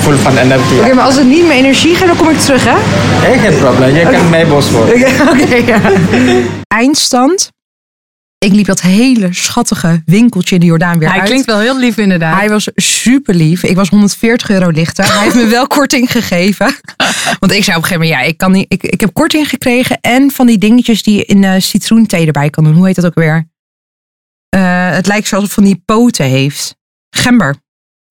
vol 0.00 0.14
van 0.14 0.36
energie. 0.38 0.78
Oké, 0.84 0.94
maar 0.94 1.04
als 1.04 1.16
het 1.16 1.26
niet 1.26 1.46
meer 1.46 1.56
energie 1.56 1.94
geeft, 1.94 2.06
dan 2.06 2.16
kom 2.16 2.28
ik 2.28 2.38
terug, 2.38 2.64
hè? 2.64 2.76
Hey, 3.26 3.38
geen 3.38 3.58
probleem, 3.58 3.94
je 3.94 4.02
kan 4.02 4.28
mij 4.30 4.46
boos 4.46 4.70
worden. 4.70 4.94
Oké, 4.94 5.10
oké, 5.44 5.54
ja. 5.66 5.80
Eindstand. 6.80 7.50
Ik 8.46 8.52
liep 8.52 8.66
dat 8.66 8.80
hele 8.80 9.32
schattige 9.32 10.02
winkeltje 10.04 10.54
in 10.54 10.60
de 10.60 10.66
Jordaan 10.66 10.98
weer 10.98 11.08
Hij 11.08 11.18
uit. 11.18 11.28
klinkt 11.28 11.46
wel 11.46 11.58
heel 11.58 11.78
lief 11.78 11.96
inderdaad. 11.96 12.38
Hij 12.38 12.48
was 12.48 12.68
super 12.74 13.34
lief. 13.34 13.62
Ik 13.62 13.76
was 13.76 13.88
140 13.88 14.50
euro 14.50 14.70
lichter. 14.70 15.12
Hij 15.12 15.22
heeft 15.22 15.34
me 15.34 15.46
wel 15.46 15.66
korting 15.76 16.10
gegeven. 16.12 16.74
Want 17.38 17.52
ik 17.52 17.64
zei 17.64 17.76
op 17.76 17.82
een 17.82 17.88
gegeven 17.88 18.00
moment, 18.00 18.10
ja, 18.10 18.20
ik, 18.20 18.36
kan 18.36 18.52
niet, 18.52 18.64
ik, 18.68 18.82
ik 18.82 19.00
heb 19.00 19.12
korting 19.12 19.48
gekregen. 19.48 19.98
En 20.00 20.30
van 20.30 20.46
die 20.46 20.58
dingetjes 20.58 21.02
die 21.02 21.16
je 21.16 21.24
in 21.24 21.44
eh, 21.44 21.60
citroenthee 21.60 22.26
erbij 22.26 22.50
kan 22.50 22.64
doen. 22.64 22.74
Hoe 22.74 22.86
heet 22.86 22.94
dat 22.94 23.06
ook 23.06 23.14
weer? 23.14 23.48
Eh, 24.48 24.90
het 24.90 25.06
lijkt 25.06 25.28
zoals 25.28 25.44
het 25.44 25.52
van 25.52 25.64
die 25.64 25.82
poten 25.84 26.24
heeft. 26.24 26.76
Gember. 27.10 27.56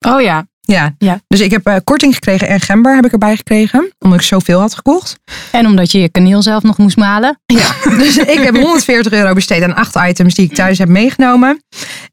Oh 0.06 0.20
ja. 0.20 0.48
Ja. 0.72 0.94
Ja. 0.98 1.20
Dus 1.28 1.40
ik 1.40 1.50
heb 1.50 1.66
eh, 1.66 1.76
korting 1.84 2.14
gekregen 2.14 2.48
en 2.48 2.60
gember 2.60 2.94
heb 2.94 3.04
ik 3.04 3.12
erbij 3.12 3.36
gekregen. 3.36 3.92
Omdat 3.98 4.18
ik 4.18 4.24
zoveel 4.24 4.60
had 4.60 4.74
gekocht. 4.74 5.18
En 5.52 5.66
omdat 5.66 5.92
je 5.92 6.00
je 6.00 6.08
kaneel 6.08 6.42
zelf 6.42 6.62
nog 6.62 6.78
moest 6.78 6.96
malen. 6.96 7.40
Ja, 7.46 7.74
dus 8.02 8.16
ik 8.16 8.40
heb 8.40 8.54
140 8.56 9.12
euro 9.12 9.34
besteed 9.34 9.62
aan 9.62 9.74
acht 9.74 9.96
items 10.08 10.34
die 10.34 10.44
ik 10.44 10.54
thuis 10.54 10.78
heb 10.78 10.88
meegenomen. 10.88 11.62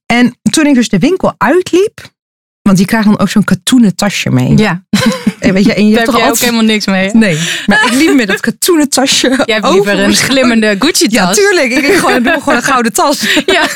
En 0.06 0.38
toen 0.50 0.66
ik 0.66 0.76
dus 0.76 0.90
de 0.90 1.00
winkel 1.00 1.34
uitliep, 1.38 2.12
want 2.62 2.78
die 2.78 2.86
krijgt 2.86 3.08
dan 3.08 3.20
ook 3.20 3.30
zo'n 3.30 3.44
katoenen 3.44 3.96
tasje 3.96 4.30
mee. 4.30 4.58
Ja. 4.58 4.84
eh, 5.40 5.52
weet 5.52 5.66
je, 5.66 5.74
en 5.74 5.88
je 5.88 5.96
Daar 5.96 6.04
hebt 6.06 6.18
heb 6.18 6.30
ook 6.32 6.38
helemaal 6.38 6.62
niks 6.62 6.86
mee. 6.86 7.10
Nee, 7.14 7.40
maar 7.66 7.86
ik 7.86 7.94
liep 7.94 8.16
met 8.16 8.28
dat 8.28 8.40
katoenen 8.40 8.90
tasje 8.90 9.28
Jij 9.46 9.56
hebt 9.56 9.66
over 9.66 9.76
liever 9.76 9.96
mijn 9.96 10.10
een 10.10 10.16
glimmende 10.16 10.76
Gucci-tas. 10.80 11.12
Ja, 11.14 11.32
tuurlijk. 11.34 11.72
Ik, 11.72 11.88
ik 11.88 11.96
gewoon, 11.96 12.24
doe 12.24 12.34
gewoon 12.40 12.56
een 12.56 12.64
gouden 12.74 12.94
tas. 12.94 13.26
Ja. 13.46 13.64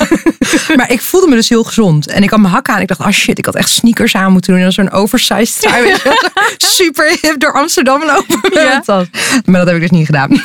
Maar 0.76 0.92
ik 0.92 1.02
voelde 1.02 1.28
me 1.28 1.36
dus 1.36 1.50
heel 1.50 1.64
gezond. 1.64 2.08
En 2.08 2.24
ik 2.24 2.30
had 2.30 2.40
mijn 2.40 2.54
hakken 2.54 2.74
aan. 2.74 2.82
Ik 2.82 2.88
dacht, 2.88 3.00
oh 3.00 3.10
shit, 3.10 3.38
ik 3.38 3.46
had 3.46 3.56
echt 3.56 3.70
sneakers 3.70 4.16
aan 4.16 4.32
moeten 4.32 4.54
doen. 4.54 4.64
En 4.64 4.72
zo'n 4.72 4.92
oversized 4.92 5.62
trui. 5.62 5.96
Super 6.58 7.18
hip 7.22 7.40
door 7.40 7.54
Amsterdam 7.54 8.04
lopen 8.06 8.62
Ja. 8.64 8.80
tas. 8.80 9.06
Maar 9.46 9.60
dat 9.60 9.68
heb 9.68 9.76
ik 9.76 9.82
dus 9.82 9.98
niet 10.00 10.06
gedaan. 10.06 10.44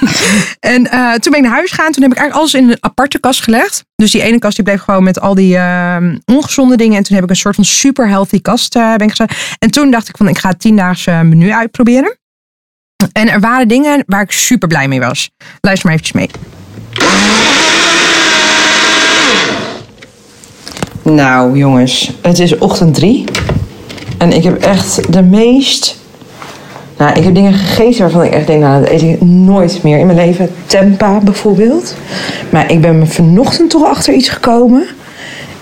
En 0.61 0.91
eh, 0.91 1.13
toen 1.13 1.33
ben 1.33 1.41
ik 1.41 1.47
naar 1.47 1.55
huis 1.57 1.71
gegaan. 1.71 1.93
Toen 1.93 2.03
heb 2.03 2.13
ik 2.13 2.19
eigenlijk 2.19 2.39
alles 2.39 2.55
in 2.55 2.71
een 2.71 2.77
aparte 2.81 3.19
kast 3.21 3.43
gelegd. 3.43 3.85
Dus 3.97 4.11
die 4.11 4.23
ene 4.23 4.39
kast 4.39 4.57
die 4.57 4.65
bleef 4.65 4.83
gewoon 4.83 5.03
met 5.05 5.21
al 5.21 5.35
die 5.35 5.57
eh, 5.57 5.97
ongezonde 6.25 6.77
dingen. 6.77 6.97
En 6.97 7.03
toen 7.03 7.15
heb 7.15 7.25
ik 7.25 7.31
een 7.31 7.37
soort 7.37 7.55
van 7.55 7.65
super 7.65 8.09
healthy 8.09 8.41
kast 8.41 8.75
eh, 8.75 8.95
ben 8.95 9.07
ik 9.07 9.11
gezet. 9.11 9.33
En 9.59 9.71
toen 9.71 9.91
dacht 9.91 10.09
ik 10.09 10.17
van, 10.17 10.29
ik 10.29 10.39
ga 10.39 10.49
het 10.49 10.61
tiendaagse 10.61 11.06
menu 11.07 11.53
uitproberen. 11.53 12.19
En 13.13 13.29
er 13.29 13.41
waren 13.41 13.69
dingen 13.69 14.05
waar 14.07 14.23
ik 14.23 14.31
super 14.31 14.69
blij 14.69 14.89
mee 14.89 15.01
was. 15.01 15.31
Luister 15.61 15.89
maar 15.89 15.99
eventjes 15.99 16.13
mee. 16.13 16.31
Nou, 21.03 21.59
jongens, 21.59 22.13
het 22.23 22.39
is 22.39 22.59
ochtend 22.59 22.95
drie. 22.95 23.25
En 24.19 24.33
ik 24.33 24.45
heb 24.45 24.63
echt 24.63 25.13
de 25.13 25.23
meest. 25.23 25.97
Nou, 26.97 27.19
ik 27.19 27.25
heb 27.25 27.35
dingen 27.35 27.53
gegeten 27.53 28.01
waarvan 28.01 28.23
ik 28.23 28.33
echt 28.33 28.47
denk, 28.47 28.61
nou, 28.61 28.81
dat 28.81 28.91
eet 28.91 29.03
ik 29.03 29.21
nooit 29.23 29.83
meer 29.83 29.99
in 29.99 30.07
mijn 30.07 30.19
leven. 30.19 30.51
Tempa 30.67 31.19
bijvoorbeeld. 31.19 31.95
Maar 32.51 32.71
ik 32.71 32.81
ben 32.81 32.99
me 32.99 33.07
vanochtend 33.07 33.71
toch 33.71 33.85
achter 33.85 34.15
iets 34.15 34.29
gekomen. 34.29 34.87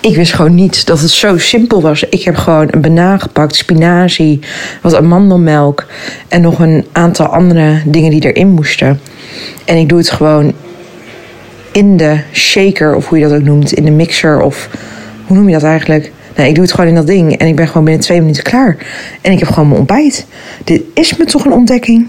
Ik 0.05 0.17
wist 0.17 0.33
gewoon 0.33 0.55
niet 0.55 0.87
dat 0.87 1.01
het 1.01 1.11
zo 1.11 1.39
simpel 1.39 1.83
was. 1.83 2.05
Ik 2.05 2.23
heb 2.23 2.37
gewoon 2.37 2.69
een 2.71 2.81
banaan 2.81 3.21
gepakt, 3.21 3.57
spinazie, 3.57 4.41
wat 4.83 4.95
amandelmelk 4.95 5.87
en 6.29 6.41
nog 6.41 6.59
een 6.59 6.85
aantal 6.93 7.27
andere 7.27 7.81
dingen 7.85 8.11
die 8.11 8.33
erin 8.33 8.49
moesten. 8.49 9.01
En 9.65 9.77
ik 9.77 9.89
doe 9.89 9.99
het 9.99 10.11
gewoon 10.11 10.53
in 11.73 11.97
de 11.97 12.19
shaker, 12.33 12.95
of 12.95 13.09
hoe 13.09 13.19
je 13.19 13.29
dat 13.29 13.39
ook 13.39 13.45
noemt, 13.45 13.73
in 13.73 13.85
de 13.85 13.91
mixer 13.91 14.41
of 14.41 14.69
hoe 15.27 15.37
noem 15.37 15.49
je 15.49 15.55
dat 15.55 15.63
eigenlijk? 15.63 16.13
Nee, 16.37 16.49
ik 16.49 16.55
doe 16.55 16.65
het 16.65 16.73
gewoon 16.73 16.89
in 16.89 16.95
dat 16.95 17.07
ding 17.07 17.37
en 17.39 17.47
ik 17.47 17.57
ben 17.57 17.67
gewoon 17.67 17.85
binnen 17.85 18.03
twee 18.03 18.21
minuten 18.21 18.43
klaar. 18.43 18.77
En 19.21 19.33
ik 19.33 19.39
heb 19.39 19.49
gewoon 19.49 19.69
mijn 19.69 19.81
ontbijt. 19.81 20.27
Dit 20.65 20.83
is 20.95 21.17
me 21.17 21.25
toch 21.25 21.45
een 21.45 21.53
ontdekking. 21.53 22.07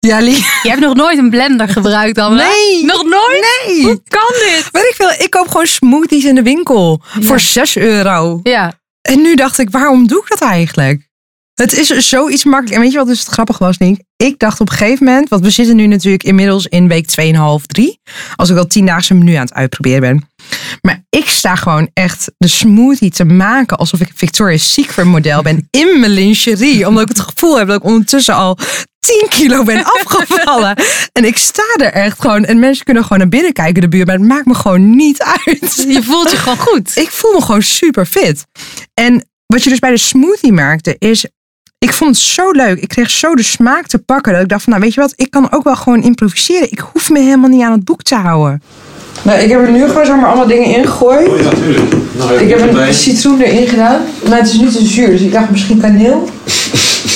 Ja. 0.00 0.18
Je 0.18 0.68
hebt 0.68 0.80
nog 0.80 0.94
nooit 0.94 1.18
een 1.18 1.30
blender 1.30 1.68
gebruikt 1.68 2.14
dan? 2.16 2.34
Nee. 2.34 2.84
Nog 2.84 3.04
nooit? 3.04 3.46
Nee. 3.66 3.82
Hoe 3.82 4.02
kan 4.08 4.28
dit? 4.28 4.68
Weet 4.72 4.84
ik 4.84 4.94
veel, 4.96 5.10
ik 5.24 5.30
koop 5.30 5.48
gewoon 5.48 5.66
smoothies 5.66 6.24
in 6.24 6.34
de 6.34 6.42
winkel 6.42 7.02
voor 7.20 7.40
6 7.40 7.76
euro. 7.76 8.40
Ja. 8.42 8.72
En 9.02 9.20
nu 9.22 9.34
dacht 9.34 9.58
ik, 9.58 9.70
waarom 9.70 10.06
doe 10.06 10.22
ik 10.22 10.28
dat 10.28 10.40
eigenlijk? 10.40 11.08
Het 11.60 11.72
is 11.72 12.08
zoiets 12.08 12.44
makkelijk. 12.44 12.74
En 12.74 12.80
weet 12.80 12.92
je 12.92 12.98
wat 12.98 13.06
dus 13.06 13.18
het 13.18 13.28
grappig 13.28 13.58
was, 13.58 13.78
Nick? 13.78 14.02
Ik 14.16 14.38
dacht 14.38 14.60
op 14.60 14.68
een 14.68 14.76
gegeven 14.76 15.04
moment, 15.04 15.28
want 15.28 15.42
we 15.42 15.50
zitten 15.50 15.76
nu 15.76 15.86
natuurlijk 15.86 16.22
inmiddels 16.22 16.66
in 16.66 16.88
week 16.88 17.06
2,5, 17.60 17.66
3. 17.66 18.00
Als 18.36 18.50
ik 18.50 18.56
al 18.56 18.66
tiendaagse 18.66 19.14
menu 19.14 19.34
aan 19.34 19.44
het 19.44 19.54
uitproberen 19.54 20.00
ben. 20.00 20.28
Maar 20.82 21.04
ik 21.08 21.28
sta 21.28 21.54
gewoon 21.54 21.90
echt 21.92 22.32
de 22.38 22.48
smoothie 22.48 23.10
te 23.10 23.24
maken 23.24 23.76
alsof 23.76 24.00
ik 24.00 24.08
een 24.08 24.16
Victoria's 24.16 24.72
Secret 24.72 25.06
model 25.06 25.42
ben 25.42 25.68
in 25.80 26.00
mijn 26.00 26.12
lingerie. 26.12 26.88
Omdat 26.88 27.02
ik 27.02 27.08
het 27.08 27.20
gevoel 27.20 27.58
heb 27.58 27.66
dat 27.66 27.76
ik 27.76 27.84
ondertussen 27.84 28.34
al 28.34 28.58
10 29.00 29.26
kilo 29.28 29.64
ben 29.64 29.84
afgevallen. 29.84 30.76
en 31.18 31.24
ik 31.24 31.36
sta 31.36 31.74
er 31.76 31.92
echt 31.92 32.20
gewoon. 32.20 32.44
En 32.44 32.58
mensen 32.58 32.84
kunnen 32.84 33.02
gewoon 33.02 33.18
naar 33.18 33.28
binnen 33.28 33.52
kijken, 33.52 33.82
de 33.82 33.88
buurt. 33.88 34.06
Maar 34.06 34.18
het 34.18 34.26
maakt 34.26 34.46
me 34.46 34.54
gewoon 34.54 34.96
niet 34.96 35.22
uit. 35.22 35.84
Je 35.88 36.02
voelt 36.02 36.30
je 36.30 36.36
gewoon 36.36 36.58
goed. 36.58 36.96
Ik 36.96 37.10
voel 37.10 37.32
me 37.32 37.42
gewoon 37.42 37.62
super 37.62 38.06
fit. 38.06 38.44
En 38.94 39.28
wat 39.46 39.64
je 39.64 39.70
dus 39.70 39.78
bij 39.78 39.90
de 39.90 39.96
smoothie 39.96 40.52
merkte 40.52 40.96
is. 40.98 41.26
Ik 41.86 41.92
vond 41.92 42.16
het 42.16 42.24
zo 42.24 42.50
leuk. 42.50 42.78
Ik 42.78 42.88
kreeg 42.88 43.10
zo 43.10 43.34
de 43.34 43.42
smaak 43.42 43.86
te 43.86 43.98
pakken. 43.98 44.32
Dat 44.32 44.42
ik 44.42 44.48
dacht 44.48 44.62
van, 44.62 44.72
nou 44.72 44.84
weet 44.84 44.94
je 44.94 45.00
wat, 45.00 45.12
ik 45.16 45.30
kan 45.30 45.52
ook 45.52 45.64
wel 45.64 45.76
gewoon 45.76 46.02
improviseren. 46.02 46.70
Ik 46.70 46.78
hoef 46.92 47.10
me 47.10 47.18
helemaal 47.18 47.48
niet 47.48 47.62
aan 47.62 47.72
het 47.72 47.84
boek 47.84 48.02
te 48.02 48.14
houden. 48.14 48.62
Nou, 49.22 49.38
ik 49.38 49.50
heb 49.50 49.60
er 49.60 49.70
nu 49.70 49.86
gewoon 49.86 50.06
zeg 50.06 50.16
maar 50.16 50.26
allemaal 50.26 50.46
dingen 50.46 50.76
ingegooid. 50.76 51.28
Oh 51.28 51.40
ja, 51.40 51.50
tuurlijk. 51.50 51.92
Nog 52.12 52.30
even 52.30 52.44
Ik 52.48 52.58
heb 52.58 52.74
een 52.74 52.94
citroen 52.94 53.40
erin 53.40 53.66
gedaan. 53.68 54.00
Maar 54.28 54.38
het 54.38 54.48
is 54.48 54.54
niet 54.54 54.72
te 54.76 54.84
zuur. 54.84 55.10
Dus 55.10 55.20
ik 55.20 55.32
dacht 55.32 55.50
misschien 55.50 55.80
kaneel. 55.80 56.28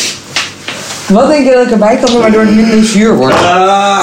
Wat 1.07 1.29
denk 1.29 1.45
je 1.47 1.53
dat 1.53 1.63
ik 1.65 1.71
erbij 1.71 1.97
kan 1.97 2.11
doen 2.13 2.21
waardoor 2.21 2.41
het 2.41 2.55
minder 2.55 2.85
zuur 2.85 3.17
wordt? 3.17 3.35
Ah, 3.35 4.03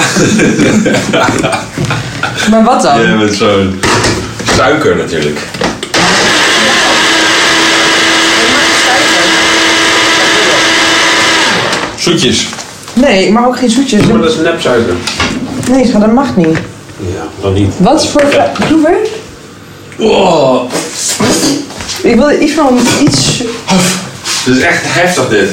Maar 2.50 2.64
wat 2.64 2.82
dan? 2.82 3.02
ja, 3.02 3.14
met 3.16 3.34
zo'n 3.34 3.80
suiker 4.56 4.96
natuurlijk. 4.96 5.38
Zoetjes. 12.02 12.46
Nee, 12.94 13.26
ik 13.26 13.32
mag 13.32 13.46
ook 13.46 13.58
geen 13.58 13.70
zoetjes. 13.70 14.06
Maar 14.06 14.18
dat 14.18 14.30
is 14.30 14.36
nepsuiker. 14.36 14.94
Nee, 15.70 15.86
schat, 15.86 16.00
dat 16.00 16.12
mag 16.12 16.36
niet. 16.36 16.58
Ja, 16.98 17.22
dan 17.40 17.52
niet. 17.52 17.72
Wat 17.76 18.06
voor... 18.06 18.22
Proeven? 18.52 18.94
Oh, 19.98 20.70
Ik 22.02 22.14
wilde 22.14 22.38
iets 22.40 22.52
van 22.52 22.78
iets... 23.02 23.36
dit 24.44 24.56
is 24.56 24.62
echt 24.62 24.80
heftig 24.84 25.28
dit. 25.28 25.48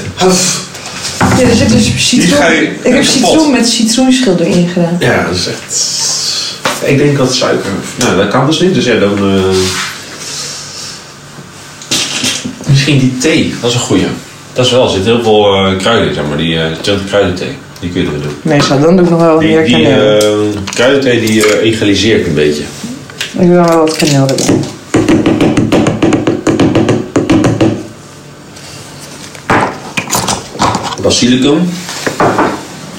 Ja, 1.38 1.48
er 1.50 1.56
zit 1.56 1.70
dus 1.72 2.08
citroen. 2.10 2.46
Ik 2.82 2.94
heb 2.94 3.04
citroen 3.04 3.52
met 3.52 3.68
citroenschil 3.70 4.38
erin 4.40 4.68
gedaan. 4.74 4.96
Ja, 5.00 5.24
dat 5.24 5.36
is 5.36 5.48
echt... 5.48 5.78
Ik 6.90 6.98
denk 6.98 7.18
dat 7.18 7.34
suiker... 7.34 7.72
Nou, 7.96 8.18
dat 8.18 8.28
kan 8.28 8.46
dus 8.46 8.60
niet. 8.60 8.74
Dus 8.74 8.86
ja, 8.86 8.96
dan... 9.00 9.18
eh, 9.18 9.56
Misschien 12.68 13.00
die 13.00 13.18
thee. 13.18 13.56
Dat 13.62 13.70
is 13.70 13.76
een 13.76 13.82
goeie. 13.82 14.06
Dat 14.60 14.68
is 14.68 14.74
wel, 14.74 14.84
er 14.84 14.90
zit 14.90 15.06
heel 15.06 15.24
veel 15.24 15.54
eh, 15.54 15.78
kruiden 15.78 16.08
in, 16.08 16.14
zeg 16.14 16.24
maar. 16.28 16.38
Die 16.38 16.56
uh, 16.56 16.62
kruidenthee. 17.08 17.58
Die 17.80 17.90
kun 17.90 18.02
je 18.02 18.08
erin 18.08 18.22
doen. 18.22 18.32
Nee, 18.42 18.62
schat, 18.62 18.82
dan 18.82 18.96
doe 18.96 19.06
ik 19.06 19.12
nog 19.12 19.20
wel 19.22 19.40
Die, 19.40 19.50
meer 19.56 19.66
die 19.66 19.74
kaneel. 19.74 20.18
eh, 20.18 20.28
kruidenthee 20.74 21.20
die 21.20 21.62
egaliseert 21.62 22.28
een 22.28 22.34
beetje. 22.34 22.64
Ik 23.40 23.54
dan 23.54 23.66
wel 23.68 23.78
wat 23.78 23.98
kaneel 23.98 24.28
erbij. 24.28 24.60
Basilicum. 31.02 31.60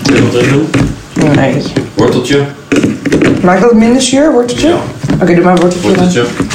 Wil 0.03 0.16
je 0.16 0.23
wat 0.23 0.35
erin 0.35 0.51
doen? 0.53 0.68
Nee. 1.35 1.62
Worteltje. 1.94 2.40
Maakt 3.42 3.61
dat 3.61 3.73
minder 3.75 4.03
zuur, 4.03 4.33
worteltje? 4.33 4.68
Ja. 4.68 4.77
Oké, 5.23 5.35
doe 5.35 5.44
maar 5.44 5.57
worteltje. 5.57 5.92
dan. 5.94 6.49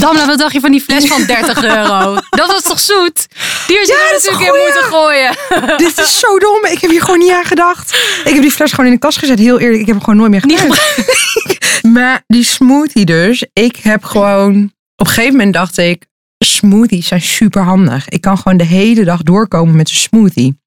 Damla, 0.00 0.26
wat 0.26 0.38
dacht 0.38 0.52
je 0.52 0.60
van 0.60 0.70
die 0.70 0.80
fles 0.80 1.06
van 1.06 1.24
30 1.24 1.64
euro? 1.76 2.14
Dat 2.30 2.46
was 2.46 2.62
toch 2.62 2.80
zoet? 2.80 3.26
Die 3.66 3.76
had 3.78 3.86
je 3.86 3.92
Ja, 3.92 4.10
dat 4.10 4.20
is 4.20 4.30
natuurlijk 4.30 4.56
in 4.56 4.62
moeten 4.62 4.82
gooien. 4.82 5.36
Dit 5.86 5.98
is 5.98 6.18
zo 6.18 6.38
dom. 6.38 6.64
Ik 6.64 6.80
heb 6.80 6.90
hier 6.90 7.00
gewoon 7.00 7.18
niet 7.18 7.32
aan 7.32 7.44
gedacht. 7.44 7.94
Ik 8.24 8.32
heb 8.32 8.42
die 8.42 8.50
fles 8.50 8.70
gewoon 8.70 8.86
in 8.86 8.92
de 8.92 8.98
kast 8.98 9.18
gezet. 9.18 9.38
Heel 9.38 9.58
eerlijk, 9.58 9.80
ik 9.80 9.86
heb 9.86 9.94
hem 9.94 10.04
gewoon 10.04 10.18
nooit 10.18 10.30
meer 10.30 10.46
Niet 10.46 10.58
gebruikt. 10.58 11.84
maar 11.94 12.22
die 12.26 12.44
smoothie 12.44 13.04
dus. 13.04 13.46
Ik 13.52 13.76
heb 13.76 14.04
gewoon... 14.04 14.72
Op 14.96 15.06
een 15.06 15.12
gegeven 15.12 15.36
moment 15.36 15.54
dacht 15.54 15.78
ik... 15.78 16.08
Smoothies 16.44 17.06
zijn 17.06 17.22
super 17.22 17.62
handig. 17.62 18.08
Ik 18.08 18.20
kan 18.20 18.38
gewoon 18.38 18.58
de 18.58 18.64
hele 18.64 19.04
dag 19.04 19.22
doorkomen 19.22 19.76
met 19.76 19.88
een 19.88 19.96
smoothie. 19.96 20.59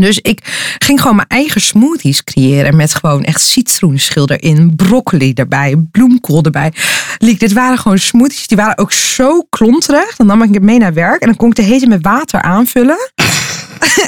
Dus 0.00 0.18
ik 0.18 0.40
ging 0.78 1.00
gewoon 1.00 1.16
mijn 1.16 1.28
eigen 1.28 1.60
smoothies 1.60 2.24
creëren. 2.24 2.76
Met 2.76 2.94
gewoon 2.94 3.24
echt 3.24 3.40
citroenschil 3.40 4.28
erin. 4.28 4.76
Broccoli 4.76 5.32
erbij. 5.32 5.76
Bloemkool 5.90 6.42
erbij. 6.42 6.72
Liek, 7.18 7.40
dit 7.40 7.52
waren 7.52 7.78
gewoon 7.78 7.98
smoothies. 7.98 8.46
Die 8.46 8.56
waren 8.56 8.78
ook 8.78 8.92
zo 8.92 9.46
klonterig. 9.50 10.16
Dan 10.16 10.26
nam 10.26 10.42
ik 10.42 10.54
het 10.54 10.62
mee 10.62 10.78
naar 10.78 10.94
werk. 10.94 11.20
En 11.20 11.26
dan 11.26 11.36
kon 11.36 11.48
ik 11.48 11.54
de 11.54 11.62
hele 11.62 11.86
met 11.86 12.02
water 12.02 12.42
aanvullen. 12.42 12.98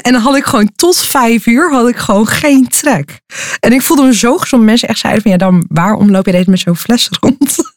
En 0.01 0.11
dan 0.11 0.21
had 0.21 0.35
ik 0.35 0.45
gewoon 0.45 0.71
tot 0.75 0.97
vijf 0.97 1.45
uur 1.45 1.71
had 1.71 1.89
ik 1.89 1.95
gewoon 1.95 2.27
geen 2.27 2.67
trek. 2.67 3.19
En 3.59 3.71
ik 3.73 3.81
voelde 3.81 4.03
me 4.03 4.15
zo 4.15 4.37
gezond. 4.37 4.63
Mensen 4.63 4.87
echt 4.87 4.99
zeiden 4.99 5.21
van 5.21 5.31
ja, 5.31 5.37
dan 5.37 5.65
waarom 5.67 6.11
loop 6.11 6.25
je 6.25 6.31
deze 6.31 6.49
met 6.49 6.59
zo'n 6.59 6.75
fles 6.75 7.09
rond? 7.19 7.74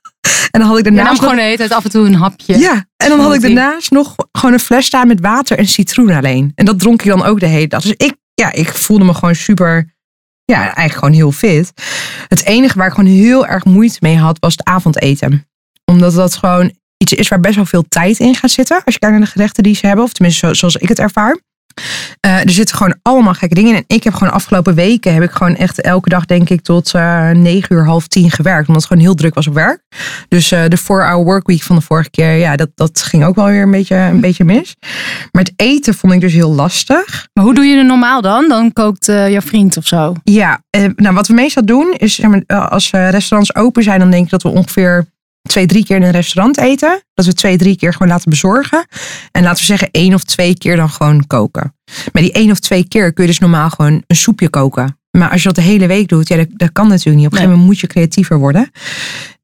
En 0.50 0.60
dan 0.60 0.68
had 0.68 0.78
ik 0.78 0.84
daarnaast 0.84 1.18
gewoon 1.18 1.24
nog, 1.34 1.36
de 1.36 1.42
hele 1.42 1.56
tijd 1.56 1.72
af 1.72 1.84
en 1.84 1.90
toe 1.90 2.06
een 2.06 2.14
hapje. 2.14 2.58
ja, 2.58 2.72
en 2.96 3.08
dan 3.08 3.20
had 3.20 3.34
ik 3.34 3.40
daarnaast 3.40 3.90
nog 3.90 4.14
gewoon 4.32 4.52
een 4.54 4.60
fles 4.60 4.86
staan 4.86 5.06
met 5.08 5.20
water 5.20 5.58
en 5.58 5.66
citroen 5.66 6.10
alleen. 6.10 6.52
En 6.54 6.64
dat 6.64 6.78
dronk 6.78 7.02
ik 7.02 7.08
dan 7.08 7.22
ook 7.24 7.40
de 7.40 7.46
hele 7.46 7.66
dag. 7.68 7.82
Dus 7.82 7.94
ik, 7.96 8.14
ja, 8.34 8.52
ik 8.52 8.68
voelde 8.68 9.04
me 9.04 9.14
gewoon 9.14 9.34
super, 9.34 9.94
ja, 10.44 10.58
eigenlijk 10.60 10.92
gewoon 10.94 11.12
heel 11.14 11.32
fit. 11.32 11.72
Het 12.28 12.44
enige 12.44 12.78
waar 12.78 12.86
ik 12.86 12.94
gewoon 12.94 13.10
heel 13.10 13.46
erg 13.46 13.64
moeite 13.64 13.96
mee 14.00 14.16
had, 14.16 14.36
was 14.40 14.52
het 14.52 14.64
avondeten. 14.64 15.46
Omdat 15.84 16.14
dat 16.14 16.34
gewoon 16.36 16.72
iets 16.96 17.12
is 17.12 17.28
waar 17.28 17.40
best 17.40 17.56
wel 17.56 17.66
veel 17.66 17.84
tijd 17.88 18.18
in 18.18 18.34
gaat 18.34 18.50
zitten. 18.50 18.82
Als 18.84 18.94
je 18.94 19.00
kijkt 19.00 19.16
naar 19.16 19.24
de 19.24 19.30
gerechten 19.32 19.62
die 19.62 19.74
ze 19.74 19.86
hebben. 19.86 20.04
Of 20.04 20.12
tenminste 20.12 20.46
zo- 20.46 20.54
zoals 20.54 20.76
ik 20.76 20.88
het 20.88 20.98
ervaar. 20.98 21.38
Eh, 22.20 22.40
er 22.40 22.50
zitten 22.50 22.76
gewoon 22.76 22.96
allemaal 23.02 23.34
gekke 23.34 23.54
dingen 23.54 23.70
in. 23.70 23.76
En 23.76 23.96
ik 23.96 24.04
heb 24.04 24.14
gewoon 24.14 24.32
afgelopen 24.32 24.74
weken 24.74 25.14
heb 25.14 25.22
ik 25.22 25.30
gewoon 25.30 25.56
echt 25.56 25.80
elke 25.80 26.08
dag 26.08 26.24
denk 26.24 26.50
ik 26.50 26.62
tot 26.62 26.94
eh 26.94 27.30
9 27.30 27.76
uur, 27.76 27.84
half 27.84 28.06
tien 28.06 28.30
gewerkt. 28.30 28.68
Omdat 28.68 28.82
het 28.82 28.86
gewoon 28.86 29.02
heel 29.02 29.14
druk 29.14 29.34
was 29.34 29.46
op 29.46 29.54
werk. 29.54 29.82
Dus 30.28 30.52
eh, 30.52 30.62
de 30.68 30.78
4-hour 30.78 31.24
workweek 31.24 31.62
van 31.62 31.76
de 31.76 31.82
vorige 31.82 32.10
keer, 32.10 32.32
ja, 32.32 32.56
dat, 32.56 32.68
dat 32.74 33.02
ging 33.02 33.24
ook 33.24 33.34
wel 33.34 33.46
weer 33.46 33.62
een 33.62 33.70
beetje, 33.70 33.96
een 33.96 34.20
beetje 34.20 34.44
mis. 34.44 34.76
Maar 35.32 35.42
het 35.42 35.52
eten 35.56 35.94
vond 35.94 36.12
ik 36.12 36.20
dus 36.20 36.32
heel 36.32 36.54
lastig. 36.54 37.28
Maar 37.32 37.44
hoe 37.44 37.54
doe 37.54 37.64
je 37.64 37.76
het 37.76 37.86
normaal 37.86 38.20
dan? 38.20 38.48
Dan 38.48 38.72
kookt 38.72 39.06
jouw 39.06 39.40
vriend 39.40 39.76
of 39.76 39.86
zo. 39.86 40.14
Ja, 40.24 40.62
nou 40.96 41.14
wat 41.14 41.26
we 41.26 41.34
meestal 41.34 41.64
doen 41.64 41.94
is, 41.96 42.14
zeg 42.14 42.30
maar, 42.30 42.68
als 42.68 42.90
restaurants 42.90 43.54
open 43.54 43.82
zijn, 43.82 43.98
dan 43.98 44.10
denk 44.10 44.24
ik 44.24 44.30
dat 44.30 44.42
we 44.42 44.48
ongeveer 44.48 45.06
twee, 45.48 45.66
drie 45.66 45.84
keer 45.84 45.96
in 45.96 46.02
een 46.02 46.10
restaurant 46.10 46.58
eten. 46.58 47.02
Dat 47.14 47.26
we 47.26 47.32
twee, 47.32 47.56
drie 47.56 47.76
keer 47.76 47.92
gewoon 47.92 48.08
laten 48.08 48.30
bezorgen. 48.30 48.86
En 49.32 49.42
laten 49.42 49.58
we 49.58 49.64
zeggen 49.64 49.88
één 49.90 50.14
of 50.14 50.22
twee 50.24 50.58
keer 50.58 50.76
dan 50.76 50.90
gewoon 50.90 51.26
koken. 51.26 51.74
Maar 52.12 52.22
die 52.22 52.32
één 52.32 52.50
of 52.50 52.58
twee 52.58 52.88
keer 52.88 53.12
kun 53.12 53.24
je 53.24 53.30
dus 53.30 53.38
normaal 53.38 53.70
gewoon 53.70 54.02
een 54.06 54.16
soepje 54.16 54.48
koken. 54.48 54.98
Maar 55.10 55.30
als 55.30 55.42
je 55.42 55.46
dat 55.46 55.56
de 55.56 55.70
hele 55.70 55.86
week 55.86 56.08
doet, 56.08 56.28
ja, 56.28 56.36
dat, 56.36 56.46
dat 56.50 56.72
kan 56.72 56.88
natuurlijk 56.88 57.16
niet. 57.16 57.26
Op 57.26 57.32
een 57.32 57.38
gegeven 57.38 57.50
moment 57.58 57.66
moet 57.66 57.80
je 57.80 57.86
creatiever 57.86 58.38
worden. 58.38 58.70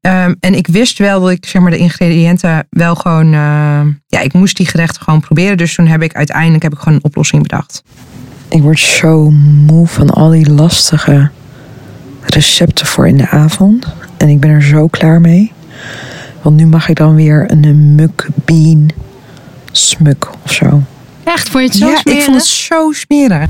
Ehm, 0.00 0.34
en 0.40 0.54
ik 0.54 0.66
wist 0.66 0.98
wel 0.98 1.20
dat 1.20 1.30
ik 1.30 1.46
zeg 1.46 1.62
maar 1.62 1.70
de 1.70 1.76
ingrediënten 1.76 2.66
wel 2.70 2.94
gewoon. 2.94 3.26
eh, 3.26 3.80
ja, 4.06 4.20
ik 4.20 4.32
moest 4.32 4.56
die 4.56 4.66
gerechten 4.66 5.02
gewoon 5.02 5.20
proberen. 5.20 5.56
Dus 5.56 5.74
toen 5.74 5.86
heb 5.86 6.02
ik 6.02 6.14
uiteindelijk 6.14 6.62
heb 6.62 6.72
ik 6.72 6.78
gewoon 6.78 6.94
een 6.94 7.04
oplossing 7.04 7.42
bedacht. 7.42 7.82
Ik 8.48 8.62
word 8.62 8.78
zo 8.80 9.30
moe 9.66 9.86
van 9.86 10.10
al 10.10 10.30
die 10.30 10.50
lastige 10.50 11.30
recepten 12.24 12.86
voor 12.86 13.08
in 13.08 13.16
de 13.16 13.28
avond. 13.28 13.86
En 14.16 14.28
ik 14.28 14.40
ben 14.40 14.50
er 14.50 14.62
zo 14.62 14.86
klaar 14.88 15.20
mee. 15.20 15.52
Want 16.42 16.56
nu 16.56 16.66
mag 16.66 16.88
ik 16.88 16.96
dan 16.96 17.14
weer 17.14 17.44
een 17.50 17.94
mukbean 17.94 18.90
smuk 19.72 20.28
of 20.44 20.52
zo. 20.52 20.82
Echt, 21.24 21.48
vond 21.48 21.62
je 21.62 21.68
het 21.68 21.78
zo 21.78 21.86
ja, 21.88 21.96
smerig? 21.96 22.18
ik 22.18 22.24
vond 22.24 22.36
het 22.36 22.46
zo 22.46 22.92
smerig. 22.92 23.48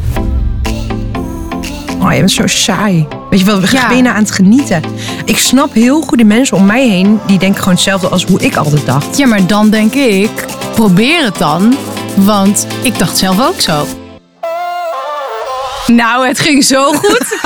Oh, 2.01 2.12
je 2.12 2.18
bent 2.18 2.32
zo 2.32 2.47
saai. 2.47 3.07
Weet 3.30 3.39
je 3.39 3.45
wel, 3.45 3.61
we 3.61 3.66
je 3.97 4.03
nou 4.03 4.16
aan 4.16 4.22
het 4.22 4.30
genieten. 4.30 4.82
Ik 5.24 5.39
snap 5.39 5.72
heel 5.72 6.01
goed 6.03 6.18
de 6.18 6.24
mensen 6.24 6.57
om 6.57 6.66
mij 6.66 6.89
heen. 6.89 7.18
Die 7.26 7.39
denken 7.39 7.59
gewoon 7.59 7.74
hetzelfde 7.74 8.09
als 8.09 8.24
hoe 8.24 8.41
ik 8.41 8.57
altijd 8.57 8.87
dacht. 8.87 9.16
Ja, 9.16 9.26
maar 9.26 9.47
dan 9.47 9.70
denk 9.70 9.95
ik, 9.95 10.45
probeer 10.72 11.24
het 11.24 11.39
dan. 11.39 11.74
Want 12.14 12.66
ik 12.82 12.99
dacht 12.99 13.18
zelf 13.18 13.49
ook 13.49 13.61
zo. 13.61 13.87
Nou, 15.87 16.26
het 16.26 16.39
ging 16.39 16.64
zo 16.64 16.93
goed. 16.93 17.26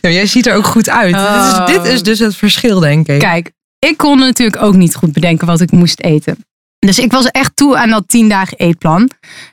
Ja, 0.00 0.10
jij 0.10 0.26
ziet 0.26 0.46
er 0.46 0.54
ook 0.54 0.66
goed 0.66 0.90
uit. 0.90 1.14
Oh. 1.14 1.66
Dit, 1.66 1.76
is, 1.76 1.82
dit 1.82 1.92
is 1.92 2.02
dus 2.02 2.18
het 2.18 2.36
verschil, 2.36 2.80
denk 2.80 3.06
ik. 3.08 3.18
Kijk, 3.18 3.50
ik 3.78 3.96
kon 3.96 4.18
natuurlijk 4.18 4.62
ook 4.62 4.74
niet 4.74 4.94
goed 4.94 5.12
bedenken 5.12 5.46
wat 5.46 5.60
ik 5.60 5.70
moest 5.70 6.00
eten. 6.00 6.36
Dus 6.78 6.98
ik 6.98 7.12
was 7.12 7.26
echt 7.26 7.50
toe 7.56 7.76
aan 7.76 7.90
dat 7.90 8.04
10 8.06 8.28
dagen 8.28 8.56
eetplan. 8.58 9.10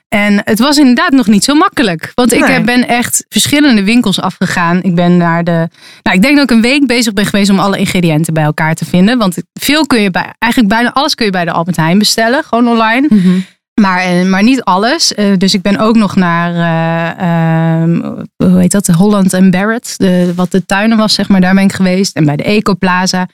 En 0.08 0.40
het 0.44 0.58
was 0.58 0.78
inderdaad 0.78 1.10
nog 1.10 1.26
niet 1.26 1.44
zo 1.44 1.54
makkelijk. 1.54 2.12
Want 2.14 2.32
ik 2.32 2.46
Nee. 2.46 2.60
ben 2.60 2.88
echt 2.88 3.24
verschillende 3.28 3.84
winkels 3.84 4.20
afgegaan. 4.20 4.82
Ik 4.82 4.94
ben 4.94 5.16
naar 5.16 5.44
de. 5.44 5.68
Nou, 6.02 6.16
ik 6.16 6.22
denk 6.22 6.36
dat 6.36 6.50
ik 6.50 6.56
een 6.56 6.62
week 6.62 6.86
bezig 6.86 7.12
ben 7.12 7.24
geweest 7.26 7.50
om 7.50 7.58
alle 7.58 7.78
ingrediënten 7.78 8.34
bij 8.34 8.44
elkaar 8.44 8.74
te 8.74 8.84
vinden. 8.84 9.18
Want 9.18 9.36
veel 9.60 9.86
kun 9.86 10.00
je 10.02 10.10
bij. 10.10 10.34
Eigenlijk 10.38 10.72
bijna 10.74 10.92
alles 10.92 11.14
kun 11.14 11.24
je 11.26 11.32
bij 11.32 11.44
de 11.44 11.52
Albert 11.52 11.76
Heijn 11.76 11.98
bestellen, 11.98 12.44
gewoon 12.44 12.68
online. 12.68 13.08
Eh, 13.10 13.18
maar 14.30 14.42
niet 14.42 14.62
alles. 14.62 15.14
Eh, 15.14 15.26
dus 15.36 15.54
ik 15.54 15.62
ben 15.62 15.78
ook 15.78 15.96
nog 15.96 16.16
naar, 16.16 16.54
eh, 16.54 17.80
ehm, 17.82 18.00
hoe 18.36 18.60
heet 18.60 18.70
dat, 18.72 18.86
Holland 18.86 19.32
en 19.32 19.50
Barrett. 19.50 19.94
De, 19.98 20.32
wat 20.34 20.50
de 20.50 20.66
tuinen 20.66 20.96
was, 20.98 21.14
zeg 21.14 21.28
maar, 21.28 21.40
daar 21.40 21.54
ben 21.54 21.64
ik 21.64 21.72
geweest. 21.72 22.16
En 22.16 22.24
bij 22.24 22.36
de 22.36 22.42
Ecoplaza. 22.42 23.28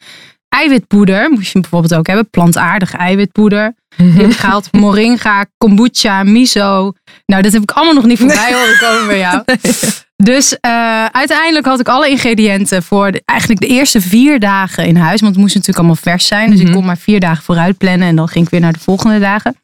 Eiwitpoeder 0.49 1.31
moest 1.31 1.53
je 1.53 1.61
bijvoorbeeld 1.61 1.95
ook 1.95 2.07
hebben. 2.07 2.31
Plantaardig 2.31 2.95
eiwitpoeder. 2.97 3.75
Heb 3.97 4.27
ik 4.27 4.37
gehaald. 4.37 4.73
Moringa, 4.73 5.45
kombucha, 5.59 6.23
miso. 6.23 6.93
Nou, 7.27 7.43
dat 7.43 7.53
heb 7.53 7.63
ik 7.63 7.71
allemaal 7.71 7.95
nog 7.95 8.05
niet 8.07 8.19
voorbij 8.19 8.53
horen 8.55 8.79
komen 8.79 9.07
bij 9.07 9.19
jou. 9.19 9.43
Dus 10.23 10.61
eh, 10.61 11.05
uiteindelijk 11.05 11.67
had 11.67 11.81
ik 11.81 11.89
alle 11.89 12.09
ingrediënten 12.09 12.83
voor 12.83 13.13
de- 13.13 13.23
eigenlijk 13.25 13.61
de 13.61 13.67
eerste 13.67 14.01
vier 14.01 14.41
dagen 14.41 14.87
in 14.87 14.97
huis. 14.97 15.21
Want 15.21 15.33
het 15.33 15.43
moest 15.43 15.55
natuurlijk 15.55 15.79
allemaal 15.79 16.03
vers 16.03 16.27
zijn. 16.27 16.51
Dus 16.51 16.61
ik 16.61 16.73
kon 16.73 16.85
maar 16.85 16.99
vier 16.99 17.21
dagen 17.21 17.43
vooruit 17.45 17.79
plannen. 17.79 18.09
En 18.09 18.17
dan 18.17 18.29
ging 18.29 18.45
ik 18.45 18.51
weer 18.51 18.61
naar 18.61 18.73
de 18.73 18.79
volgende 18.79 19.19
dagen. 19.19 19.57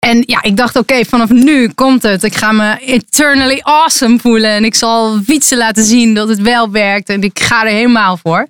En 0.00 0.22
ja, 0.26 0.42
ik 0.42 0.56
dacht, 0.56 0.76
oké, 0.76 1.04
vanaf 1.04 1.30
nu 1.30 1.68
komt 1.68 2.02
het. 2.02 2.22
Ik 2.22 2.36
ga 2.36 2.52
me 2.52 2.76
eternally 2.78 3.60
awesome 3.62 4.18
voelen. 4.18 4.50
En 4.50 4.64
ik 4.64 4.74
zal 4.74 5.18
fietsen 5.24 5.58
laten 5.58 5.84
zien 5.84 6.14
dat 6.14 6.28
het 6.28 6.40
wel 6.40 6.70
werkt. 6.70 7.08
En 7.08 7.22
ik 7.22 7.40
ga 7.40 7.64
er 7.64 7.72
helemaal 7.72 8.16
voor. 8.16 8.46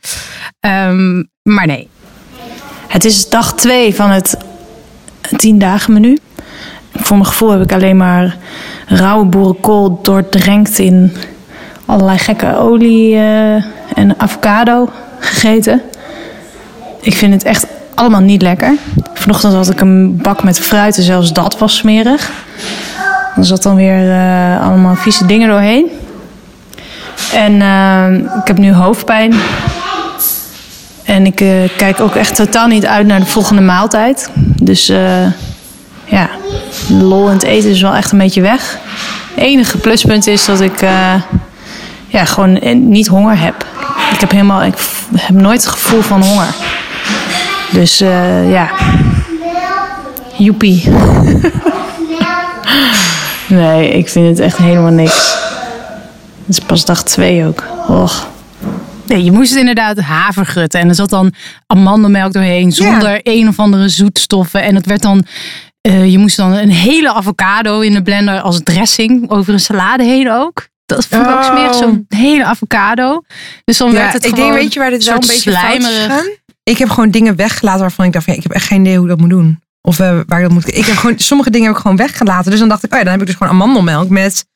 Ehm, 0.60 1.22
maar 1.42 1.66
nee. 1.66 1.88
Het 2.86 3.04
is 3.04 3.28
dag 3.28 3.54
twee 3.54 3.94
van 3.94 4.10
het 4.10 4.36
10 5.36 5.58
dagen 5.58 5.92
menu. 5.92 6.18
Voor 6.92 7.16
mijn 7.16 7.28
gevoel 7.28 7.50
heb 7.50 7.62
ik 7.62 7.72
alleen 7.72 7.96
maar 7.96 8.36
rauwe 8.86 9.24
boerenkool 9.24 9.98
doordrenkt 10.02 10.78
in 10.78 11.16
allerlei 11.84 12.18
gekke 12.18 12.56
olie 12.56 13.14
eh, 13.14 13.64
en 13.94 14.14
avocado 14.16 14.90
gegeten. 15.18 15.82
Ik 17.00 17.14
vind 17.14 17.32
het 17.32 17.44
echt 17.44 17.66
allemaal 18.00 18.20
niet 18.20 18.42
lekker. 18.42 18.72
Vanochtend 19.14 19.54
had 19.54 19.70
ik 19.70 19.80
een 19.80 20.16
bak 20.16 20.42
met 20.42 20.60
fruit 20.60 20.96
en 20.96 21.02
zelfs 21.02 21.32
dat 21.32 21.58
was 21.58 21.76
smerig. 21.76 22.30
Er 23.36 23.44
zat 23.44 23.62
dan 23.62 23.76
weer 23.76 24.10
eh, 24.10 24.66
allemaal 24.66 24.94
vieze 24.94 25.26
dingen 25.26 25.48
doorheen. 25.48 25.86
En 27.32 27.62
eh, 27.62 28.38
ik 28.40 28.46
heb 28.46 28.58
nu 28.58 28.72
hoofdpijn. 28.72 29.34
En 31.04 31.26
ik 31.26 31.40
eh, 31.40 31.48
kijk 31.76 32.00
ook 32.00 32.14
echt 32.14 32.34
totaal 32.34 32.66
niet 32.66 32.86
uit 32.86 33.06
naar 33.06 33.20
de 33.20 33.26
volgende 33.26 33.62
maaltijd. 33.62 34.30
Dus 34.62 34.86
ja, 36.04 36.28
lol 36.88 37.26
in 37.26 37.32
het 37.32 37.42
eten 37.42 37.70
is 37.70 37.80
wel 37.80 37.94
echt 37.94 38.12
een 38.12 38.18
beetje 38.18 38.40
weg. 38.40 38.78
Het 39.34 39.44
enige 39.44 39.78
pluspunt 39.78 40.26
is 40.26 40.44
dat 40.44 40.60
ik 40.60 40.80
ja, 42.06 42.24
gewoon 42.24 42.58
niet 42.88 43.06
honger 43.06 43.38
heb. 43.38 43.66
Ik 44.12 44.20
heb, 44.20 44.30
helemaal, 44.30 44.62
ik 44.62 44.74
heb 45.16 45.36
nooit 45.36 45.64
het 45.64 45.72
gevoel 45.72 46.00
van 46.00 46.22
honger. 46.22 46.54
Dus 47.72 48.00
eh, 48.00 48.50
ja, 48.50 48.70
joepie. 50.38 50.88
nee, 53.48 53.90
ik 53.90 54.08
vind 54.08 54.26
het 54.28 54.38
echt 54.38 54.56
helemaal 54.56 54.90
niks. 54.92 55.34
Het 56.46 56.58
is 56.58 56.64
pas 56.64 56.84
dag 56.84 57.02
twee 57.02 57.46
ook. 57.46 57.64
Och. 57.88 58.28
Nee, 59.06 59.24
je 59.24 59.32
moest 59.32 59.54
inderdaad 59.54 59.98
havergutten. 60.00 60.80
En 60.80 60.88
er 60.88 60.94
zat 60.94 61.10
dan 61.10 61.32
amandelmelk 61.66 62.32
doorheen. 62.32 62.72
Zonder 62.72 63.20
een 63.22 63.48
of 63.48 63.58
andere 63.58 63.88
zoetstoffen. 63.88 64.62
En 64.62 64.74
het 64.74 64.86
werd 64.86 65.02
dan... 65.02 65.24
eh, 65.80 66.10
je 66.12 66.18
moest 66.18 66.36
dan 66.36 66.52
een 66.52 66.70
hele 66.70 67.12
avocado 67.14 67.80
in 67.80 67.92
de 67.92 68.02
blender 68.02 68.40
als 68.40 68.60
dressing 68.64 69.30
over 69.30 69.52
een 69.52 69.60
salade 69.60 70.04
heen 70.04 70.30
ook. 70.30 70.68
Dat 70.86 71.06
vond 71.06 71.22
ik 71.26 71.32
ook 71.32 71.38
Oh. 71.38 71.44
smerig, 71.44 71.74
zo'n 71.74 72.04
hele 72.08 72.44
avocado. 72.44 73.22
Dus 73.64 73.76
dan 73.76 73.88
Ja, 73.92 73.94
werd 73.94 74.12
het 74.12 74.24
ik 74.24 74.30
gewoon 74.34 74.46
denk, 74.50 74.60
weet 74.60 74.72
je 74.72 74.80
waar 74.80 74.90
dit 74.90 75.06
een 75.06 75.14
beetje 75.14 75.34
slijmerig. 75.34 76.24
Ik 76.62 76.78
heb 76.78 76.90
gewoon 76.90 77.10
dingen 77.10 77.36
weggelaten 77.36 77.80
waarvan 77.80 78.04
ik 78.04 78.12
dacht, 78.12 78.24
van, 78.24 78.32
ja, 78.34 78.38
ik 78.40 78.46
heb 78.46 78.56
echt 78.56 78.66
geen 78.66 78.80
idee 78.80 78.94
hoe 78.94 79.02
ik 79.04 79.10
dat 79.10 79.20
moet 79.20 79.30
doen. 79.30 79.60
Of 79.82 79.98
eh, 79.98 80.20
waar 80.26 80.38
ik 80.38 80.44
dat 80.44 80.52
moet. 80.52 80.76
Ik 80.76 80.84
heb 80.86 80.96
gewoon, 80.96 81.18
sommige 81.18 81.50
dingen 81.50 81.66
heb 81.66 81.76
ik 81.76 81.82
gewoon 81.82 81.96
weggelaten. 81.96 82.50
Dus 82.50 82.60
dan 82.60 82.68
dacht 82.68 82.84
ik, 82.84 82.92
oh 82.92 82.98
ja, 82.98 83.04
dan 83.04 83.12
heb 83.12 83.20
ik 83.20 83.26
dus 83.26 83.36
gewoon 83.36 83.52
amandelmelk 83.52 84.08
met. 84.08 84.46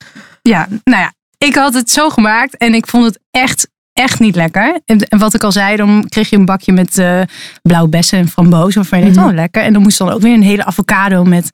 Ja, 0.42 0.68
nou 0.84 1.00
ja, 1.02 1.12
ik 1.38 1.54
had 1.54 1.74
het 1.74 1.90
zo 1.90 2.10
gemaakt 2.10 2.56
en 2.56 2.74
ik 2.74 2.86
vond 2.86 3.04
het 3.04 3.18
echt, 3.30 3.68
echt 3.92 4.18
niet 4.20 4.34
lekker. 4.36 4.80
En, 4.84 4.98
en 5.00 5.18
wat 5.18 5.34
ik 5.34 5.44
al 5.44 5.52
zei, 5.52 5.76
dan 5.76 6.04
kreeg 6.08 6.30
je 6.30 6.36
een 6.36 6.44
bakje 6.44 6.72
met 6.72 6.98
eh 6.98 7.20
blauwe 7.62 7.88
bessen 7.88 8.18
en 8.18 8.28
frambozen. 8.28 8.74
Waarvan 8.80 8.98
je 8.98 9.04
denkt, 9.04 9.20
Mhm. 9.20 9.28
oh 9.28 9.34
lekker. 9.34 9.62
En 9.62 9.72
dan 9.72 9.82
moest 9.82 9.98
dan 9.98 10.10
ook 10.10 10.20
weer 10.20 10.34
een 10.34 10.42
hele 10.42 10.64
avocado 10.64 11.24
met... 11.24 11.50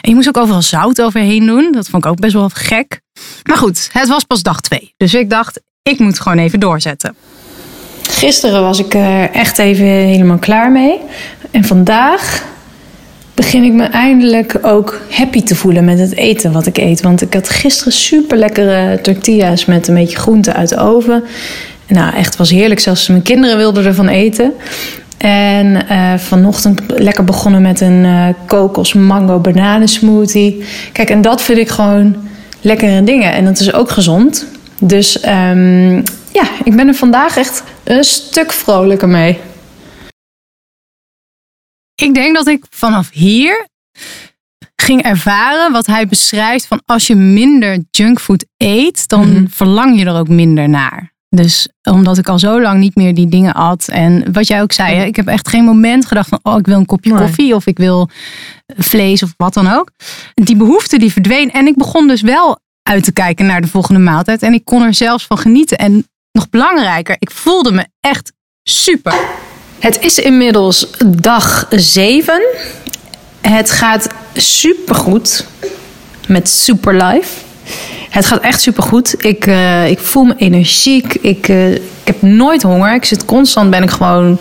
En 0.00 0.08
je 0.10 0.14
moest 0.14 0.28
ook 0.28 0.36
overal 0.36 0.62
zout 0.62 1.02
overheen 1.02 1.46
doen. 1.46 1.72
Dat 1.72 1.88
vond 1.88 2.04
ik 2.04 2.10
ook 2.10 2.20
best 2.20 2.32
wel 2.32 2.48
gek. 2.54 3.00
Maar 3.42 3.56
goed, 3.56 3.88
het 3.92 4.08
was 4.08 4.24
pas 4.24 4.42
dag 4.42 4.60
twee. 4.60 4.94
Dus 4.96 5.14
ik 5.14 5.30
dacht, 5.30 5.60
ik 5.82 5.98
moet 5.98 6.20
gewoon 6.20 6.38
even 6.38 6.60
doorzetten. 6.60 7.14
Gisteren 8.20 8.62
was 8.62 8.78
ik 8.78 8.94
er 8.94 9.30
echt 9.30 9.58
even 9.58 9.86
helemaal 9.86 10.38
klaar 10.38 10.72
mee. 10.72 10.98
En 11.50 11.64
vandaag 11.64 12.44
begin 13.34 13.64
ik 13.64 13.72
me 13.72 13.84
eindelijk 13.84 14.58
ook 14.62 15.00
happy 15.10 15.42
te 15.42 15.54
voelen 15.54 15.84
met 15.84 15.98
het 15.98 16.16
eten 16.16 16.52
wat 16.52 16.66
ik 16.66 16.76
eet. 16.76 17.02
Want 17.02 17.22
ik 17.22 17.34
had 17.34 17.48
gisteren 17.48 17.92
super 17.92 18.36
lekkere 18.36 19.00
tortillas 19.02 19.64
met 19.64 19.88
een 19.88 19.94
beetje 19.94 20.16
groente 20.16 20.52
uit 20.52 20.68
de 20.68 20.78
oven. 20.78 21.24
Nou, 21.86 22.14
echt 22.14 22.36
was 22.36 22.50
heerlijk. 22.50 22.80
Zelfs 22.80 23.08
mijn 23.08 23.22
kinderen 23.22 23.56
wilden 23.56 23.84
ervan 23.84 24.08
eten. 24.08 24.52
En 25.18 25.88
eh, 25.88 26.14
vanochtend 26.16 26.80
lekker 26.86 27.24
begonnen 27.24 27.62
met 27.62 27.80
een 27.80 28.04
eh 28.04 28.26
kokos 28.46 28.92
mango 28.92 29.38
bananensmoothie. 29.38 30.64
Kijk, 30.92 31.10
en 31.10 31.22
dat 31.22 31.42
vind 31.42 31.58
ik 31.58 31.68
gewoon 31.68 32.16
lekkere 32.60 33.04
dingen. 33.04 33.32
En 33.32 33.44
dat 33.44 33.60
is 33.60 33.72
ook 33.72 33.90
gezond. 33.90 34.46
Dus 34.78 35.20
ehm, 35.20 36.00
ja, 36.32 36.48
ik 36.64 36.76
ben 36.76 36.88
er 36.88 36.94
vandaag 36.94 37.36
echt 37.36 37.62
een 37.84 38.04
stuk 38.04 38.52
vrolijker 38.52 39.08
mee. 39.08 39.38
Ik 41.94 42.14
denk 42.14 42.34
dat 42.36 42.46
ik 42.46 42.64
vanaf 42.70 43.10
hier 43.12 43.68
ging 44.76 45.02
ervaren 45.02 45.72
wat 45.72 45.86
hij 45.86 46.06
beschrijft 46.06 46.66
van 46.66 46.82
als 46.86 47.06
je 47.06 47.14
minder 47.14 47.84
junkfood 47.90 48.44
eet, 48.56 49.08
dan 49.08 49.46
verlang 49.50 49.98
je 49.98 50.04
er 50.04 50.18
ook 50.18 50.28
minder 50.28 50.68
naar. 50.68 51.12
Dus 51.28 51.68
omdat 51.90 52.18
ik 52.18 52.28
al 52.28 52.38
zo 52.38 52.60
lang 52.60 52.78
niet 52.80 52.94
meer 52.94 53.14
die 53.14 53.28
dingen 53.28 53.54
at. 53.54 53.88
En 53.88 54.32
wat 54.32 54.46
jij 54.46 54.62
ook 54.62 54.72
zei, 54.72 54.94
hè, 54.96 55.04
ik 55.04 55.16
heb 55.16 55.26
echt 55.26 55.48
geen 55.48 55.64
moment 55.64 56.06
gedacht 56.06 56.28
van 56.28 56.40
oh, 56.42 56.58
ik 56.58 56.66
wil 56.66 56.76
een 56.78 56.86
kopje 56.86 57.12
Nee. 57.12 57.20
koffie 57.20 57.54
of 57.54 57.66
ik 57.66 57.78
wil 57.78 58.08
vlees 58.76 59.22
of 59.22 59.34
wat 59.36 59.54
dan 59.54 59.68
ook. 59.68 59.90
Die 60.34 60.56
behoefte 60.56 60.98
die 60.98 61.12
verdween. 61.12 61.50
En 61.50 61.66
ik 61.66 61.76
begon 61.76 62.08
dus 62.08 62.20
wel 62.20 62.58
uit 62.82 63.04
te 63.04 63.12
kijken 63.12 63.46
naar 63.46 63.60
de 63.60 63.66
volgende 63.68 64.00
maaltijd. 64.00 64.42
En 64.42 64.52
ik 64.54 64.64
kon 64.64 64.82
er 64.82 64.94
zelfs 64.94 65.26
van 65.26 65.38
genieten. 65.38 65.78
En 65.78 66.09
nog 66.32 66.50
belangrijker, 66.50 67.16
ik 67.18 67.30
voelde 67.30 67.72
me 67.72 67.86
echt 68.00 68.32
super. 68.62 69.14
Het 69.78 70.00
is 70.00 70.18
inmiddels 70.18 70.86
dag 71.06 71.66
7. 71.70 72.42
Het 73.40 73.70
gaat 73.70 74.08
supergoed 74.34 75.46
met 76.28 76.48
Superlife. 76.48 77.40
Het 78.10 78.26
gaat 78.26 78.40
echt 78.40 78.60
supergoed. 78.60 79.24
Ik, 79.24 79.46
eh, 79.46 79.88
ik 79.90 79.98
voel 79.98 80.24
me 80.24 80.34
energiek. 80.36 81.14
Ik, 81.14 81.48
eh, 81.48 81.72
ik 81.74 81.80
heb 82.04 82.22
nooit 82.22 82.62
honger. 82.62 82.94
Ik 82.94 83.04
zit 83.04 83.24
constant, 83.24 83.70
ben 83.70 83.82
ik 83.82 83.90
gewoon 83.90 84.38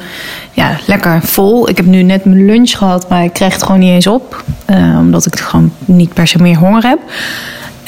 ja, 0.54 0.78
lekker 0.86 1.22
vol. 1.22 1.70
Ik 1.70 1.78
heb 1.78 1.86
nu 1.86 2.04
net 2.04 2.26
mijn 2.26 2.46
lunch 2.46 2.72
gehad, 2.78 3.10
maar 3.10 3.24
ik 3.24 3.34
krijg 3.34 3.54
het 3.54 3.64
gewoon 3.64 3.80
niet 3.80 3.92
eens 3.94 4.08
op. 4.08 4.44
eh, 4.66 4.98
omdat 5.00 5.26
ik 5.26 5.40
gewoon 5.40 5.74
niet 5.86 6.14
per 6.14 6.28
se 6.28 6.38
meer 6.42 6.58
honger 6.58 6.84
heb. 6.84 7.00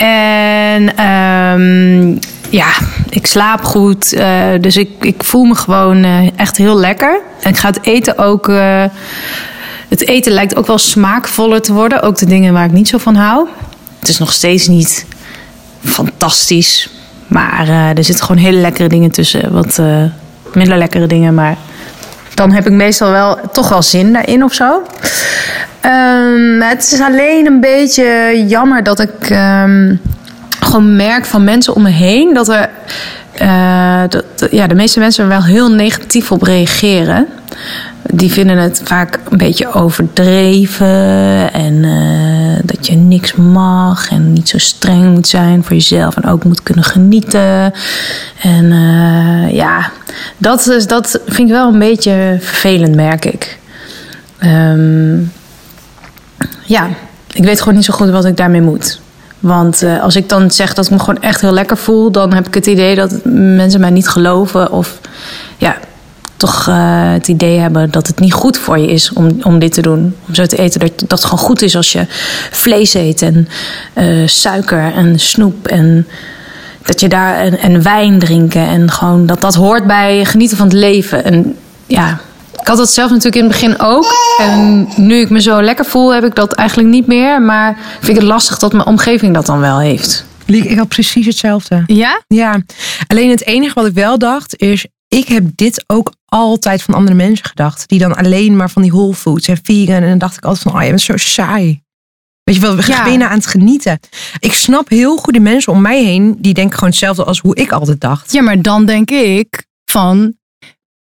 En 0.02 0.96
ehm, 0.96 2.10
ja, 2.50 2.68
ik 3.10 3.28
slaap 3.28 3.64
goed. 3.64 4.14
eh, 4.14 4.48
dus 4.62 4.78
ik, 4.78 4.90
ik 5.02 5.24
voel 5.24 5.44
me 5.44 5.56
gewoon 5.56 6.04
eh, 6.04 6.28
echt 6.36 6.58
heel 6.58 6.76
lekker. 6.78 7.20
En 7.42 7.50
ik 7.50 7.58
ga 7.58 7.68
het 7.68 7.80
eten 7.82 8.18
ook... 8.18 8.50
eh, 8.50 8.84
het 9.90 10.08
eten 10.08 10.32
lijkt 10.32 10.56
ook 10.56 10.68
wel 10.68 10.78
smaakvoller 10.78 11.62
te 11.62 11.74
worden. 11.74 12.02
Ook 12.02 12.18
de 12.18 12.26
dingen 12.26 12.54
waar 12.54 12.66
ik 12.66 12.72
niet 12.72 12.88
zo 12.88 12.98
van 12.98 13.16
hou. 13.16 13.48
Het 14.00 14.10
is 14.10 14.18
nog 14.18 14.32
steeds 14.34 14.68
niet 14.68 15.06
fantastisch. 15.84 16.90
Maar 17.28 17.68
er 17.68 18.04
zitten 18.04 18.26
gewoon 18.26 18.42
hele 18.42 18.58
lekkere 18.60 18.88
dingen 18.90 19.12
tussen. 19.12 19.54
Wat 19.54 19.82
minder 20.54 20.78
lekkere 20.78 21.08
dingen. 21.08 21.34
Maar 21.34 21.58
dan 22.34 22.52
heb 22.52 22.66
ik 22.66 22.72
meestal 22.72 23.12
wel 23.12 23.40
toch 23.52 23.70
wel 23.70 23.82
zin 23.82 24.14
daarin 24.14 24.44
of 24.44 24.54
zo. 24.54 24.82
Ehm, 25.82 26.62
het 26.62 26.92
is 26.92 27.00
alleen 27.02 27.46
een 27.46 27.60
beetje 27.60 28.44
jammer 28.48 28.84
dat 28.84 29.00
ik 29.00 29.30
ehm, 29.30 29.96
gewoon 30.60 30.96
merk 30.96 31.26
van 31.26 31.44
mensen 31.44 31.76
om 31.76 31.82
me 31.82 31.90
heen 31.90 32.34
dat 32.34 32.50
er. 32.50 32.70
eh, 33.32 34.02
dat, 34.10 34.26
ja, 34.52 34.68
de 34.68 34.76
meeste 34.76 35.00
mensen 35.00 35.24
er 35.24 35.30
wel 35.30 35.44
heel 35.44 35.72
negatief 35.72 36.32
op 36.32 36.42
reageren. 36.42 37.28
Die 38.14 38.32
vinden 38.32 38.58
het 38.58 38.82
vaak 38.84 39.20
een 39.30 39.38
beetje 39.38 39.74
overdreven. 39.74 41.54
En 41.54 41.84
eh, 41.84 42.60
dat 42.64 42.88
je 42.88 42.96
niks 42.96 43.34
mag. 43.34 44.10
En 44.12 44.34
niet 44.34 44.50
zo 44.50 44.58
streng 44.58 45.14
moet 45.14 45.28
zijn 45.28 45.64
voor 45.64 45.74
jezelf. 45.74 46.16
En 46.18 46.30
ook 46.30 46.44
moet 46.44 46.64
kunnen 46.64 46.84
genieten. 46.84 47.74
En 48.42 48.72
eh, 48.72 49.56
ja, 49.56 49.90
dat, 50.38 50.68
is, 50.68 50.88
dat 50.88 51.20
vind 51.28 51.48
ik 51.48 51.54
wel 51.54 51.74
een 51.74 51.80
beetje 51.80 52.38
vervelend, 52.40 52.96
merk 52.96 53.26
ik. 53.26 53.58
Ehm, 54.38 55.18
ja, 56.72 56.90
ik 57.34 57.44
weet 57.44 57.60
gewoon 57.60 57.76
niet 57.76 57.86
zo 57.86 57.94
goed 57.94 58.10
wat 58.10 58.26
ik 58.26 58.38
daarmee 58.38 58.62
moet. 58.62 59.00
Want 59.40 59.82
eh, 59.82 60.02
als 60.02 60.16
ik 60.16 60.30
dan 60.30 60.52
zeg 60.52 60.74
dat 60.74 60.86
ik 60.86 60.92
me 60.92 61.00
gewoon 61.00 61.22
echt 61.22 61.42
heel 61.42 61.52
lekker 61.52 61.78
voel, 61.78 62.12
dan 62.12 62.34
heb 62.34 62.48
ik 62.48 62.54
het 62.54 62.68
idee 62.68 62.96
dat 62.96 63.20
mensen 63.24 63.80
mij 63.80 63.90
niet 63.90 64.08
geloven. 64.08 64.72
Of 64.72 65.00
ja, 65.58 65.78
toch 66.38 66.68
eh, 66.68 67.12
het 67.12 67.28
idee 67.28 67.60
hebben 67.60 67.92
dat 67.92 68.08
het 68.08 68.20
niet 68.20 68.34
goed 68.34 68.58
voor 68.58 68.78
je 68.78 68.88
is 68.88 69.14
om, 69.14 69.38
om 69.44 69.60
dit 69.60 69.74
te 69.74 69.82
doen. 69.82 70.16
Om 70.28 70.36
zo 70.36 70.46
te 70.46 70.58
eten. 70.58 70.80
Dat, 70.80 70.92
dat 71.00 71.12
het 71.12 71.24
gewoon 71.24 71.46
goed 71.46 71.62
is 71.62 71.76
als 71.76 71.92
je 71.92 72.06
vlees 72.52 72.94
eet 72.94 73.22
en 73.22 73.48
eh, 73.94 74.28
suiker 74.28 74.94
en 74.94 75.20
snoep 75.20 75.68
en 75.68 76.08
dat 76.86 77.00
je 77.00 77.10
daar 77.10 77.36
en, 77.36 77.60
en 77.60 77.84
wijn 77.84 78.20
drinken. 78.20 78.68
En 78.68 78.92
gewoon 78.92 79.26
dat 79.26 79.42
dat 79.42 79.56
hoort 79.56 79.88
bij 79.88 80.26
genieten 80.26 80.58
van 80.58 80.68
het 80.68 80.76
leven. 80.76 81.24
En 81.24 81.56
ja, 81.88 82.20
ik 82.62 82.68
had 82.68 82.78
dat 82.78 82.92
zelf 82.92 83.10
natuurlijk 83.10 83.36
in 83.36 83.44
het 83.44 83.52
begin 83.52 83.80
ook. 83.80 84.06
En 84.40 84.88
nu 84.96 85.16
ik 85.16 85.30
me 85.30 85.42
zo 85.42 85.62
lekker 85.62 85.86
voel, 85.86 86.14
heb 86.14 86.24
ik 86.26 86.36
dat 86.36 86.54
eigenlijk 86.54 86.90
niet 86.90 87.08
meer. 87.08 87.42
Maar 87.42 87.78
vind 87.94 88.08
ik 88.08 88.16
het 88.16 88.24
lastig 88.24 88.58
dat 88.58 88.74
mijn 88.74 88.86
omgeving 88.86 89.34
dat 89.34 89.46
dan 89.46 89.60
wel 89.60 89.80
heeft. 89.80 90.26
Liek, 90.46 90.64
ik 90.64 90.78
had 90.78 90.88
precies 90.88 91.26
hetzelfde. 91.26 91.84
Ja? 91.86 92.22
Ja, 92.28 92.62
alleen 93.08 93.30
het 93.30 93.46
enige 93.46 93.74
wat 93.74 93.86
ik 93.86 93.94
wel 93.94 94.18
dacht 94.18 94.56
is, 94.62 94.86
ik 95.08 95.28
heb 95.28 95.44
dit 95.56 95.84
ook 95.88 96.14
altijd 96.26 96.82
van 96.84 96.94
andere 96.94 97.16
mensen 97.16 97.46
gedacht. 97.46 97.88
Die 97.90 98.00
dan 98.00 98.16
alleen 98.16 98.56
maar 98.56 98.70
van 98.70 98.82
die 98.82 98.92
whole 98.92 99.14
foods 99.14 99.48
en 99.48 99.60
vegan. 99.64 99.96
En 99.96 100.10
dan 100.10 100.18
dacht 100.18 100.38
ik 100.38 100.46
altijd 100.46 100.64
van, 100.64 100.76
oh 100.76 100.82
je 100.84 100.90
bent 100.90 101.02
zo 101.02 101.18
saai. 101.18 101.82
Weet 102.44 102.56
je 102.56 102.62
wel, 102.62 102.76
we 102.76 102.84
Ja. 102.88 102.96
gaan 102.96 103.04
bijna 103.06 103.28
aan 103.30 103.38
het 103.38 103.46
genieten. 103.48 104.00
Ik 104.40 104.54
snap 104.54 104.90
heel 104.90 105.18
goed 105.18 105.34
de 105.34 105.40
mensen 105.40 105.74
om 105.74 105.82
mij 105.82 106.04
heen, 106.04 106.36
die 106.40 106.54
denken 106.54 106.74
gewoon 106.74 106.90
hetzelfde 106.90 107.24
als 107.24 107.40
hoe 107.40 107.56
ik 107.56 107.72
altijd 107.72 108.02
dacht. 108.02 108.32
Ja, 108.32 108.42
maar 108.42 108.62
dan 108.62 108.86
denk 108.86 109.12
ik 109.12 109.66
van 109.86 110.34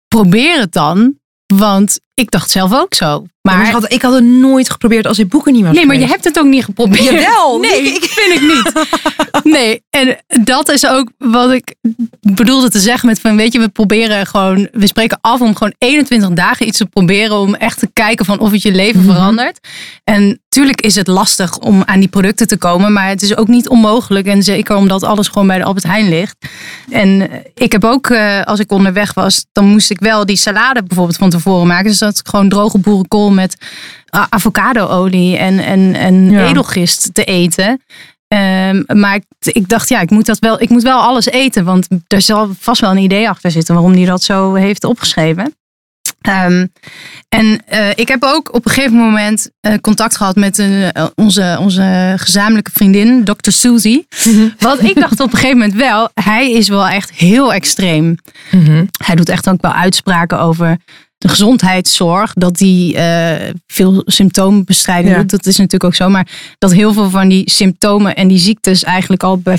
probeer 0.09 0.59
het 0.61 0.73
dan. 0.73 1.15
Want 1.51 1.99
ik 2.15 2.31
dacht 2.31 2.51
zelf 2.51 2.73
ook 2.75 2.95
zo. 2.95 3.25
Maar 3.43 3.57
Maar, 3.57 3.67
ik, 3.67 3.73
had, 3.73 3.93
ik 3.93 4.03
had 4.03 4.15
het 4.15 4.25
nooit 4.25 4.71
geprobeerd 4.71 5.07
als 5.07 5.19
ik 5.19 5.29
boeken 5.29 5.53
niet 5.53 5.65
was 5.65 5.75
nee, 5.75 5.87
maar 5.87 5.97
je 5.99 6.07
hebt 6.07 6.25
het 6.25 6.39
ook 6.39 6.45
niet 6.47 6.65
geprobeerd. 6.65 7.03
Jawel, 7.03 7.59
Nee, 7.61 7.83
nee, 7.83 7.93
ik 7.95 8.05
vind 8.05 8.35
ik 8.35 8.41
niet. 8.41 8.73
Nee, 9.55 9.83
en 9.91 10.17
dat 10.43 10.69
is 10.69 10.87
ook 10.87 11.11
wat 11.19 11.51
ik 11.53 11.75
bedoelde 12.21 12.71
te 12.71 12.79
zeggen 12.79 13.09
met 13.09 13.21
van 13.21 13.37
weet 13.37 13.53
je, 13.53 13.59
we 13.59 13.69
proberen 13.69 14.27
gewoon, 14.27 14.69
we 14.73 14.87
spreken 14.87 15.19
af 15.21 15.41
om 15.41 15.55
gewoon 15.57 15.75
21 15.79 16.31
dagen 16.31 16.67
iets 16.67 16.79
te 16.79 16.87
proberen 16.87 17.37
om 17.39 17.55
echt 17.55 17.79
te 17.79 17.89
kijken 17.93 18.25
van 18.25 18.39
of 18.39 18.51
het 18.51 18.63
je 18.63 18.73
leven 18.73 19.01
Mhm. 19.01 19.13
verandert. 19.13 19.69
En 20.05 20.41
tuurlijk 20.49 20.81
is 20.81 20.95
het 20.95 21.07
lastig 21.07 21.59
om 21.59 21.83
aan 21.85 22.01
die 22.01 22.09
producten 22.09 22.47
te 22.47 22.57
komen, 22.57 22.93
maar 22.93 23.09
het 23.09 23.23
is 23.23 23.37
ook 23.37 23.49
niet 23.49 23.69
onmogelijk 23.69 24.27
en 24.27 24.43
zeker 24.43 24.77
omdat 24.77 25.03
alles 25.03 25.29
gewoon 25.29 25.47
bij 25.47 25.59
de 25.59 25.65
Albert 25.65 25.87
Heijn 25.87 26.09
ligt. 26.09 26.37
En 26.91 27.31
ik 27.55 27.73
heb 27.73 27.85
ook, 27.85 28.07
eh, 28.11 28.43
als 28.43 28.61
ik 28.61 28.73
onderweg 28.73 29.15
was, 29.15 29.45
dan 29.53 29.65
moest 29.65 29.91
ik 29.91 30.01
wel 30.01 30.27
die 30.27 30.37
salade 30.37 30.83
bijvoorbeeld 30.83 31.19
van 31.19 31.31
tevoren 31.31 31.67
maken. 31.67 31.87
Dus 31.91 31.99
dat 32.05 32.21
gewoon 32.25 32.49
droge 32.49 32.79
boerenkool 32.79 33.31
met 33.33 33.57
avocadoolie 34.29 35.37
en, 35.37 35.59
en, 35.59 35.95
en 35.95 36.31
Ja. 36.31 36.49
edelgist 36.49 37.15
te 37.15 37.25
eten. 37.25 37.81
Ehm, 38.29 38.83
maar 38.87 39.15
ik, 39.15 39.25
ik 39.41 39.69
dacht, 39.69 39.89
ja, 39.89 40.01
ik 40.01 40.11
moet, 40.11 40.27
dat 40.27 40.39
wel, 40.39 40.61
ik 40.63 40.69
moet 40.69 40.83
wel 40.83 41.01
alles 41.01 41.27
eten. 41.27 41.65
Want 41.65 41.89
er 42.07 42.23
zal 42.23 42.51
vast 42.59 42.81
wel 42.81 42.91
een 42.91 42.97
idee 42.97 43.29
achter 43.29 43.51
zitten 43.51 43.75
waarom 43.75 43.93
hij 43.93 44.05
dat 44.05 44.23
zo 44.23 44.55
heeft 44.55 44.85
opgeschreven. 44.85 45.55
Ehm, 46.21 46.67
en 47.29 47.63
eh, 47.67 47.91
ik 47.95 48.09
heb 48.09 48.23
ook 48.23 48.55
op 48.55 48.65
een 48.67 48.71
gegeven 48.73 48.97
moment 48.97 49.51
eh, 49.61 49.75
contact 49.81 50.17
gehad 50.17 50.37
met 50.37 50.59
een, 50.59 50.93
eh, 50.93 51.07
onze, 51.15 51.57
onze 51.61 52.15
gezamenlijke 52.17 52.71
vriendin, 52.75 53.25
Dr. 53.25 53.51
Suzy. 53.51 54.03
Want 54.59 54.83
ik 54.83 54.95
dacht 55.01 55.21
op 55.21 55.33
een 55.33 55.39
gegeven 55.39 55.59
moment 55.59 55.75
wel, 55.77 56.11
hij 56.15 56.53
is 56.53 56.69
wel 56.69 56.89
echt 56.89 57.11
heel 57.13 57.53
extreem. 57.53 58.17
Hij 59.05 59.15
doet 59.15 59.29
echt 59.29 59.49
ook 59.49 59.61
wel 59.63 59.73
uitspraken 59.73 60.41
over 60.41 60.79
de 61.25 61.31
gezondheidszorg. 61.31 62.33
Dat 62.33 62.59
hij 62.59 62.93
eh, 62.95 63.55
veel 63.67 64.03
symptoombestrijding 64.07 65.15
Ja. 65.15 65.21
doet. 65.21 65.31
Dat 65.31 65.47
is 65.47 65.57
natuurlijk 65.57 65.85
ook 65.85 65.95
zo. 65.95 66.09
Maar 66.09 66.29
dat 66.59 66.73
heel 66.73 66.93
veel 66.93 67.11
van 67.11 67.29
die 67.29 67.51
symptomen 67.51 68.17
en 68.17 68.29
die 68.29 68.39
ziektes 68.39 68.85
eigenlijk 68.85 69.23
al 69.23 69.39
bij, 69.39 69.59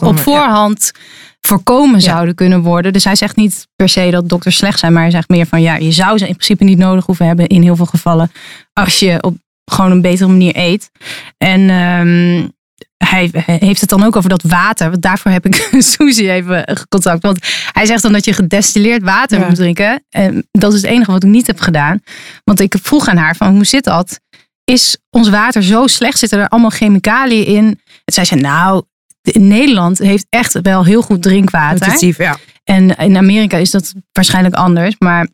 op 0.00 0.16
ja. 0.16 0.22
voorhand 0.22 0.92
voorkomen 1.40 2.00
zouden 2.00 2.34
kunnen 2.34 2.62
worden. 2.62 2.92
Dus 2.92 3.04
hij 3.04 3.16
zegt 3.16 3.36
niet 3.36 3.66
per 3.76 3.88
se 3.88 4.10
dat 4.10 4.28
dokters 4.28 4.56
slecht 4.56 4.78
zijn. 4.78 4.92
Maar 4.92 5.02
hij 5.02 5.10
zegt 5.10 5.28
meer 5.28 5.46
van 5.46 5.62
ja, 5.62 5.76
je 5.76 5.92
zou 5.92 6.18
ze 6.18 6.28
in 6.28 6.34
principe 6.34 6.64
niet 6.64 6.78
nodig 6.78 7.06
hoeven 7.06 7.26
hebben 7.26 7.46
in 7.46 7.62
heel 7.62 7.76
veel 7.76 7.86
gevallen. 7.86 8.30
Als 8.72 8.98
je 8.98 9.22
op 9.22 9.36
gewoon 9.64 9.90
een 9.90 10.00
betere 10.00 10.28
manier 10.28 10.56
eet. 10.56 10.90
En 11.36 11.70
ehm, 11.70 12.48
hij 12.96 13.30
heeft 13.44 13.80
het 13.80 13.90
dan 13.90 14.02
ook 14.04 14.16
over 14.16 14.28
dat 14.28 14.42
water. 14.42 14.90
Want 14.90 15.02
daarvoor 15.02 15.30
heb 15.30 15.46
ik 15.46 15.68
Suzy 15.78 16.28
even 16.28 16.86
contact. 16.88 17.22
Want 17.22 17.46
hij 17.72 17.86
zegt 17.86 18.02
dan 18.02 18.12
dat 18.12 18.24
je 18.24 18.32
gedestilleerd 18.32 19.02
water 19.02 19.38
Ja. 19.40 19.46
moet 19.46 19.54
drinken. 19.54 20.04
En 20.10 20.48
dat 20.50 20.72
is 20.72 20.82
het 20.82 20.90
enige 20.90 21.10
wat 21.10 21.22
ik 21.24 21.30
niet 21.30 21.46
heb 21.46 21.60
gedaan. 21.60 22.00
Want 22.44 22.60
ik 22.60 22.74
vroeg 22.82 23.08
aan 23.08 23.16
haar 23.16 23.36
van 23.36 23.54
hoe 23.54 23.64
zit 23.64 23.84
dat? 23.84 24.20
Is 24.64 24.96
ons 25.10 25.28
water 25.28 25.62
zo 25.62 25.86
slecht? 25.86 26.18
Zitten 26.18 26.38
er 26.38 26.48
allemaal 26.48 26.70
chemicaliën 26.70 27.46
in? 27.46 27.64
En 28.04 28.12
zij 28.12 28.24
zei 28.24 28.40
nou, 28.40 28.82
in 29.22 29.46
Nederland 29.48 29.98
heeft 29.98 30.26
echt 30.28 30.60
wel 30.60 30.84
heel 30.84 31.02
goed 31.02 31.22
drinkwater. 31.22 31.76
Kwalitatief, 31.78 32.18
ja. 32.18 32.36
En 32.64 32.96
in 32.96 33.16
Amerika 33.16 33.56
is 33.56 33.70
dat 33.70 33.94
waarschijnlijk 34.12 34.54
anders. 34.54 34.94
Maar 34.98 35.28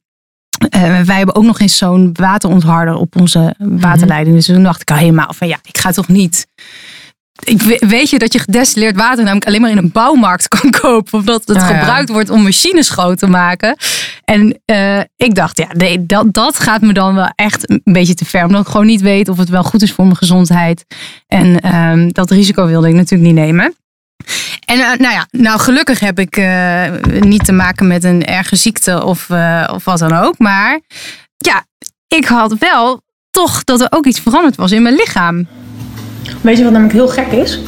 eh, 0.69 1.01
wij 1.01 1.17
hebben 1.17 1.35
ook 1.35 1.45
nog 1.45 1.61
eens 1.61 1.77
zo'n 1.77 2.11
waterontharder 2.13 2.95
op 2.95 3.21
onze 3.21 3.55
waterleiding. 3.59 4.37
Dus 4.37 4.47
toen 4.47 4.63
dacht 4.63 4.81
ik 4.81 4.91
al 4.91 4.97
helemaal 4.97 5.33
van 5.33 5.49
ja, 5.49 5.59
ik 5.63 5.79
ga 5.79 5.91
toch 5.91 6.09
niet. 6.09 6.47
Ik 7.45 7.63
we- 7.63 7.87
weet 7.89 8.11
je 8.11 8.19
dat 8.19 8.33
je 8.33 8.39
gedestilleerd 8.39 8.97
water 8.97 9.25
namelijk 9.25 9.47
alleen 9.47 9.61
maar 9.61 9.71
in 9.71 9.77
een 9.77 9.93
bouwmarkt 9.93 10.49
kan 10.59 10.71
kopen. 10.71 11.19
Omdat 11.19 11.43
het 11.47 11.57
ja. 11.57 11.67
gebruikt 11.67 12.09
wordt 12.09 12.31
om 12.31 12.43
machines 12.43 12.87
schoon 12.87 13.17
te 13.17 13.27
maken. 13.27 13.77
En 14.25 14.61
eh, 14.65 15.01
ik 15.17 15.35
dacht, 15.35 15.59
ja, 15.59 15.69
nee, 15.73 16.07
dat, 16.07 16.33
dat 16.35 16.59
gaat 16.59 16.81
me 16.81 16.93
dan 16.93 17.15
wel 17.15 17.33
echt 17.35 17.71
een 17.71 17.81
beetje 17.85 18.15
te 18.15 18.25
ver. 18.25 18.45
Omdat 18.45 18.61
ik 18.61 18.67
gewoon 18.69 18.87
niet 18.87 19.01
weet 19.01 19.29
of 19.29 19.37
het 19.37 19.49
wel 19.49 19.63
goed 19.63 19.83
is 19.83 19.93
voor 19.93 20.05
mijn 20.05 20.17
gezondheid. 20.17 20.85
En 21.27 21.61
ehm, 21.61 22.09
dat 22.09 22.31
risico 22.31 22.67
wilde 22.67 22.89
ik 22.89 22.95
natuurlijk 22.95 23.33
niet 23.33 23.45
nemen. 23.45 23.75
En 24.65 24.79
eh, 24.81 24.99
nou 24.99 25.15
ja, 25.15 25.27
nou 25.31 25.61
gelukkig 25.61 26.01
heb 26.01 26.19
ik 26.19 26.37
eh, 26.37 26.91
niet 27.21 27.45
te 27.45 27.53
maken 27.53 27.87
met 27.87 28.05
een 28.05 28.25
erge 28.25 28.57
ziekte 28.57 29.05
of, 29.05 29.31
of 29.73 29.85
wat 29.85 29.99
dan 29.99 30.13
ook. 30.13 30.39
Maar 30.39 30.81
ja, 31.37 31.65
ik 32.09 32.25
had 32.25 32.59
wel 32.59 33.03
toch 33.31 33.65
dat 33.65 33.81
er 33.81 33.87
ook 33.91 34.07
iets 34.07 34.21
veranderd 34.21 34.57
was 34.57 34.73
in 34.73 34.83
mijn 34.83 34.95
lichaam. 34.95 35.47
Weet 36.45 36.57
je 36.59 36.63
wat 36.63 36.73
namelijk 36.73 36.95
heel 36.95 37.09
gek 37.09 37.27
is? 37.27 37.59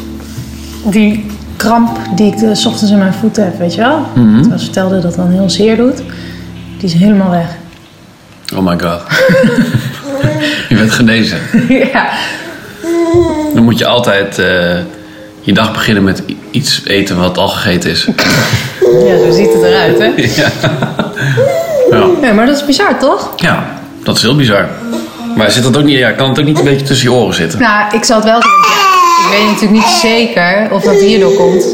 Die 0.84 1.26
kramp 1.56 1.98
die 2.14 2.32
ik 2.32 2.38
de 2.38 2.54
's 2.54 2.66
ochtends 2.66 2.92
in 2.92 2.98
mijn 2.98 3.14
voeten 3.14 3.44
heb, 3.44 3.58
weet 3.58 3.74
je 3.74 3.80
wel? 3.80 4.06
Terwijl 4.14 4.58
ze 4.58 4.64
vertelde 4.64 5.00
dat 5.00 5.14
dan 5.14 5.30
heel 5.30 5.50
zeer 5.50 5.76
doet. 5.76 5.96
Die 6.78 6.88
is 6.88 6.92
helemaal 6.92 7.30
weg. 7.30 7.48
Oh 8.56 8.66
my 8.66 8.78
god. 8.78 9.00
je 10.68 10.74
bent 10.74 10.90
genezen. 10.90 11.38
ja. 11.92 12.10
Dan 13.54 13.64
moet 13.64 13.78
je 13.78 13.86
altijd 13.86 14.38
eh, 14.38 14.78
je 15.40 15.52
dag 15.52 15.72
beginnen 15.72 16.04
met 16.04 16.22
iets 16.50 16.82
eten 16.84 17.16
wat 17.16 17.38
al 17.38 17.48
gegeten 17.48 17.90
is. 17.90 18.08
ja, 19.06 19.18
zo 19.18 19.30
ziet 19.30 19.52
het 19.52 19.62
eruit, 19.62 19.98
hè? 19.98 20.06
ja. 20.42 20.48
Ja. 21.90 22.06
Ja, 22.22 22.32
maar 22.32 22.46
dat 22.46 22.56
is 22.56 22.64
bizar, 22.64 22.98
toch? 22.98 23.32
ja, 23.36 23.66
dat 24.02 24.16
is 24.16 24.22
heel 24.22 24.36
bizar. 24.36 24.68
Maar 25.36 25.50
zit 25.50 25.62
dat 25.62 25.76
ook 25.76 25.84
niet, 25.84 25.98
ja, 25.98 26.10
kan 26.10 26.28
het 26.28 26.38
ook 26.38 26.44
niet 26.44 26.58
een 26.58 26.64
beetje 26.64 26.86
tussen 26.86 27.10
je 27.10 27.16
oren 27.16 27.34
zitten? 27.34 27.60
Nou, 27.60 27.94
ik 27.96 28.04
zal 28.04 28.16
het 28.16 28.24
wel 28.24 28.42
zeggen. 28.42 28.60
Ik 29.24 29.38
weet 29.38 29.44
natuurlijk 29.46 29.72
niet 29.72 29.98
zeker 30.00 30.68
of 30.70 30.82
dat 30.82 31.00
hierdoor 31.00 31.34
komt. 31.34 31.64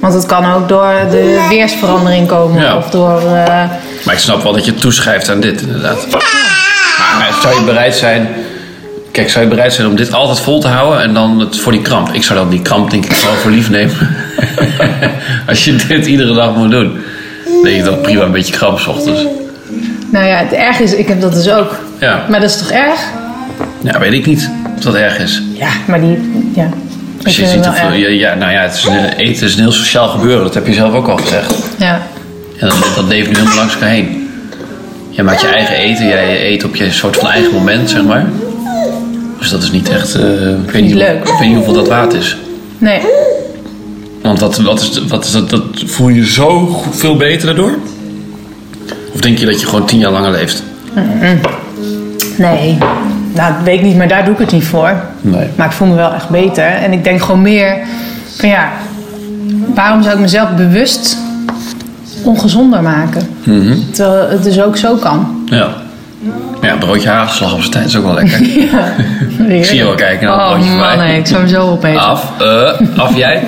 Want 0.00 0.14
het 0.14 0.26
kan 0.26 0.52
ook 0.52 0.68
door 0.68 0.94
de 1.10 1.46
weersverandering 1.48 2.28
komen. 2.28 2.62
Ja. 2.62 2.76
Of 2.76 2.90
door... 2.90 3.16
eh, 3.18 3.46
Maar 4.04 4.14
ik 4.14 4.18
snap 4.18 4.42
wel 4.42 4.52
dat 4.52 4.64
je 4.64 4.70
het 4.70 4.80
toeschrijft 4.80 5.30
aan 5.30 5.40
dit, 5.40 5.60
inderdaad. 5.60 6.06
Maar 7.18 7.38
zou 7.42 7.54
je 7.54 7.64
bereid 7.64 7.94
zijn... 7.94 8.28
Kijk, 9.12 9.30
zou 9.30 9.44
je 9.44 9.50
bereid 9.50 9.72
zijn 9.72 9.86
om 9.88 9.96
dit 9.96 10.12
altijd 10.12 10.40
vol 10.40 10.60
te 10.60 10.68
houden 10.68 11.02
en 11.02 11.14
dan 11.14 11.38
het 11.40 11.60
voor 11.60 11.72
die 11.72 11.82
kramp? 11.82 12.08
Ik 12.12 12.22
zou 12.22 12.38
dan 12.38 12.48
die 12.48 12.62
kramp 12.62 12.90
denk 12.90 13.04
ik 13.04 13.10
wel 13.10 13.32
voor 13.34 13.50
lief 13.50 13.70
nemen. 13.70 13.94
Als 15.48 15.64
je 15.64 15.76
dit 15.88 16.06
iedere 16.06 16.34
dag 16.34 16.54
moet 16.54 16.70
doen. 16.70 17.00
Dan 17.44 17.62
denk 17.62 17.76
je 17.76 17.82
dat 17.82 18.02
prima 18.02 18.22
een 18.24 18.30
beetje 18.32 18.52
kramp 18.56 18.78
's 18.78 18.86
ochtends. 18.86 19.20
nou 20.10 20.26
ja, 20.26 20.36
het 20.36 20.52
erg 20.52 20.78
is, 20.80 20.94
ik 20.94 21.08
heb 21.08 21.20
dat 21.20 21.34
dus 21.34 21.50
ook. 21.50 21.76
Ja. 22.02 22.26
Maar 22.28 22.40
dat 22.40 22.50
is 22.50 22.56
toch 22.56 22.70
erg? 22.70 23.00
ja, 23.82 23.98
weet 23.98 24.12
ik 24.12 24.26
niet 24.26 24.50
of 24.76 24.82
dat 24.82 24.94
erg 24.94 25.18
is. 25.18 25.42
Ja, 25.52 25.68
maar 25.86 26.00
die... 26.00 26.18
Ja. 26.54 26.68
Als 27.24 27.36
je 27.36 27.42
Ik 27.42 27.48
vind 27.48 27.64
ziet 27.64 27.76
ja, 27.76 28.08
ja, 28.08 28.34
nou 28.34 28.52
ja, 28.52 28.60
het 28.60 28.74
is 28.74 28.84
een, 28.84 29.12
eten 29.16 29.46
is 29.46 29.54
een 29.54 29.60
heel 29.60 29.72
sociaal 29.72 30.08
gebeuren. 30.08 30.42
Dat 30.42 30.54
heb 30.54 30.66
je 30.66 30.72
zelf 30.72 30.94
ook 30.94 31.08
al 31.08 31.16
gezegd. 31.16 31.54
Ja. 31.78 32.02
En 32.56 32.68
dat, 32.68 32.92
dat 32.96 33.04
leeft 33.04 33.28
nu 33.28 33.34
helemaal 33.34 33.56
langs 33.56 33.74
elkaar 33.74 33.88
heen. 33.88 34.30
Jij 35.10 35.24
maakt 35.24 35.40
je 35.40 35.46
eigen 35.46 35.76
eten. 35.76 36.06
Jij 36.06 36.52
eet 36.52 36.64
op 36.64 36.76
je 36.76 36.92
soort 36.92 37.16
van 37.16 37.28
eigen 37.28 37.52
moment, 37.52 37.90
zeg 37.90 38.04
maar. 38.04 38.26
Dus 39.38 39.50
dat 39.50 39.62
is 39.62 39.70
niet 39.70 39.88
echt... 39.88 40.14
eh, 40.14 40.50
ik, 40.50 40.70
weet 40.70 40.82
niet, 40.82 40.94
leuk. 40.94 41.28
ik 41.28 41.38
weet 41.38 41.48
niet 41.48 41.56
hoeveel 41.56 41.72
dat 41.72 41.88
waard 41.88 42.12
is. 42.12 42.36
Nee. 42.78 43.00
Want 44.22 44.40
wat, 44.40 44.56
wat 44.56 44.80
is, 44.80 45.02
wat 45.08 45.24
is 45.24 45.30
dat, 45.30 45.50
dat... 45.50 45.62
Voel 45.86 46.08
je 46.08 46.14
je 46.14 46.26
zo 46.26 46.80
veel 46.90 47.16
beter 47.16 47.46
daardoor? 47.46 47.78
Of 49.12 49.20
denk 49.20 49.38
je 49.38 49.46
dat 49.46 49.60
je 49.60 49.66
gewoon 49.66 49.86
tien 49.86 49.98
jaar 49.98 50.12
langer 50.12 50.30
leeft? 50.30 50.62
Nee. 52.36 52.78
Nou, 53.34 53.52
dat 53.52 53.62
weet 53.64 53.78
ik 53.78 53.84
niet, 53.84 53.96
maar 53.96 54.08
daar 54.08 54.24
doe 54.24 54.32
ik 54.34 54.40
het 54.40 54.52
niet 54.52 54.64
voor. 54.64 54.92
Nee. 55.20 55.48
Maar 55.54 55.66
ik 55.66 55.72
voel 55.72 55.88
me 55.88 55.94
wel 55.94 56.12
echt 56.12 56.28
beter. 56.28 56.64
En 56.64 56.92
ik 56.92 57.04
denk 57.04 57.22
gewoon 57.22 57.42
meer 57.42 57.76
van 58.36 58.48
ja, 58.48 58.68
waarom 59.74 60.02
zou 60.02 60.14
ik 60.14 60.20
mezelf 60.20 60.48
bewust 60.56 61.16
ongezonder 62.24 62.82
maken? 62.82 63.28
Mhm. 63.44 63.74
Terwijl 63.92 64.28
het 64.28 64.42
dus 64.42 64.60
ook 64.62 64.76
zo 64.76 64.94
kan. 64.94 65.42
Ja. 65.46 65.68
Ja, 66.60 66.76
broodje 66.76 67.08
hagelslag 67.08 67.52
op 67.52 67.58
zijn 67.60 67.70
tijd 67.72 67.86
is 67.86 67.96
ook 67.96 68.04
wel 68.04 68.14
lekker. 68.14 68.40
Ik 69.56 69.64
zie 69.64 69.76
je 69.76 69.84
wel 69.84 69.94
kijken 69.94 70.26
naar 70.26 70.34
het 70.38 70.42
Oh 70.46 70.50
broodje 70.52 70.70
man, 70.70 70.78
voorbij. 70.88 71.06
nee, 71.06 71.18
ik 71.18 71.26
zou 71.26 71.40
hem 71.40 71.48
zo 71.50 71.70
opeten. 71.70 72.00
Af, 72.00 72.32
eh, 72.40 72.98
af 72.98 73.16
jij? 73.16 73.42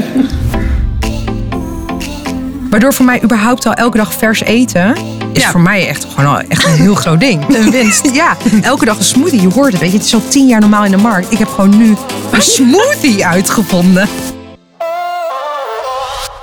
Waardoor 2.70 2.94
voor 2.94 3.04
mij 3.04 3.22
überhaupt 3.22 3.66
al 3.66 3.72
elke 3.72 3.96
dag 3.96 4.12
vers 4.14 4.42
eten... 4.44 4.94
is 5.36 5.46
voor 5.46 5.60
mij 5.60 5.88
echt 5.88 6.04
gewoon 6.04 6.34
al 6.34 6.38
echt 6.48 6.64
een 6.64 6.72
heel 6.72 6.94
groot 6.94 7.20
ding. 7.20 7.56
Een 7.56 7.70
winst. 7.70 8.10
Ja, 8.14 8.36
elke 8.62 8.84
dag 8.84 8.98
een 8.98 9.04
smoothie. 9.04 9.40
Je 9.40 9.48
hoort 9.48 9.72
het, 9.72 9.80
weet 9.80 9.90
je. 9.90 9.96
Het 9.96 10.06
is 10.06 10.14
al 10.14 10.28
tien 10.28 10.46
jaar 10.46 10.60
normaal 10.60 10.84
in 10.84 10.90
de 10.90 10.96
markt. 10.96 11.32
Ik 11.32 11.38
heb 11.38 11.48
gewoon 11.48 11.76
nu 11.76 11.96
een 12.30 12.42
smoothie 12.42 13.26
uitgevonden. 13.26 14.08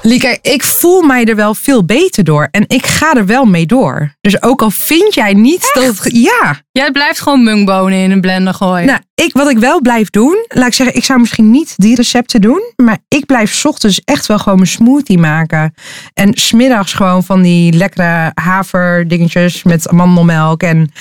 Lieke, 0.01 0.39
ik 0.41 0.63
voel 0.63 1.01
mij 1.01 1.25
er 1.25 1.35
wel 1.35 1.53
veel 1.53 1.85
beter 1.85 2.23
door. 2.23 2.47
En 2.51 2.63
ik 2.67 2.85
ga 2.85 3.13
er 3.13 3.25
wel 3.25 3.45
mee 3.45 3.65
door. 3.65 4.15
Dus 4.21 4.41
ook 4.41 4.61
al 4.61 4.71
vind 4.71 5.13
jij 5.13 5.33
niet 5.33 5.69
dat 5.73 5.83
het... 5.83 5.99
Ja. 6.03 6.61
Jij 6.73 6.91
blijft 6.91 7.21
gewoon 7.21 7.43
mungbonen 7.43 7.99
in 7.99 8.11
een 8.11 8.21
blender 8.21 8.53
gooien. 8.53 8.85
Nou, 8.85 8.99
ik, 9.15 9.33
wat 9.33 9.49
ik 9.49 9.57
wel 9.57 9.81
blijf 9.81 10.09
doen, 10.09 10.45
laat 10.47 10.67
ik 10.67 10.73
zeggen, 10.73 10.95
ik 10.95 11.03
zou 11.03 11.19
misschien 11.19 11.51
niet 11.51 11.73
die 11.77 11.95
recepten 11.95 12.41
doen, 12.41 12.73
maar 12.75 12.97
ik 13.07 13.25
blijf 13.25 13.65
ochtends 13.65 14.01
echt 14.03 14.25
wel 14.25 14.39
gewoon 14.39 14.57
mijn 14.57 14.69
smoothie 14.69 15.17
maken. 15.17 15.73
En 16.13 16.33
smiddags 16.33 16.93
gewoon 16.93 17.23
van 17.23 17.41
die 17.41 17.73
lekkere 17.73 18.31
haverdingetjes 18.33 19.63
met 19.63 19.89
amandelmelk 19.89 20.63
en, 20.63 20.91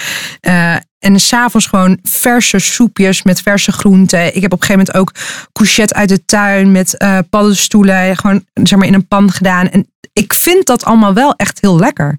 eh 0.41 0.77
en 0.99 1.21
s'avonds 1.21 1.67
gewoon 1.67 1.99
verse 2.03 2.59
soepjes 2.59 3.23
met 3.23 3.43
verse 3.43 3.73
groenten. 3.73 4.37
Ik 4.37 4.43
heb 4.43 4.53
op 4.53 4.61
een 4.61 4.67
gegeven 4.67 4.93
moment 4.95 4.97
ook 4.97 5.13
courgette 5.53 5.95
uit 5.95 6.09
de 6.09 6.25
tuin 6.25 6.73
met 6.73 6.97
eh 6.97 7.19
paddenstoelen 7.31 8.17
gewoon 8.17 8.45
zeg 8.55 8.79
maar 8.79 8.89
in 8.89 8.95
een 8.95 9.09
pan 9.09 9.31
gedaan. 9.31 9.69
En 9.69 9.93
ik 10.13 10.35
vind 10.35 10.67
dat 10.67 10.85
allemaal 10.85 11.15
wel 11.15 11.35
echt 11.37 11.61
heel 11.61 11.79
lekker. 11.79 12.19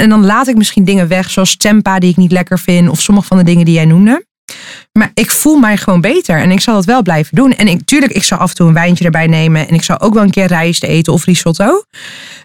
En 0.00 0.08
dan 0.08 0.24
laat 0.24 0.48
ik 0.48 0.56
misschien 0.56 0.84
dingen 0.84 1.08
weg, 1.08 1.30
zoals 1.30 1.56
tempa 1.56 1.98
die 1.98 2.10
ik 2.10 2.16
niet 2.16 2.32
lekker 2.32 2.58
vind, 2.58 2.88
of 2.88 3.00
sommige 3.00 3.26
van 3.26 3.36
de 3.36 3.44
dingen 3.44 3.64
die 3.64 3.74
jij 3.74 3.84
noemde. 3.84 4.24
Maar 4.92 5.10
ik 5.14 5.30
voel 5.30 5.58
mij 5.58 5.76
gewoon 5.76 6.00
beter 6.00 6.40
en 6.40 6.50
ik 6.50 6.60
zal 6.60 6.74
dat 6.74 6.84
wel 6.84 7.02
blijven 7.02 7.36
doen. 7.36 7.52
En 7.52 7.68
ik, 7.68 7.84
tuurlijk, 7.84 8.12
ik 8.12 8.24
zal 8.24 8.38
af 8.38 8.50
en 8.50 8.56
toe 8.56 8.68
een 8.68 8.74
wijntje 8.74 9.04
erbij 9.04 9.26
nemen 9.26 9.68
en 9.68 9.74
ik 9.74 9.82
zal 9.82 10.00
ook 10.00 10.14
wel 10.14 10.22
een 10.22 10.30
keer 10.30 10.46
rijst 10.46 10.82
eten 10.82 11.12
of 11.12 11.24
risotto. 11.24 11.82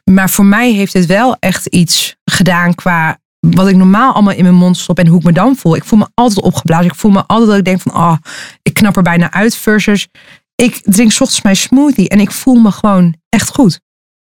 Maar 0.04 0.30
voor 0.30 0.46
mij 0.46 0.72
heeft 0.72 0.94
het 0.94 1.06
wel 1.06 1.36
echt 1.40 1.66
iets 1.66 2.16
gedaan 2.26 2.76
qua 2.76 3.20
wat 3.48 3.68
ik 3.68 3.76
normaal 3.76 4.14
allemaal 4.14 4.34
in 4.34 4.44
mijn 4.44 4.56
mond 4.56 4.78
stop 4.78 5.00
en 5.00 5.08
hoe 5.08 5.20
ik 5.20 5.26
me 5.26 5.32
dan 5.32 5.56
voel. 5.56 5.76
Ik 5.76 5.84
voel 5.84 6.00
me 6.00 6.08
altijd 6.14 6.42
opgeblazen. 6.42 6.86
Ik 6.86 6.96
voel 6.96 7.12
me 7.12 7.24
altijd 7.28 7.50
dat 7.50 7.58
ik 7.58 7.66
denk 7.66 7.82
van, 7.82 7.96
oh, 7.96 8.16
ik 8.62 8.74
knap 8.74 8.96
er 8.96 9.04
bijna 9.04 9.32
uit. 9.32 9.56
Versus, 9.56 10.08
ik 10.56 10.82
drink 10.84 11.12
ochtends 11.12 11.42
mijn 11.42 11.56
smoothie 11.56 12.10
en 12.10 12.20
ik 12.20 12.32
voel 12.32 12.56
me 12.56 12.72
gewoon 12.72 13.16
echt 13.30 13.50
goed. 13.50 13.80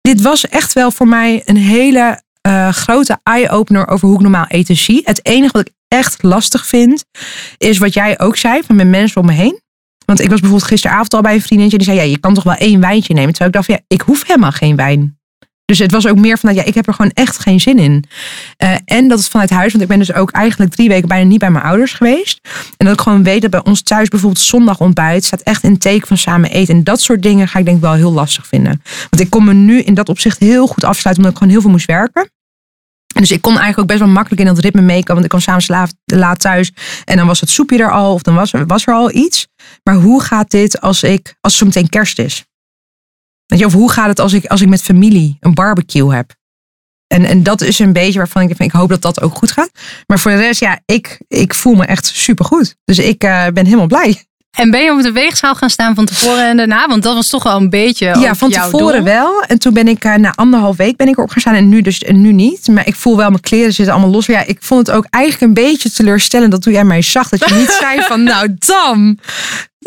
Dit 0.01 0.21
was 0.21 0.47
echt 0.47 0.73
wel 0.73 0.91
voor 0.91 1.07
mij 1.07 1.41
een 1.45 1.57
hele 1.57 2.21
eh, 2.41 2.69
grote 2.69 3.19
eye-opener 3.23 3.87
over 3.87 4.07
hoe 4.07 4.15
ik 4.15 4.21
normaal 4.21 4.45
eten 4.47 4.75
zie. 4.75 5.01
Het 5.03 5.25
enige 5.25 5.51
wat 5.51 5.67
ik 5.67 5.73
echt 5.87 6.23
lastig 6.23 6.65
vind, 6.65 7.05
is 7.57 7.77
wat 7.77 7.93
jij 7.93 8.19
ook 8.19 8.37
zei 8.37 8.61
van 8.63 8.75
mijn 8.75 8.89
mensen 8.89 9.21
om 9.21 9.27
me 9.27 9.33
heen. 9.33 9.59
Want 10.05 10.19
ik 10.19 10.29
was 10.29 10.39
bijvoorbeeld 10.39 10.69
gisteravond 10.69 11.13
al 11.13 11.21
bij 11.21 11.33
een 11.33 11.41
vriendinnetje 11.41 11.77
die 11.77 11.87
zei, 11.87 11.99
ja, 11.99 12.11
je 12.11 12.19
kan 12.19 12.33
toch 12.33 12.43
wel 12.43 12.53
één 12.53 12.79
wijntje 12.79 13.13
nemen. 13.13 13.33
Terwijl 13.33 13.49
ik 13.49 13.55
dacht, 13.55 13.67
ja, 13.67 13.85
ik 13.87 14.01
hoef 14.01 14.27
helemaal 14.27 14.51
geen 14.51 14.75
wijn. 14.75 15.19
Dus 15.71 15.79
het 15.79 15.91
was 15.91 16.07
ook 16.07 16.17
meer 16.17 16.37
van, 16.37 16.53
ja, 16.53 16.63
ik 16.63 16.75
heb 16.75 16.87
er 16.87 16.93
gewoon 16.93 17.11
echt 17.13 17.39
geen 17.39 17.59
zin 17.59 17.79
in. 17.79 18.03
Eh, 18.57 18.75
en 18.85 19.07
dat 19.07 19.19
het 19.19 19.27
vanuit 19.27 19.49
huis, 19.49 19.71
want 19.71 19.83
ik 19.83 19.89
ben 19.89 19.99
dus 19.99 20.13
ook 20.13 20.31
eigenlijk 20.31 20.71
drie 20.71 20.89
weken 20.89 21.07
bijna 21.07 21.29
niet 21.29 21.39
bij 21.39 21.51
mijn 21.51 21.65
ouders 21.65 21.93
geweest. 21.93 22.39
En 22.77 22.85
dat 22.85 22.93
ik 22.93 23.01
gewoon 23.01 23.23
weet 23.23 23.41
dat 23.41 23.51
bij 23.51 23.63
ons 23.63 23.81
thuis 23.81 24.07
bijvoorbeeld 24.07 24.41
zondag 24.41 24.79
ontbijt 24.79 25.23
staat 25.23 25.41
echt 25.41 25.63
in 25.63 25.77
teken 25.77 26.07
van 26.07 26.17
samen 26.17 26.51
eten. 26.51 26.75
En 26.75 26.83
dat 26.83 27.01
soort 27.01 27.23
dingen 27.23 27.47
ga 27.47 27.59
ik 27.59 27.65
denk 27.65 27.77
ik 27.77 27.83
wel 27.83 27.93
heel 27.93 28.11
lastig 28.11 28.47
vinden. 28.47 28.81
Want 29.09 29.19
ik 29.23 29.29
kon 29.29 29.43
me 29.43 29.53
nu 29.53 29.81
in 29.81 29.93
dat 29.93 30.09
opzicht 30.09 30.39
heel 30.39 30.67
goed 30.67 30.83
afsluiten, 30.83 31.23
omdat 31.23 31.31
ik 31.31 31.37
gewoon 31.37 31.53
heel 31.53 31.61
veel 31.61 31.71
moest 31.71 31.85
werken. 31.85 32.21
En 33.15 33.21
Dus 33.21 33.31
ik 33.31 33.41
kon 33.41 33.51
eigenlijk 33.51 33.79
ook 33.79 33.87
best 33.87 33.99
wel 33.99 34.09
makkelijk 34.09 34.41
in 34.41 34.47
dat 34.47 34.59
ritme 34.59 34.81
meekomen. 34.81 35.13
Want 35.13 35.23
ik 35.23 35.29
kwam 35.29 35.41
s'avonds 35.41 35.67
laat, 35.67 35.93
laat 36.05 36.39
thuis. 36.39 36.71
En 37.05 37.17
dan 37.17 37.27
was 37.27 37.39
het 37.39 37.49
soepje 37.49 37.77
er 37.77 37.91
al. 37.91 38.13
Of 38.13 38.21
dan 38.21 38.35
was, 38.35 38.51
was 38.67 38.87
er 38.87 38.93
al 38.93 39.13
iets. 39.13 39.47
Maar 39.83 39.95
hoe 39.95 40.21
gaat 40.21 40.51
dit 40.51 40.81
als, 40.81 41.03
ik, 41.03 41.35
als 41.41 41.57
zo 41.57 41.65
meteen 41.65 41.89
kerst 41.89 42.19
is? 42.19 42.45
Weet 43.51 43.59
je, 43.59 43.65
of 43.65 43.73
hoe 43.73 43.91
gaat 43.91 44.07
het 44.07 44.19
als 44.19 44.33
ik, 44.33 44.45
als 44.45 44.61
ik 44.61 44.67
met 44.67 44.81
familie 44.81 45.37
een 45.39 45.53
barbecue 45.53 46.13
heb? 46.13 46.33
En, 47.07 47.25
en 47.25 47.43
dat 47.43 47.61
is 47.61 47.79
een 47.79 47.93
beetje 47.93 48.17
waarvan 48.17 48.41
ik 48.41 48.47
denk, 48.47 48.73
ik 48.73 48.79
hoop 48.79 48.89
dat 48.89 49.01
dat 49.01 49.21
ook 49.21 49.35
goed 49.35 49.51
gaat. 49.51 49.71
Maar 50.07 50.19
voor 50.19 50.31
de 50.31 50.37
rest, 50.37 50.59
ja, 50.59 50.79
ik, 50.85 51.19
ik 51.27 51.53
voel 51.53 51.73
me 51.75 51.85
echt 51.85 52.05
supergoed. 52.05 52.75
Dus 52.85 52.99
ik 52.99 53.23
eh, 53.23 53.47
ben 53.53 53.65
helemaal 53.65 53.87
blij. 53.87 54.23
En 54.51 54.71
ben 54.71 54.83
je 54.83 54.91
op 54.91 55.01
de 55.01 55.11
weegschaal 55.11 55.55
gaan 55.55 55.69
staan 55.69 55.95
van 55.95 56.05
tevoren 56.05 56.47
en 56.47 56.57
daarna? 56.57 56.87
Want 56.87 57.03
dat 57.03 57.15
was 57.15 57.27
toch 57.27 57.43
wel 57.43 57.57
een 57.57 57.69
beetje 57.69 58.05
Ja, 58.05 58.35
van 58.35 58.49
tevoren 58.51 58.95
doel. 58.95 59.03
wel. 59.03 59.41
En 59.43 59.59
toen 59.59 59.73
ben 59.73 59.87
ik 59.87 60.03
eh, 60.03 60.15
na 60.15 60.33
anderhalf 60.35 60.77
week 60.77 60.95
ben 60.95 61.07
ik 61.07 61.17
erop 61.17 61.29
gaan 61.29 61.41
staan 61.41 61.53
en 61.55 61.69
nu 61.69 61.81
dus 61.81 61.99
en 61.99 62.21
nu 62.21 62.31
niet. 62.31 62.67
Maar 62.67 62.87
ik 62.87 62.95
voel 62.95 63.17
wel, 63.17 63.29
mijn 63.29 63.41
kleren 63.41 63.73
zitten 63.73 63.93
allemaal 63.93 64.13
los. 64.13 64.25
Ja, 64.25 64.45
ik 64.45 64.57
vond 64.61 64.87
het 64.87 64.95
ook 64.95 65.05
eigenlijk 65.09 65.43
een 65.43 65.63
beetje 65.63 65.91
teleurstellend 65.91 66.51
dat 66.51 66.61
toen 66.61 66.73
jij 66.73 66.83
mij 66.83 67.01
zag, 67.01 67.29
dat 67.29 67.49
je 67.49 67.55
niet 67.55 67.77
zei 67.81 68.01
van 68.01 68.23
nou 68.23 68.55
Dam, 68.59 69.17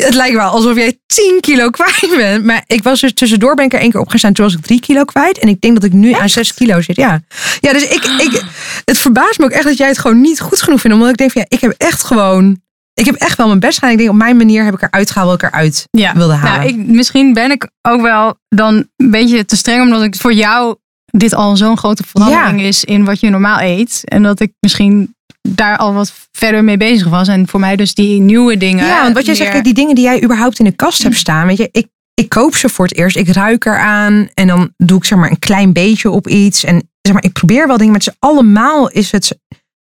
het 0.03 0.13
lijkt 0.13 0.35
wel 0.35 0.49
alsof 0.49 0.75
jij 0.75 0.99
10 1.05 1.37
kilo 1.39 1.69
kwijt 1.69 2.13
bent. 2.17 2.45
Maar 2.45 2.63
ik 2.67 2.83
was 2.83 2.99
dus 2.99 3.13
tussendoor 3.13 3.55
ben 3.55 3.65
ik 3.65 3.73
er 3.73 3.79
één 3.79 3.91
keer 3.91 3.99
op 3.99 4.09
gaan 4.09 4.19
staan. 4.19 4.33
Toen 4.33 4.45
was 4.45 4.55
ik 4.55 4.65
3 4.65 4.79
kilo 4.79 5.03
kwijt. 5.03 5.39
En 5.39 5.47
ik 5.47 5.61
denk 5.61 5.73
dat 5.73 5.83
ik 5.83 5.93
nu 5.93 6.13
aan 6.13 6.29
6 6.29 6.53
kilo 6.53 6.81
zit. 6.81 6.95
Ja, 6.95 7.21
ja 7.59 7.73
dus 7.73 7.83
ik, 7.83 8.03
ik, 8.03 8.43
het 8.85 8.97
verbaast 8.97 9.39
me 9.39 9.45
ook 9.45 9.51
echt 9.51 9.63
dat 9.63 9.77
jij 9.77 9.87
het 9.87 9.97
gewoon 9.97 10.21
niet 10.21 10.39
goed 10.39 10.61
genoeg 10.61 10.81
vindt. 10.81 10.97
Omdat 10.97 11.11
ik 11.11 11.17
denk 11.17 11.31
van 11.31 11.41
ja, 11.41 11.57
ik 11.57 11.61
heb 11.61 11.73
echt 11.77 12.03
gewoon... 12.03 12.63
Ik 12.93 13.05
heb 13.05 13.15
echt 13.15 13.37
wel 13.37 13.47
mijn 13.47 13.59
best 13.59 13.73
gedaan. 13.73 13.91
Ik 13.91 13.97
denk 13.97 14.09
op 14.09 14.15
mijn 14.15 14.37
manier 14.37 14.63
heb 14.63 14.73
ik 14.73 14.81
eruit 14.81 15.11
gehaald 15.11 15.29
wat 15.31 15.41
ik 15.41 15.49
eruit 15.49 15.87
wilde 15.91 16.33
halen. 16.33 16.59
Nou, 16.59 16.67
ik, 16.67 16.87
misschien 16.87 17.33
ben 17.33 17.51
ik 17.51 17.69
ook 17.81 18.01
wel 18.01 18.35
dan 18.49 18.87
een 18.95 19.11
beetje 19.11 19.45
te 19.45 19.55
streng, 19.55 19.81
omdat 19.81 20.03
ik 20.03 20.15
voor 20.15 20.33
jou 20.33 20.75
dit 21.05 21.33
al 21.33 21.57
zo'n 21.57 21.77
grote 21.77 22.03
verandering 22.07 22.61
is 22.61 22.83
in 22.83 23.05
wat 23.05 23.19
je 23.19 23.29
normaal 23.29 23.59
eet. 23.59 24.01
En 24.03 24.23
dat 24.23 24.39
ik 24.39 24.51
misschien 24.59 25.15
daar 25.47 25.77
al 25.77 25.93
wat 25.93 26.13
verder 26.31 26.63
mee 26.63 26.77
bezig 26.77 27.07
was. 27.07 27.27
En 27.27 27.47
voor 27.47 27.59
mij 27.59 27.75
dus 27.75 27.93
die 27.93 28.19
nieuwe 28.21 28.57
dingen. 28.57 28.85
Ja, 28.85 29.01
want 29.01 29.13
wat 29.15 29.25
jij 29.25 29.35
zegt, 29.35 29.63
die 29.63 29.73
dingen 29.73 29.95
die 29.95 30.03
jij 30.03 30.23
überhaupt 30.23 30.59
in 30.59 30.65
de 30.65 30.71
kast 30.71 31.03
hebt 31.03 31.15
staan, 31.15 31.47
weet 31.47 31.57
je, 31.57 31.69
ik, 31.71 31.87
ik 32.13 32.29
koop 32.29 32.55
ze 32.55 32.69
voor 32.69 32.85
het 32.85 32.95
eerst, 32.97 33.17
ik 33.17 33.27
ruik 33.29 33.65
eraan 33.65 34.29
en 34.33 34.47
dan 34.47 34.73
doe 34.77 34.97
ik 34.97 35.05
zeg 35.05 35.17
maar 35.17 35.29
een 35.29 35.39
klein 35.39 35.73
beetje 35.73 36.09
op 36.09 36.27
iets 36.27 36.63
en 36.63 36.89
zeg 37.01 37.13
maar, 37.13 37.23
ik 37.23 37.33
probeer 37.33 37.67
wel 37.67 37.77
dingen 37.77 37.93
met 37.93 38.03
ze. 38.03 38.13
Allemaal 38.19 38.89
is 38.89 39.11
het, 39.11 39.37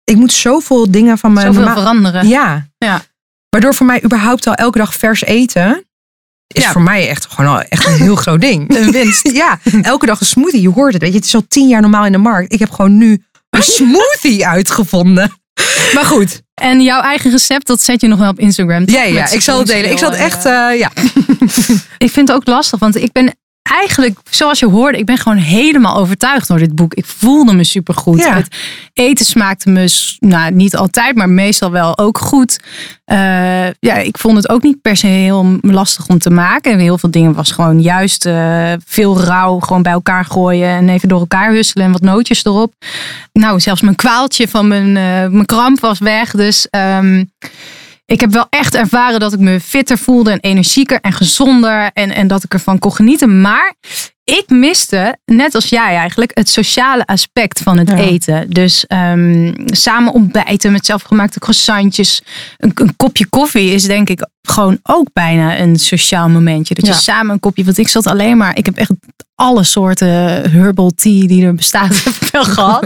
ik 0.04 0.16
moet 0.16 0.32
zoveel 0.32 0.90
dingen 0.90 1.18
van 1.18 1.32
mijn 1.32 1.46
Zoveel 1.46 1.62
normaal- 1.62 1.78
veranderen. 1.82 2.28
Ja. 2.28 2.68
Ja. 2.78 3.02
Waardoor 3.48 3.74
voor 3.74 3.86
mij 3.86 4.04
überhaupt 4.04 4.46
al 4.46 4.54
elke 4.54 4.78
dag 4.78 4.94
vers 4.94 5.24
eten 5.24 5.84
is 6.54 6.66
voor 6.66 6.82
mij 6.82 7.08
echt 7.08 7.26
gewoon 7.26 7.50
al 7.50 7.60
echt 7.62 7.86
een 7.86 7.92
heel 7.96 8.16
groot 8.16 8.40
ding. 8.40 8.70
Een 8.76 8.90
winst. 8.90 9.28
Ja, 9.32 9.58
elke 9.82 10.06
dag 10.06 10.20
een 10.20 10.26
smoothie. 10.26 10.60
Je 10.60 10.68
hoort 10.68 10.92
het, 10.92 11.02
weet 11.02 11.10
je. 11.12 11.16
Het 11.18 11.26
is 11.26 11.34
al 11.34 11.44
tien 11.48 11.68
jaar 11.68 11.80
normaal 11.80 12.06
in 12.06 12.12
de 12.12 12.18
markt. 12.18 12.52
Ik 12.52 12.58
heb 12.58 12.70
gewoon 12.70 12.98
nu 12.98 13.24
een 13.50 13.62
smoothie 13.62 14.46
uitgevonden. 14.46 15.32
Maar 15.94 16.04
goed. 16.04 16.40
En 16.54 16.82
jouw 16.82 17.00
eigen 17.00 17.30
recept, 17.30 17.66
dat 17.66 17.80
zet 17.80 18.00
je 18.00 18.08
nog 18.08 18.18
wel 18.18 18.30
op 18.30 18.38
Instagram. 18.38 18.82
Ja, 18.86 19.02
ja, 19.02 19.30
ik 19.30 19.40
zal 19.40 19.58
het 19.58 19.66
delen. 19.66 19.90
Ik 19.90 19.98
zal 19.98 20.10
het 20.10 20.20
echt, 20.20 20.44
eh, 20.44 20.78
ja. 20.78 20.90
Ik 21.98 22.10
vind 22.10 22.28
het 22.28 22.36
ook 22.36 22.46
lastig, 22.46 22.78
want 22.78 22.96
ik 22.96 23.12
ben 23.12 23.34
eigenlijk, 23.62 24.18
zoals 24.30 24.58
je 24.58 24.66
hoorde, 24.66 24.98
ik 24.98 25.06
ben 25.06 25.18
gewoon 25.18 25.38
helemaal 25.38 25.96
overtuigd 25.96 26.48
door 26.48 26.58
dit 26.58 26.74
boek. 26.74 26.94
Ik 26.94 27.06
voelde 27.06 27.54
me 27.54 27.64
supergoed. 27.64 28.18
Ja. 28.18 28.34
Het 28.34 28.56
eten 28.92 29.26
smaakte 29.26 29.70
me, 29.70 30.14
nou 30.18 30.52
niet 30.52 30.76
altijd, 30.76 31.16
maar 31.16 31.28
meestal 31.28 31.70
wel 31.70 31.98
ook 31.98 32.18
goed. 32.18 32.58
Eh, 33.04 33.66
ja, 33.80 33.94
ik 33.94 34.18
vond 34.18 34.36
het 34.36 34.48
ook 34.48 34.62
niet 34.62 34.82
per 34.82 34.96
se 34.96 35.06
heel 35.06 35.58
lastig 35.60 36.08
om 36.08 36.18
te 36.18 36.30
maken. 36.30 36.72
En 36.72 36.78
heel 36.78 36.98
veel 36.98 37.10
dingen 37.10 37.34
was 37.34 37.50
gewoon 37.50 37.80
juist 37.80 38.26
eh, 38.26 38.72
veel 38.86 39.20
rauw 39.20 39.58
gewoon 39.58 39.82
bij 39.82 39.92
elkaar 39.92 40.24
gooien 40.24 40.68
en 40.68 40.88
even 40.88 41.08
door 41.08 41.20
elkaar 41.20 41.52
husselen 41.52 41.86
en 41.86 41.92
wat 41.92 42.00
nootjes 42.00 42.44
erop. 42.44 42.74
Nou, 43.32 43.60
zelfs 43.60 43.80
mijn 43.80 43.96
kwaaltje 43.96 44.48
van 44.48 44.68
mijn, 44.68 44.96
eh, 44.96 45.32
mijn 45.32 45.46
kramp 45.46 45.80
was 45.80 45.98
weg. 45.98 46.30
Dus 46.30 46.66
ehm, 46.70 47.24
ik 48.04 48.20
heb 48.20 48.32
wel 48.32 48.46
echt 48.50 48.74
ervaren 48.74 49.20
dat 49.20 49.32
ik 49.32 49.38
me 49.38 49.60
fitter 49.60 49.98
voelde 49.98 50.30
en 50.30 50.40
energieker 50.40 51.00
en 51.00 51.12
gezonder. 51.12 51.90
En, 51.92 52.14
en 52.14 52.26
dat 52.26 52.44
ik 52.44 52.52
ervan 52.52 52.78
kon 52.78 52.92
genieten. 52.94 53.40
Maar 53.40 53.74
ik 54.24 54.44
miste, 54.48 55.16
net 55.24 55.54
als 55.54 55.68
jij 55.68 55.96
eigenlijk, 55.96 56.30
het 56.34 56.48
sociale 56.48 57.06
aspect 57.06 57.60
van 57.60 57.78
het 57.78 57.88
Ja. 57.88 57.96
eten. 57.96 58.50
Dus 58.50 58.86
ehm, 58.86 59.52
samen 59.66 60.12
ontbijten 60.12 60.72
met 60.72 60.86
zelfgemaakte 60.86 61.38
croissantjes. 61.38 62.22
Een, 62.58 62.72
een 62.74 62.96
kopje 62.96 63.26
koffie 63.26 63.70
is 63.70 63.82
denk 63.82 64.08
ik 64.08 64.26
gewoon 64.42 64.78
ook 64.82 65.08
bijna 65.12 65.58
een 65.58 65.76
sociaal 65.78 66.28
momentje. 66.28 66.74
Dat 66.74 66.86
je 66.86 66.92
samen 66.92 67.32
een 67.32 67.40
kopje, 67.40 67.64
want 67.64 67.78
ik 67.78 67.88
zat 67.88 68.06
alleen 68.06 68.36
maar, 68.36 68.56
ik 68.56 68.66
heb 68.66 68.76
echt 68.76 68.90
alle 69.42 69.64
soorten 69.64 70.50
herbal 70.50 70.90
tea 70.90 71.26
die 71.26 71.44
er 71.44 71.54
bestaat, 71.54 71.88
heb 72.04 72.14
ik 72.20 72.28
wel 72.32 72.44
gehad. 72.44 72.84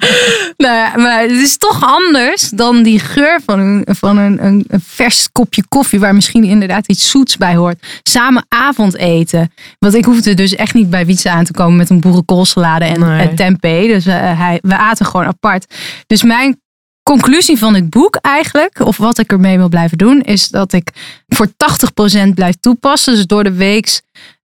nou 0.64 0.76
ja, 0.76 0.96
maar 0.96 1.20
het 1.20 1.30
is 1.30 1.56
toch 1.56 1.84
anders 1.84 2.50
dan 2.50 2.82
die 2.82 2.98
geur 2.98 3.40
van 3.44 3.58
een, 3.58 3.84
van 3.86 4.18
een, 4.18 4.44
een, 4.44 4.64
een 4.68 4.82
vers 4.86 5.28
kopje 5.32 5.64
koffie, 5.68 6.00
waar 6.00 6.14
misschien 6.14 6.44
inderdaad 6.44 6.88
iets 6.88 7.10
zoets 7.10 7.36
bij 7.36 7.54
hoort. 7.54 7.86
Samen 8.02 8.44
avondeten. 8.48 9.52
Want 9.78 9.94
ik 9.94 10.04
hoefde 10.04 10.34
dus 10.34 10.54
echt 10.54 10.74
niet 10.74 10.90
bij 10.90 11.06
Wietse 11.06 11.30
aan 11.30 11.44
te 11.44 11.52
komen 11.52 11.76
met 11.76 11.90
een 11.90 12.00
boerenkoolsalade 12.00 12.84
en, 12.84 13.00
Nee. 13.00 13.34
tempeh. 13.34 13.86
Dus 13.86 14.06
eh, 14.06 14.38
hij, 14.38 14.58
we 14.62 14.76
aten 14.76 15.06
gewoon 15.06 15.26
apart. 15.26 15.74
Dus 16.06 16.22
mijn 16.22 16.60
conclusie 17.02 17.58
van 17.58 17.72
dit 17.72 17.90
boek 17.90 18.16
eigenlijk, 18.16 18.80
of 18.80 18.96
wat 18.96 19.18
ik 19.18 19.32
ermee 19.32 19.56
wil 19.56 19.68
blijven 19.68 19.98
doen, 19.98 20.20
is 20.20 20.48
dat 20.48 20.72
ik 20.72 20.90
voor 21.28 21.46
80% 22.26 22.28
blijf 22.34 22.54
toepassen. 22.60 23.14
Dus 23.14 23.26
door 23.26 23.44
de 23.44 23.52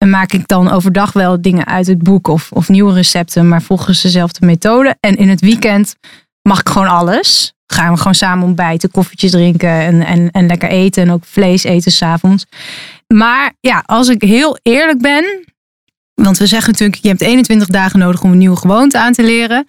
week 0.04 0.10
maak 0.18 0.32
ik 0.32 0.48
dan 0.48 0.70
overdag 0.70 1.12
wel 1.12 1.40
dingen 1.42 1.66
uit 1.66 1.86
het 1.86 2.02
boek 2.02 2.28
of, 2.28 2.52
of 2.52 2.68
nieuwe 2.68 2.92
recepten, 2.92 3.48
maar 3.48 3.62
volgens 3.62 4.02
dezelfde 4.02 4.46
methode. 4.46 4.96
En 5.00 5.16
in 5.16 5.28
het 5.28 5.40
weekend 5.40 5.96
mag 6.42 6.60
ik 6.60 6.68
gewoon 6.68 6.88
alles. 6.88 7.52
Gaan 7.66 7.92
we 7.92 7.96
gewoon 7.98 8.14
samen 8.14 8.44
ontbijten, 8.44 8.90
koffietjes 8.90 9.30
drinken 9.30 9.68
en, 9.68 10.06
en, 10.06 10.30
en 10.30 10.46
lekker 10.46 10.68
eten. 10.68 11.02
En 11.02 11.10
ook 11.10 11.24
vlees 11.24 11.64
eten 11.64 11.92
s'avonds. 11.92 12.46
Maar 13.06 13.52
ja, 13.60 13.82
als 13.86 14.08
ik 14.08 14.22
heel 14.22 14.58
eerlijk 14.62 15.00
ben. 15.00 15.24
Want 16.14 16.38
we 16.38 16.46
zeggen 16.46 16.72
natuurlijk, 16.72 17.02
je 17.02 17.08
hebt 17.08 17.20
21 17.20 17.68
dagen 17.68 17.98
nodig 17.98 18.22
om 18.22 18.32
een 18.32 18.38
nieuwe 18.38 18.56
gewoonte 18.56 18.98
aan 18.98 19.12
te 19.12 19.22
leren. 19.22 19.68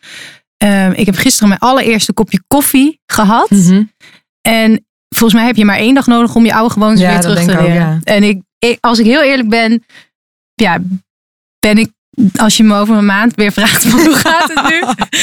Ehm, 0.57 0.91
ik 0.95 1.05
heb 1.05 1.15
gisteren 1.15 1.47
mijn 1.47 1.59
allereerste 1.59 2.13
kopje 2.13 2.43
koffie 2.47 2.99
gehad. 3.05 3.49
Mhm. 3.49 3.84
En 4.41 4.86
volgens 5.09 5.34
mij 5.34 5.45
heb 5.45 5.55
je 5.55 5.65
maar 5.65 5.77
één 5.77 5.93
dag 5.93 6.07
nodig 6.07 6.36
om 6.36 6.45
je 6.45 6.53
oude 6.53 6.73
gewoontes 6.73 7.01
Ja, 7.01 7.09
weer 7.09 7.19
terug 7.19 7.43
te 7.45 7.51
ook, 7.51 7.59
leren. 7.59 7.75
ja. 7.75 7.99
En 8.03 8.23
ik, 8.23 8.41
ik, 8.59 8.77
als 8.79 8.99
ik 8.99 9.05
heel 9.05 9.23
eerlijk 9.23 9.49
ben, 9.49 9.84
ja, 10.54 10.80
ben 11.60 11.78
ik, 11.78 11.91
als 12.36 12.58
je 12.58 12.64
me 12.64 12.76
over 12.76 12.95
een 12.95 13.06
maand 13.06 13.36
weer 13.36 13.51
vraagt 13.51 13.84
van 13.86 13.99
hoe 13.99 14.16
gaat 14.16 14.54
het 14.54 14.70
nu, 14.70 14.82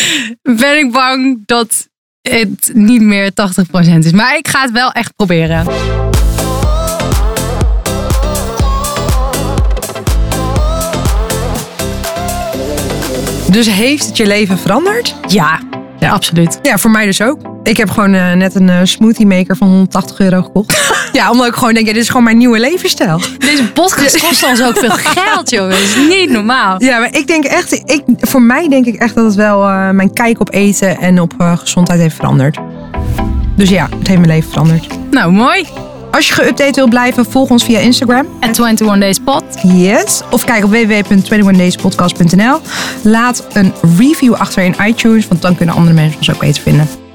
ben 0.56 0.78
ik 0.78 0.92
bang 0.92 1.42
dat 1.46 1.88
het 2.20 2.70
niet 2.74 3.02
meer 3.02 3.30
80% 3.30 3.34
is. 3.98 4.12
Maar 4.12 4.36
ik 4.36 4.48
ga 4.48 4.62
het 4.62 4.70
wel 4.70 4.92
echt 4.92 5.16
proberen. 5.16 5.66
Dus 13.50 13.70
heeft 13.70 14.06
het 14.06 14.16
je 14.16 14.26
leven 14.26 14.58
veranderd? 14.58 15.14
Ja, 15.26 15.60
absoluut. 16.08 16.58
Ja, 16.62 16.78
voor 16.78 16.90
mij 16.90 17.04
dus 17.04 17.22
ook. 17.22 17.38
Ik 17.62 17.76
heb 17.76 17.90
gewoon 17.90 18.14
eh, 18.14 18.32
net 18.32 18.54
een 18.54 18.68
eh, 18.68 18.78
smoothie 18.82 19.26
maker 19.26 19.56
van 19.56 19.68
180 19.68 20.18
euro 20.18 20.42
gekocht. 20.42 20.92
ja, 21.12 21.30
omdat 21.30 21.46
ik 21.46 21.54
gewoon 21.54 21.74
denk, 21.74 21.86
ja, 21.86 21.92
dit 21.92 22.02
is 22.02 22.08
gewoon 22.08 22.24
mijn 22.24 22.36
nieuwe 22.36 22.60
levensstijl. 22.60 23.20
Deze 23.38 23.72
podcast 23.72 24.20
kost 24.26 24.44
ons 24.44 24.62
ook 24.62 24.78
veel 24.78 24.90
geld, 24.90 25.50
joh. 25.50 25.70
Dat 25.70 25.78
is 25.78 25.96
niet 26.08 26.30
normaal. 26.30 26.82
Ja, 26.82 26.98
maar 26.98 27.16
ik 27.16 27.26
denk 27.26 27.44
echt, 27.44 27.72
ik, 27.72 28.02
voor 28.18 28.42
mij 28.42 28.68
denk 28.68 28.86
ik 28.86 28.94
echt 28.94 29.14
dat 29.14 29.24
het 29.24 29.34
wel 29.34 29.68
eh, 29.68 29.90
mijn 29.90 30.12
kijk 30.12 30.40
op 30.40 30.52
eten 30.52 30.98
en 30.98 31.20
op 31.20 31.34
gezondheid 31.38 32.00
heeft 32.00 32.16
veranderd. 32.16 32.58
Dus 33.56 33.68
ja, 33.68 33.82
het 33.82 34.06
heeft 34.06 34.20
mijn 34.20 34.26
leven 34.26 34.50
veranderd. 34.50 34.86
Nou, 35.10 35.32
mooi. 35.32 35.89
Als 36.10 36.28
je 36.28 36.34
geüpdate 36.34 36.74
wil 36.74 36.88
blijven, 36.88 37.24
volg 37.24 37.50
ons 37.50 37.64
via 37.64 37.78
Instagram. 37.78 38.26
At 38.40 38.58
21 38.58 38.98
Days 38.98 39.18
Pot. 39.18 39.44
Yes. 39.62 40.22
Of 40.30 40.44
kijk 40.44 40.64
op 40.64 40.70
www.21dayspodcast.nl. 40.70 42.60
Laat 43.02 43.46
een 43.52 43.72
review 43.98 44.34
achter 44.34 44.62
in 44.62 44.74
iTunes, 44.86 45.28
want 45.28 45.42
dan 45.42 45.56
kunnen 45.56 45.74
andere 45.74 45.94
mensen 45.94 46.18
ons 46.18 46.30
ook 46.30 46.38
beter 46.38 46.62
vinden. 46.62 47.09